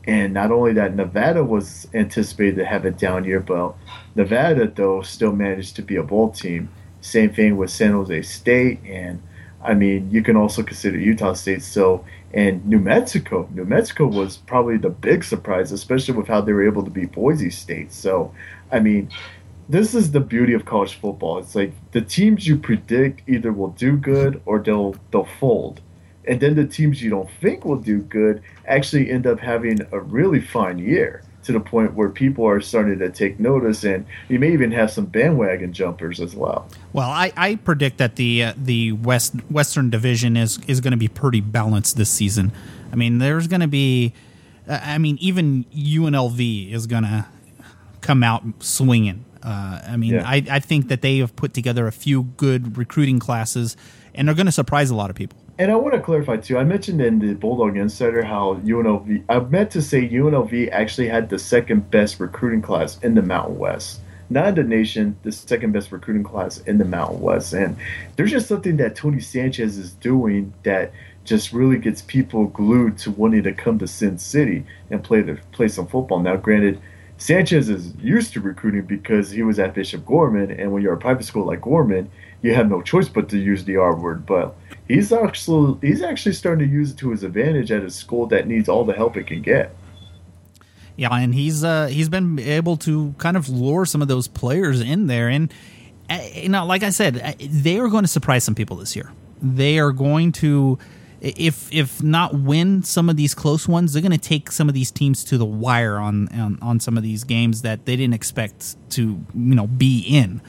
And 0.07 0.33
not 0.33 0.51
only 0.51 0.73
that, 0.73 0.95
Nevada 0.95 1.43
was 1.43 1.87
anticipated 1.93 2.55
to 2.55 2.65
have 2.65 2.85
a 2.85 2.91
down 2.91 3.23
year, 3.23 3.39
but 3.39 3.75
Nevada 4.15 4.67
though 4.67 5.03
still 5.03 5.31
managed 5.31 5.75
to 5.75 5.83
be 5.83 5.95
a 5.95 6.03
bowl 6.03 6.31
team. 6.31 6.69
Same 7.01 7.31
thing 7.31 7.57
with 7.57 7.69
San 7.69 7.91
Jose 7.91 8.21
State, 8.23 8.79
and 8.85 9.21
I 9.63 9.75
mean, 9.75 10.09
you 10.09 10.23
can 10.23 10.35
also 10.35 10.63
consider 10.63 10.97
Utah 10.99 11.33
State 11.33 11.61
still 11.61 12.05
and 12.33 12.65
New 12.65 12.79
Mexico. 12.79 13.47
New 13.53 13.65
Mexico 13.65 14.07
was 14.07 14.37
probably 14.37 14.77
the 14.77 14.89
big 14.89 15.23
surprise, 15.23 15.71
especially 15.71 16.15
with 16.15 16.27
how 16.27 16.41
they 16.41 16.53
were 16.53 16.65
able 16.65 16.83
to 16.83 16.89
beat 16.89 17.11
Boise 17.11 17.49
State. 17.49 17.91
So, 17.91 18.33
I 18.71 18.79
mean, 18.79 19.09
this 19.69 19.93
is 19.93 20.11
the 20.11 20.19
beauty 20.19 20.53
of 20.53 20.65
college 20.65 20.95
football. 20.95 21.39
It's 21.39 21.55
like 21.55 21.73
the 21.91 22.01
teams 22.01 22.47
you 22.47 22.57
predict 22.57 23.27
either 23.29 23.51
will 23.53 23.69
do 23.69 23.97
good 23.97 24.41
or 24.45 24.59
they'll 24.59 24.95
they'll 25.11 25.25
fold. 25.39 25.81
And 26.27 26.39
then 26.39 26.55
the 26.55 26.65
teams 26.65 27.01
you 27.01 27.09
don't 27.09 27.29
think 27.41 27.65
will 27.65 27.77
do 27.77 27.99
good 27.99 28.43
actually 28.67 29.09
end 29.09 29.25
up 29.25 29.39
having 29.39 29.79
a 29.91 29.99
really 29.99 30.41
fine 30.41 30.77
year 30.79 31.23
to 31.43 31.51
the 31.51 31.59
point 31.59 31.95
where 31.95 32.09
people 32.09 32.45
are 32.45 32.61
starting 32.61 32.99
to 32.99 33.09
take 33.09 33.39
notice, 33.39 33.83
and 33.83 34.05
you 34.29 34.39
may 34.39 34.53
even 34.53 34.71
have 34.71 34.91
some 34.91 35.05
bandwagon 35.05 35.73
jumpers 35.73 36.19
as 36.19 36.35
well. 36.35 36.67
Well, 36.93 37.09
I, 37.09 37.33
I 37.35 37.55
predict 37.55 37.97
that 37.97 38.15
the 38.15 38.43
uh, 38.43 38.53
the 38.55 38.91
West 38.91 39.33
Western 39.49 39.89
Division 39.89 40.37
is 40.37 40.59
is 40.67 40.81
going 40.81 40.91
to 40.91 40.97
be 40.97 41.07
pretty 41.07 41.41
balanced 41.41 41.97
this 41.97 42.09
season. 42.09 42.51
I 42.91 42.95
mean, 42.95 43.17
there's 43.19 43.47
going 43.47 43.61
to 43.61 43.67
be, 43.67 44.13
uh, 44.67 44.79
I 44.83 44.97
mean, 44.97 45.17
even 45.21 45.65
UNLV 45.73 46.71
is 46.71 46.87
going 46.87 47.03
to 47.03 47.25
come 48.01 48.21
out 48.21 48.43
swinging. 48.59 49.25
Uh, 49.41 49.81
I 49.87 49.97
mean, 49.97 50.15
yeah. 50.15 50.27
I, 50.27 50.43
I 50.49 50.59
think 50.59 50.89
that 50.89 51.01
they 51.01 51.17
have 51.19 51.35
put 51.35 51.53
together 51.53 51.87
a 51.87 51.91
few 51.91 52.23
good 52.23 52.77
recruiting 52.77 53.17
classes, 53.17 53.75
and 54.13 54.27
they're 54.27 54.35
going 54.35 54.45
to 54.45 54.51
surprise 54.51 54.89
a 54.89 54.95
lot 54.95 55.09
of 55.09 55.15
people. 55.15 55.39
And 55.61 55.71
I 55.71 55.75
want 55.75 55.93
to 55.93 56.01
clarify 56.01 56.37
too. 56.37 56.57
I 56.57 56.63
mentioned 56.63 56.99
in 57.01 57.19
the 57.19 57.35
Bulldog 57.35 57.77
Insider 57.77 58.23
how 58.23 58.55
UNLV. 58.65 59.25
I 59.29 59.39
meant 59.41 59.69
to 59.69 59.81
say 59.83 60.09
UNLV 60.09 60.71
actually 60.71 61.07
had 61.07 61.29
the 61.29 61.37
second 61.37 61.91
best 61.91 62.19
recruiting 62.19 62.63
class 62.63 62.97
in 63.03 63.13
the 63.13 63.21
Mountain 63.21 63.59
West, 63.59 64.01
not 64.31 64.47
in 64.47 64.55
the 64.55 64.63
nation. 64.63 65.15
The 65.21 65.31
second 65.31 65.71
best 65.71 65.91
recruiting 65.91 66.23
class 66.23 66.57
in 66.61 66.79
the 66.79 66.85
Mountain 66.85 67.21
West, 67.21 67.53
and 67.53 67.77
there's 68.15 68.31
just 68.31 68.47
something 68.47 68.77
that 68.77 68.95
Tony 68.95 69.19
Sanchez 69.19 69.77
is 69.77 69.91
doing 69.91 70.51
that 70.63 70.93
just 71.25 71.53
really 71.53 71.77
gets 71.77 72.01
people 72.01 72.47
glued 72.47 72.97
to 72.97 73.11
wanting 73.11 73.43
to 73.43 73.53
come 73.53 73.77
to 73.77 73.87
Sin 73.87 74.17
City 74.17 74.65
and 74.89 75.03
play 75.03 75.21
the 75.21 75.37
play 75.51 75.67
some 75.67 75.85
football. 75.85 76.21
Now, 76.21 76.37
granted, 76.37 76.81
Sanchez 77.19 77.69
is 77.69 77.93
used 77.97 78.33
to 78.33 78.41
recruiting 78.41 78.87
because 78.87 79.29
he 79.29 79.43
was 79.43 79.59
at 79.59 79.75
Bishop 79.75 80.07
Gorman, 80.07 80.49
and 80.49 80.71
when 80.71 80.81
you're 80.81 80.93
a 80.93 80.97
private 80.97 81.23
school 81.23 81.45
like 81.45 81.61
Gorman, 81.61 82.09
you 82.41 82.55
have 82.55 82.67
no 82.67 82.81
choice 82.81 83.07
but 83.07 83.29
to 83.29 83.37
use 83.37 83.63
the 83.63 83.77
R 83.77 83.95
word. 83.95 84.25
But 84.25 84.55
he's 84.93 85.11
actually 85.11 85.77
he's 85.81 86.01
actually 86.01 86.33
starting 86.33 86.67
to 86.67 86.73
use 86.73 86.91
it 86.91 86.97
to 86.97 87.11
his 87.11 87.23
advantage 87.23 87.71
at 87.71 87.83
a 87.83 87.89
school 87.89 88.27
that 88.27 88.47
needs 88.47 88.67
all 88.67 88.83
the 88.83 88.93
help 88.93 89.17
it 89.17 89.27
can 89.27 89.41
get. 89.41 89.75
Yeah, 90.97 91.13
and 91.13 91.33
he's 91.33 91.63
uh, 91.63 91.87
he's 91.87 92.09
been 92.09 92.37
able 92.39 92.77
to 92.77 93.15
kind 93.17 93.37
of 93.37 93.49
lure 93.49 93.85
some 93.85 94.01
of 94.01 94.07
those 94.07 94.27
players 94.27 94.81
in 94.81 95.07
there, 95.07 95.29
and 95.29 95.53
uh, 96.09 96.19
you 96.33 96.49
know, 96.49 96.65
like 96.65 96.83
I 96.83 96.89
said, 96.89 97.17
uh, 97.17 97.33
they 97.39 97.79
are 97.79 97.87
going 97.87 98.03
to 98.03 98.09
surprise 98.09 98.43
some 98.43 98.55
people 98.55 98.75
this 98.75 98.95
year. 98.95 99.11
They 99.41 99.79
are 99.79 99.91
going 99.91 100.33
to 100.33 100.77
if 101.21 101.71
if 101.71 102.03
not 102.03 102.33
win 102.33 102.83
some 102.83 103.09
of 103.09 103.15
these 103.15 103.33
close 103.33 103.67
ones, 103.67 103.93
they're 103.93 104.01
going 104.01 104.11
to 104.11 104.17
take 104.17 104.51
some 104.51 104.67
of 104.67 104.73
these 104.73 104.91
teams 104.91 105.23
to 105.25 105.37
the 105.37 105.45
wire 105.45 105.97
on, 105.97 106.27
on, 106.29 106.57
on 106.61 106.79
some 106.79 106.97
of 106.97 107.03
these 107.03 107.23
games 107.23 107.61
that 107.61 107.85
they 107.85 107.95
didn't 107.95 108.15
expect 108.15 108.75
to 108.91 109.23
you 109.33 109.55
know 109.55 109.67
be 109.67 109.99
in, 110.01 110.41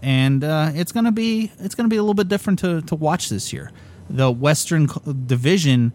and 0.00 0.44
uh, 0.44 0.70
it's 0.74 0.92
going 0.92 1.04
to 1.04 1.12
be 1.12 1.52
it's 1.58 1.74
to 1.74 1.88
be 1.88 1.96
a 1.96 2.02
little 2.02 2.14
bit 2.14 2.28
different 2.28 2.58
to 2.60 2.82
to 2.82 2.94
watch 2.94 3.28
this 3.28 3.52
year. 3.52 3.70
The 4.10 4.30
Western 4.30 4.88
Division, 5.26 5.92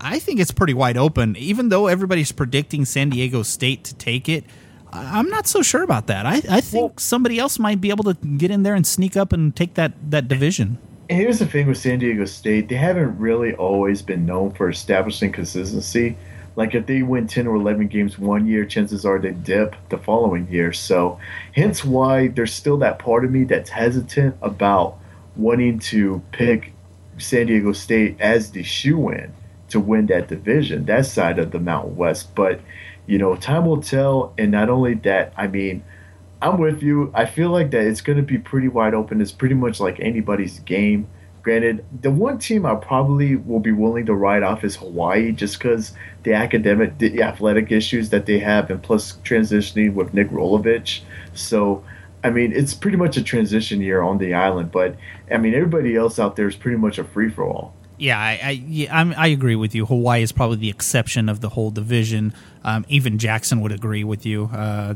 I 0.00 0.18
think 0.18 0.40
it's 0.40 0.50
pretty 0.50 0.74
wide 0.74 0.96
open. 0.96 1.36
Even 1.36 1.68
though 1.68 1.86
everybody's 1.88 2.32
predicting 2.32 2.84
San 2.84 3.10
Diego 3.10 3.42
State 3.42 3.84
to 3.84 3.94
take 3.94 4.28
it, 4.28 4.44
I'm 4.90 5.28
not 5.28 5.46
so 5.46 5.60
sure 5.60 5.82
about 5.82 6.06
that. 6.06 6.24
I, 6.24 6.36
I 6.48 6.60
think 6.60 6.82
well, 6.82 6.92
somebody 6.96 7.38
else 7.38 7.58
might 7.58 7.80
be 7.80 7.90
able 7.90 8.04
to 8.04 8.14
get 8.14 8.50
in 8.50 8.62
there 8.62 8.74
and 8.74 8.86
sneak 8.86 9.16
up 9.16 9.32
and 9.32 9.54
take 9.54 9.74
that 9.74 9.92
that 10.10 10.28
division 10.28 10.78
here's 11.10 11.38
the 11.38 11.46
thing 11.46 11.66
with 11.66 11.78
San 11.78 11.98
Diego 11.98 12.24
State, 12.24 12.68
they 12.68 12.76
haven't 12.76 13.18
really 13.18 13.54
always 13.54 14.02
been 14.02 14.24
known 14.24 14.52
for 14.52 14.68
establishing 14.68 15.32
consistency. 15.32 16.16
Like 16.60 16.74
if 16.74 16.84
they 16.84 17.00
win 17.00 17.26
10 17.26 17.46
or 17.46 17.56
11 17.56 17.88
games 17.88 18.18
one 18.18 18.46
year, 18.46 18.66
chances 18.66 19.06
are 19.06 19.18
they 19.18 19.30
dip 19.30 19.74
the 19.88 19.96
following 19.96 20.46
year. 20.52 20.74
So, 20.74 21.18
hence 21.54 21.86
why 21.86 22.28
there's 22.28 22.52
still 22.52 22.76
that 22.80 22.98
part 22.98 23.24
of 23.24 23.30
me 23.30 23.44
that's 23.44 23.70
hesitant 23.70 24.36
about 24.42 24.98
wanting 25.36 25.78
to 25.78 26.22
pick 26.32 26.74
San 27.16 27.46
Diego 27.46 27.72
State 27.72 28.20
as 28.20 28.50
the 28.50 28.62
shoe 28.62 29.08
in 29.08 29.32
to 29.70 29.80
win 29.80 30.04
that 30.08 30.28
division, 30.28 30.84
that 30.84 31.06
side 31.06 31.38
of 31.38 31.50
the 31.50 31.58
Mountain 31.58 31.96
West. 31.96 32.34
But, 32.34 32.60
you 33.06 33.16
know, 33.16 33.36
time 33.36 33.64
will 33.64 33.80
tell. 33.80 34.34
And 34.36 34.50
not 34.50 34.68
only 34.68 34.92
that, 34.96 35.32
I 35.38 35.46
mean, 35.46 35.82
I'm 36.42 36.58
with 36.58 36.82
you. 36.82 37.10
I 37.14 37.24
feel 37.24 37.48
like 37.48 37.70
that 37.70 37.86
it's 37.86 38.02
going 38.02 38.18
to 38.18 38.22
be 38.22 38.36
pretty 38.36 38.68
wide 38.68 38.92
open. 38.92 39.22
It's 39.22 39.32
pretty 39.32 39.54
much 39.54 39.80
like 39.80 39.98
anybody's 39.98 40.58
game. 40.58 41.08
Granted, 41.42 41.84
the 42.02 42.10
one 42.10 42.38
team 42.38 42.66
I 42.66 42.74
probably 42.74 43.36
will 43.36 43.60
be 43.60 43.72
willing 43.72 44.06
to 44.06 44.14
write 44.14 44.42
off 44.42 44.62
is 44.62 44.76
Hawaii, 44.76 45.32
just 45.32 45.58
because 45.58 45.92
the 46.22 46.34
academic, 46.34 46.98
the 46.98 47.22
athletic 47.22 47.72
issues 47.72 48.10
that 48.10 48.26
they 48.26 48.38
have, 48.38 48.70
and 48.70 48.82
plus 48.82 49.14
transitioning 49.24 49.94
with 49.94 50.12
Nick 50.12 50.30
Rolovich. 50.30 51.00
So, 51.32 51.82
I 52.22 52.30
mean, 52.30 52.52
it's 52.52 52.74
pretty 52.74 52.98
much 52.98 53.16
a 53.16 53.22
transition 53.22 53.80
year 53.80 54.02
on 54.02 54.18
the 54.18 54.34
island. 54.34 54.70
But 54.70 54.96
I 55.30 55.38
mean, 55.38 55.54
everybody 55.54 55.96
else 55.96 56.18
out 56.18 56.36
there 56.36 56.48
is 56.48 56.56
pretty 56.56 56.76
much 56.76 56.98
a 56.98 57.04
free 57.04 57.30
for 57.30 57.44
all. 57.44 57.74
Yeah, 58.00 58.18
I 58.18 58.40
I, 58.42 58.50
yeah, 58.66 59.12
i 59.18 59.26
agree 59.26 59.56
with 59.56 59.74
you. 59.74 59.84
Hawaii 59.84 60.22
is 60.22 60.32
probably 60.32 60.56
the 60.56 60.70
exception 60.70 61.28
of 61.28 61.40
the 61.40 61.50
whole 61.50 61.70
division. 61.70 62.32
Um, 62.64 62.86
even 62.88 63.18
Jackson 63.18 63.60
would 63.60 63.72
agree 63.72 64.04
with 64.04 64.24
you. 64.24 64.48
Uh, 64.54 64.94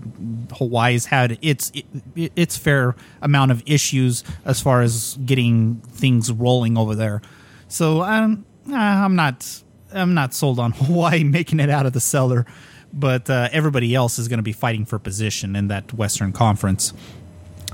Hawaii's 0.54 1.04
had 1.04 1.38
its 1.42 1.70
it, 1.74 2.32
its 2.34 2.56
fair 2.56 2.96
amount 3.20 3.50
of 3.50 3.62
issues 3.66 4.24
as 4.46 4.62
far 4.62 4.80
as 4.80 5.18
getting 5.22 5.82
things 5.86 6.32
rolling 6.32 6.78
over 6.78 6.94
there. 6.94 7.20
So 7.68 8.00
I'm 8.00 8.46
I'm 8.72 9.16
not 9.16 9.62
I'm 9.92 10.14
not 10.14 10.32
sold 10.32 10.58
on 10.58 10.72
Hawaii 10.80 11.24
making 11.24 11.60
it 11.60 11.68
out 11.68 11.84
of 11.84 11.92
the 11.92 12.00
cellar, 12.00 12.46
but 12.90 13.28
uh, 13.28 13.50
everybody 13.52 13.94
else 13.94 14.18
is 14.18 14.28
going 14.28 14.38
to 14.38 14.42
be 14.42 14.52
fighting 14.52 14.86
for 14.86 14.98
position 14.98 15.56
in 15.56 15.68
that 15.68 15.92
Western 15.92 16.32
Conference. 16.32 16.94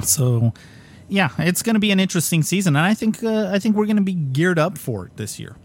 So 0.03 0.53
yeah, 1.11 1.30
it's 1.38 1.62
going 1.62 1.74
to 1.74 1.80
be 1.80 1.90
an 1.90 2.00
interesting 2.00 2.42
season, 2.42 2.76
and 2.76 2.86
I 2.86 2.94
think 2.94 3.22
uh, 3.22 3.50
I 3.52 3.58
think 3.58 3.76
we're 3.76 3.86
going 3.86 3.96
to 3.96 4.02
be 4.02 4.14
geared 4.14 4.58
up 4.58 4.78
for 4.78 5.06
it 5.06 5.16
this 5.16 5.38
year. 5.38 5.56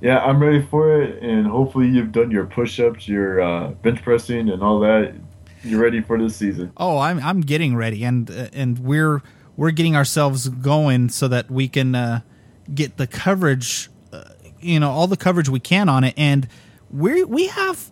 Yeah, 0.00 0.18
I'm 0.18 0.40
ready 0.40 0.60
for 0.62 1.02
it, 1.02 1.22
and 1.22 1.46
hopefully 1.46 1.88
you've 1.88 2.12
done 2.12 2.30
your 2.30 2.44
push-ups, 2.44 3.08
your 3.08 3.40
uh, 3.40 3.68
bench 3.70 4.02
pressing, 4.02 4.50
and 4.50 4.62
all 4.62 4.78
that. 4.80 5.14
You're 5.62 5.80
ready 5.80 6.02
for 6.02 6.18
this 6.18 6.36
season. 6.36 6.72
Oh, 6.76 6.98
I'm 6.98 7.18
I'm 7.20 7.40
getting 7.40 7.74
ready, 7.74 8.04
and 8.04 8.30
uh, 8.30 8.48
and 8.52 8.78
we're 8.78 9.22
we're 9.56 9.70
getting 9.70 9.96
ourselves 9.96 10.48
going 10.48 11.08
so 11.08 11.28
that 11.28 11.50
we 11.50 11.68
can 11.68 11.94
uh, 11.94 12.20
get 12.74 12.98
the 12.98 13.06
coverage, 13.06 13.88
uh, 14.12 14.24
you 14.60 14.78
know, 14.78 14.90
all 14.90 15.06
the 15.06 15.16
coverage 15.16 15.48
we 15.48 15.60
can 15.60 15.88
on 15.88 16.04
it, 16.04 16.12
and 16.18 16.46
we 16.90 17.24
we 17.24 17.46
have 17.46 17.90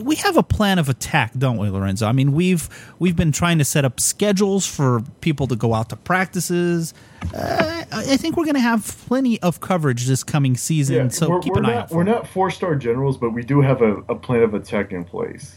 we 0.00 0.16
have 0.16 0.36
a 0.36 0.42
plan 0.42 0.78
of 0.78 0.88
attack, 0.88 1.32
don't 1.36 1.58
we, 1.58 1.68
Lorenzo? 1.68 2.06
I 2.06 2.12
mean, 2.12 2.32
we've 2.32 2.68
we've 2.98 3.16
been 3.16 3.32
trying 3.32 3.58
to 3.58 3.64
set 3.64 3.84
up 3.84 4.00
schedules 4.00 4.66
for 4.66 5.02
people 5.20 5.46
to 5.48 5.56
go 5.56 5.74
out 5.74 5.90
to 5.90 5.96
practices. 5.96 6.94
Uh, 7.34 7.84
I 7.92 8.16
think 8.16 8.36
we're 8.36 8.44
going 8.44 8.54
to 8.54 8.60
have 8.60 8.86
plenty 9.06 9.40
of 9.42 9.60
coverage 9.60 10.06
this 10.06 10.24
coming 10.24 10.56
season. 10.56 10.96
Yeah, 10.96 11.08
so 11.08 11.40
keep 11.40 11.54
an 11.54 11.62
not, 11.62 11.72
eye 11.72 11.76
out. 11.76 11.90
we're 11.90 12.04
not 12.04 12.26
four 12.26 12.50
star 12.50 12.74
generals, 12.74 13.16
but 13.16 13.30
we 13.30 13.42
do 13.42 13.60
have 13.60 13.82
a, 13.82 13.96
a 14.08 14.14
plan 14.14 14.42
of 14.42 14.54
attack 14.54 14.92
in 14.92 15.04
place. 15.04 15.56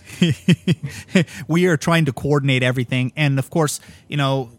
we 1.47 1.65
are 1.65 1.77
trying 1.77 2.05
to 2.05 2.13
coordinate 2.13 2.63
everything, 2.63 3.13
and 3.15 3.39
of 3.39 3.49
course, 3.49 3.79
you 4.07 4.17
know, 4.17 4.51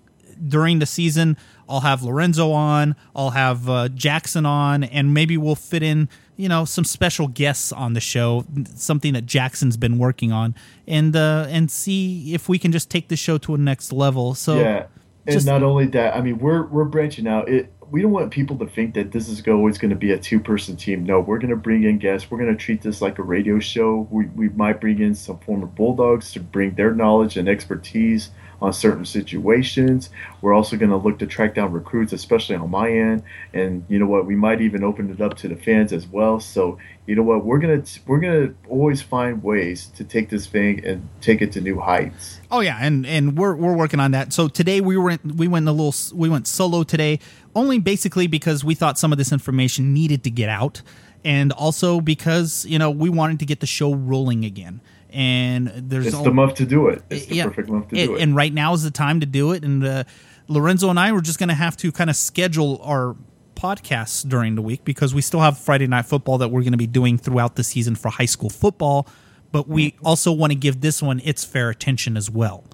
during 0.46 0.78
the 0.78 0.86
season, 0.86 1.36
I'll 1.68 1.80
have 1.80 2.02
Lorenzo 2.02 2.52
on, 2.52 2.96
I'll 3.14 3.30
have 3.30 3.68
uh, 3.68 3.88
Jackson 3.88 4.46
on, 4.46 4.84
and 4.84 5.12
maybe 5.12 5.36
we'll 5.36 5.54
fit 5.54 5.82
in 5.82 6.08
you 6.36 6.48
know 6.48 6.64
some 6.64 6.84
special 6.84 7.28
guests 7.28 7.72
on 7.72 7.94
the 7.94 8.00
show, 8.00 8.44
something 8.74 9.12
that 9.14 9.26
Jackson's 9.26 9.76
been 9.76 9.98
working 9.98 10.32
on, 10.32 10.54
and 10.86 11.14
uh, 11.16 11.46
and 11.48 11.70
see 11.70 12.34
if 12.34 12.48
we 12.48 12.58
can 12.58 12.72
just 12.72 12.90
take 12.90 13.08
the 13.08 13.16
show 13.16 13.38
to 13.38 13.54
a 13.54 13.58
next 13.58 13.92
level. 13.92 14.34
So 14.34 14.58
yeah, 14.58 14.86
and 15.26 15.34
just, 15.34 15.46
not 15.46 15.62
only 15.62 15.86
that, 15.86 16.14
I 16.14 16.20
mean 16.20 16.38
we're 16.38 16.64
we're 16.66 16.84
branching 16.84 17.26
out. 17.26 17.48
It 17.48 17.72
we 17.90 18.02
don't 18.02 18.12
want 18.12 18.30
people 18.30 18.56
to 18.58 18.66
think 18.66 18.94
that 18.94 19.12
this 19.12 19.28
is 19.28 19.46
always 19.46 19.78
going 19.78 19.90
to 19.90 19.96
be 19.96 20.12
a 20.12 20.18
two 20.18 20.40
person 20.40 20.76
team. 20.76 21.04
No, 21.04 21.20
we're 21.20 21.38
going 21.38 21.50
to 21.50 21.56
bring 21.56 21.84
in 21.84 21.98
guests. 21.98 22.30
We're 22.30 22.38
going 22.38 22.56
to 22.56 22.62
treat 22.62 22.82
this 22.82 23.00
like 23.00 23.18
a 23.18 23.22
radio 23.22 23.58
show. 23.58 24.08
We 24.10 24.26
we 24.26 24.48
might 24.50 24.80
bring 24.80 25.00
in 25.00 25.14
some 25.14 25.38
former 25.38 25.66
Bulldogs 25.66 26.32
to 26.32 26.40
bring 26.40 26.74
their 26.74 26.92
knowledge 26.92 27.36
and 27.36 27.48
expertise 27.48 28.30
on 28.60 28.72
certain 28.72 29.04
situations. 29.04 30.10
We're 30.40 30.54
also 30.54 30.76
going 30.76 30.90
to 30.90 30.96
look 30.96 31.18
to 31.18 31.26
track 31.26 31.54
down 31.54 31.72
recruits, 31.72 32.12
especially 32.12 32.56
on 32.56 32.70
my 32.70 32.90
end. 32.90 33.22
And 33.52 33.84
you 33.88 33.98
know 33.98 34.06
what? 34.06 34.26
We 34.26 34.36
might 34.36 34.60
even 34.60 34.84
open 34.84 35.10
it 35.10 35.20
up 35.20 35.36
to 35.38 35.48
the 35.48 35.56
fans 35.56 35.92
as 35.92 36.06
well. 36.06 36.40
So 36.40 36.78
you 37.06 37.14
know 37.14 37.22
what? 37.22 37.44
We're 37.44 37.58
gonna 37.58 37.84
we're 38.06 38.18
gonna 38.18 38.52
always 38.68 39.00
find 39.00 39.42
ways 39.42 39.86
to 39.96 40.04
take 40.04 40.28
this 40.28 40.46
thing 40.46 40.84
and 40.84 41.08
take 41.20 41.40
it 41.40 41.52
to 41.52 41.60
new 41.60 41.78
heights. 41.78 42.40
Oh 42.50 42.60
yeah, 42.60 42.78
and 42.80 43.06
and 43.06 43.38
we're 43.38 43.54
we're 43.54 43.76
working 43.76 44.00
on 44.00 44.10
that. 44.10 44.32
So 44.32 44.48
today 44.48 44.80
we 44.80 44.96
were 44.96 45.16
we 45.24 45.46
went 45.46 45.68
a 45.68 45.72
little 45.72 45.94
we 46.16 46.28
went 46.28 46.48
solo 46.48 46.82
today, 46.82 47.20
only 47.54 47.78
basically 47.78 48.26
because 48.26 48.64
we 48.64 48.74
thought 48.74 48.98
some 48.98 49.12
of 49.12 49.18
this 49.18 49.32
information 49.32 49.94
needed 49.94 50.24
to 50.24 50.30
get 50.30 50.48
out, 50.48 50.82
and 51.24 51.52
also 51.52 52.00
because 52.00 52.66
you 52.66 52.78
know 52.78 52.90
we 52.90 53.08
wanted 53.08 53.38
to 53.38 53.46
get 53.46 53.60
the 53.60 53.66
show 53.66 53.94
rolling 53.94 54.44
again 54.44 54.80
and 55.16 55.72
there's 55.74 56.08
it's 56.08 56.20
the 56.20 56.30
month 56.30 56.56
to 56.56 56.66
do 56.66 56.88
it. 56.88 57.02
It's 57.08 57.24
the 57.24 57.36
yeah, 57.36 57.44
perfect 57.44 57.70
month 57.70 57.88
to 57.88 57.96
it, 57.96 58.06
do 58.06 58.16
it. 58.16 58.22
And 58.22 58.36
right 58.36 58.52
now 58.52 58.74
is 58.74 58.82
the 58.82 58.90
time 58.90 59.20
to 59.20 59.26
do 59.26 59.52
it. 59.52 59.64
And 59.64 59.82
uh, 59.82 60.04
Lorenzo 60.46 60.90
and 60.90 61.00
I 61.00 61.10
were 61.12 61.22
just 61.22 61.38
going 61.38 61.48
to 61.48 61.54
have 61.54 61.74
to 61.78 61.90
kind 61.90 62.10
of 62.10 62.16
schedule 62.16 62.82
our 62.84 63.16
podcasts 63.54 64.28
during 64.28 64.56
the 64.56 64.62
week 64.62 64.84
because 64.84 65.14
we 65.14 65.22
still 65.22 65.40
have 65.40 65.56
Friday 65.56 65.86
night 65.86 66.04
football 66.04 66.36
that 66.36 66.48
we're 66.48 66.60
going 66.60 66.72
to 66.72 66.78
be 66.78 66.86
doing 66.86 67.16
throughout 67.16 67.56
the 67.56 67.64
season 67.64 67.94
for 67.94 68.10
high 68.10 68.26
school 68.26 68.50
football. 68.50 69.08
But 69.52 69.66
we 69.66 69.92
mm-hmm. 69.92 70.06
also 70.06 70.32
want 70.32 70.50
to 70.50 70.54
give 70.54 70.82
this 70.82 71.02
one 71.02 71.22
its 71.24 71.46
fair 71.46 71.70
attention 71.70 72.18
as 72.18 72.30
well. 72.30 72.64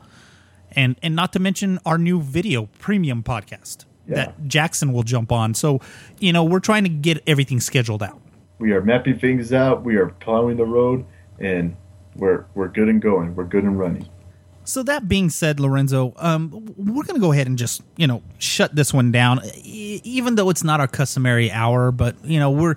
And 0.73 0.97
and 1.01 1.15
not 1.15 1.33
to 1.35 1.39
mention 1.39 1.79
our 1.87 1.97
new 1.97 2.21
video 2.21 2.67
premium 2.81 3.23
podcast 3.23 3.85
yeah. 4.09 4.17
that 4.17 4.49
Jackson 4.49 4.93
will 4.93 5.05
jump 5.05 5.31
on. 5.31 5.55
So, 5.55 5.81
you 6.19 6.33
know, 6.33 6.43
we're 6.43 6.59
trying 6.59 6.83
to 6.83 6.91
get 6.91 7.23
everything 7.29 7.61
scheduled 7.61 8.03
out. 8.03 8.21
We 8.59 8.73
are 8.73 8.83
mapping 8.83 9.21
things 9.21 9.53
out. 9.53 9.85
We 9.85 9.95
are 9.95 10.09
plowing 10.09 10.57
the 10.57 10.65
road 10.65 11.05
and 11.39 11.77
we're 12.17 12.45
we're 12.55 12.69
good 12.69 12.89
and 12.89 13.01
going. 13.01 13.35
We're 13.35 13.45
good 13.45 13.65
and 13.65 13.79
running. 13.79 14.09
So 14.65 14.85
that 14.85 15.09
being 15.09 15.29
said, 15.29 15.59
Lorenzo, 15.59 16.15
um, 16.19 16.51
we're 16.77 17.03
going 17.03 17.17
to 17.17 17.21
go 17.21 17.33
ahead 17.33 17.49
and 17.49 17.59
just 17.59 17.83
you 17.97 18.07
know 18.07 18.23
shut 18.39 18.75
this 18.75 18.93
one 18.93 19.11
down, 19.11 19.41
even 19.65 20.37
though 20.37 20.51
it's 20.51 20.65
not 20.65 20.81
our 20.81 20.89
customary 20.89 21.51
hour. 21.51 21.91
But 21.91 22.17
you 22.25 22.39
know 22.39 22.51
we're 22.51 22.77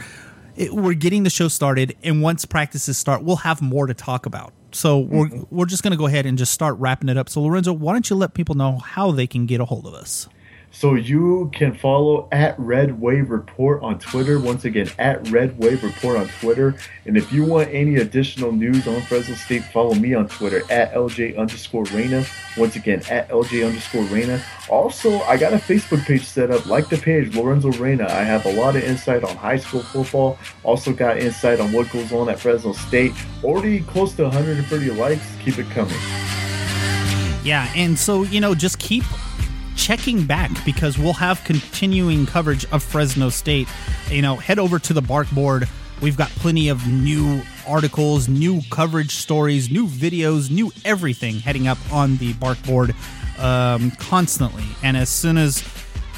we're 0.72 0.94
getting 0.94 1.24
the 1.24 1.30
show 1.30 1.48
started, 1.48 1.96
and 2.04 2.22
once 2.22 2.46
practices 2.46 2.98
start, 2.98 3.24
we'll 3.24 3.36
have 3.38 3.62
more 3.62 3.88
to 3.88 3.94
talk 3.94 4.26
about. 4.26 4.54
So 4.72 5.00
we're 5.00 5.28
mm-hmm. 5.28 5.56
we're 5.56 5.66
just 5.66 5.84
going 5.84 5.92
to 5.92 5.98
go 5.98 6.08
ahead 6.08 6.26
and 6.26 6.38
just 6.38 6.54
start 6.54 6.76
wrapping 6.80 7.10
it 7.10 7.18
up. 7.18 7.30
So 7.30 7.42
Lorenzo, 7.42 7.72
why 7.72 7.94
don't 7.94 8.10
you 8.10 8.16
let 8.16 8.34
people 8.34 8.56
know 8.56 8.78
how 8.80 9.12
they 9.12 9.28
can 9.28 9.46
get 9.46 9.62
a 9.62 9.66
hold 9.66 9.86
of 9.86 9.94
us? 9.94 10.28
So 10.76 10.96
you 10.96 11.50
can 11.54 11.74
follow 11.74 12.28
at 12.34 12.60
Red 12.60 13.00
Wave 13.00 13.30
Report 13.30 13.82
on 13.82 13.98
Twitter. 13.98 14.42
Once 14.42 14.66
again, 14.66 14.92
at 15.00 15.26
Red 15.30 15.58
Wave 15.58 15.82
Report 15.82 16.18
on 16.18 16.28
Twitter. 16.42 16.76
And 17.06 17.16
if 17.16 17.32
you 17.32 17.46
want 17.46 17.70
any 17.72 17.96
additional 17.96 18.52
news 18.52 18.86
on 18.86 19.02
Fresno 19.04 19.36
State, 19.36 19.64
follow 19.72 19.94
me 19.96 20.14
on 20.14 20.28
Twitter 20.28 20.64
at 20.70 20.94
LJ 20.94 21.38
underscore 21.38 21.86
Reyna. 21.86 22.26
Once 22.58 22.76
again, 22.76 23.02
at 23.10 23.30
LJ 23.30 23.66
underscore 23.66 24.04
Reyna. 24.04 24.44
Also, 24.68 25.22
I 25.22 25.38
got 25.38 25.54
a 25.54 25.58
Facebook 25.58 26.04
page 26.06 26.26
set 26.26 26.52
up. 26.52 26.66
Like 26.66 26.90
the 26.90 26.98
page, 26.98 27.34
Lorenzo 27.34 27.72
Reyna. 27.72 28.08
I 28.10 28.24
have 28.24 28.46
a 28.46 28.52
lot 28.52 28.76
of 28.76 28.84
insight 28.84 29.24
on 29.24 29.34
high 29.38 29.58
school 29.58 29.82
football. 29.82 30.38
Also 30.64 30.92
got 30.92 31.18
insight 31.18 31.62
on 31.62 31.72
what 31.72 31.90
goes 31.90 32.12
on 32.12 32.28
at 32.28 32.38
Fresno 32.38 32.74
State. 32.74 33.14
Already 33.46 33.80
close 33.80 34.14
to 34.16 34.24
130 34.24 34.92
likes. 34.92 35.26
Keep 35.40 35.58
it 35.58 35.70
coming. 35.70 35.96
Yeah, 37.46 37.72
and 37.78 37.98
so, 37.98 38.24
you 38.24 38.42
know, 38.42 38.54
just 38.54 38.78
keep 38.78 39.06
checking 39.86 40.26
back 40.26 40.50
because 40.66 40.98
we'll 40.98 41.14
have 41.14 41.44
continuing 41.44 42.26
coverage 42.26 42.66
of 42.72 42.82
Fresno 42.82 43.30
State. 43.30 43.68
You 44.10 44.24
know, 44.24 44.36
head 44.36 44.58
over 44.58 44.80
to 44.80 44.94
the 44.94 45.02
Bark 45.02 45.30
Board. 45.30 45.70
We've 46.02 46.18
got 46.18 46.30
plenty 46.32 46.70
of 46.70 46.88
new 46.88 47.44
articles, 47.68 48.28
new 48.28 48.62
coverage 48.72 49.12
stories, 49.12 49.70
new 49.70 49.86
videos, 49.86 50.50
new 50.50 50.72
everything 50.84 51.36
heading 51.36 51.68
up 51.68 51.78
on 51.94 52.18
the 52.18 52.34
Bark 52.34 52.62
Board 52.64 52.96
um, 53.38 53.92
constantly. 53.92 54.64
And 54.82 54.98
as 54.98 55.10
soon 55.10 55.38
as 55.38 55.64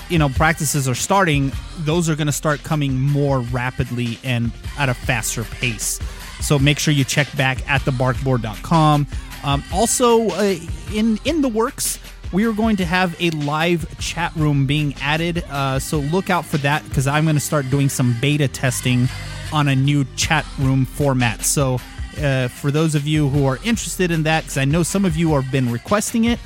you 0.09 0.17
know 0.17 0.29
practices 0.29 0.87
are 0.87 0.95
starting, 0.95 1.51
those 1.79 2.09
are 2.09 2.15
going 2.15 2.27
to 2.27 2.33
start 2.33 2.63
coming 2.63 2.97
more 2.97 3.41
rapidly 3.41 4.17
and 4.23 4.53
at 4.79 4.87
a 4.87 4.93
faster 4.93 5.43
pace. 5.43 5.99
So 6.39 6.57
make 6.57 6.79
sure 6.79 6.93
you 6.93 7.03
check 7.03 7.27
back 7.35 7.69
at 7.69 7.81
thebarkboard.com. 7.81 9.07
Um, 9.43 9.63
also, 9.73 10.29
uh, 10.29 10.55
in 10.93 11.19
in 11.25 11.41
the 11.41 11.49
works, 11.49 11.99
we 12.33 12.45
are 12.45 12.53
going 12.53 12.75
to 12.77 12.85
have 12.85 13.19
a 13.21 13.29
live 13.31 13.99
chat 13.99 14.35
room 14.35 14.65
being 14.65 14.93
added. 15.01 15.43
Uh, 15.49 15.79
so 15.79 15.99
look 15.99 16.29
out 16.29 16.45
for 16.45 16.57
that 16.57 16.83
because 16.89 17.07
I'm 17.07 17.23
going 17.23 17.35
to 17.35 17.41
start 17.41 17.69
doing 17.69 17.89
some 17.89 18.15
beta 18.19 18.47
testing 18.47 19.07
on 19.53 19.67
a 19.67 19.75
new 19.75 20.05
chat 20.15 20.45
room 20.59 20.85
format. 20.85 21.45
So 21.45 21.79
uh, 22.21 22.47
for 22.49 22.71
those 22.71 22.95
of 22.95 23.07
you 23.07 23.29
who 23.29 23.45
are 23.45 23.57
interested 23.63 24.11
in 24.11 24.23
that, 24.23 24.43
because 24.43 24.57
I 24.57 24.65
know 24.65 24.83
some 24.83 25.05
of 25.05 25.15
you 25.15 25.33
have 25.35 25.51
been 25.51 25.71
requesting 25.71 26.25
it, 26.25 26.39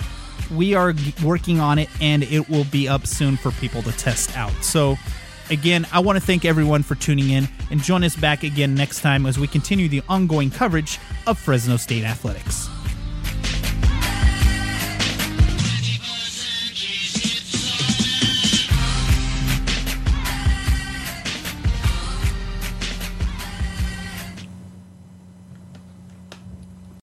we 0.53 0.75
are 0.75 0.93
working 1.23 1.59
on 1.59 1.79
it 1.79 1.89
and 2.01 2.23
it 2.23 2.49
will 2.49 2.65
be 2.65 2.87
up 2.87 3.07
soon 3.07 3.37
for 3.37 3.51
people 3.51 3.81
to 3.83 3.91
test 3.93 4.37
out. 4.37 4.53
So 4.61 4.97
again, 5.49 5.87
I 5.91 5.99
want 5.99 6.17
to 6.17 6.25
thank 6.25 6.45
everyone 6.45 6.83
for 6.83 6.95
tuning 6.95 7.29
in 7.29 7.47
and 7.69 7.81
join 7.81 8.03
us 8.03 8.15
back 8.15 8.43
again 8.43 8.75
next 8.75 9.01
time 9.01 9.25
as 9.25 9.39
we 9.39 9.47
continue 9.47 9.87
the 9.87 10.03
ongoing 10.09 10.51
coverage 10.51 10.99
of 11.25 11.39
Fresno 11.39 11.77
State 11.77 12.03
athletics. 12.03 12.69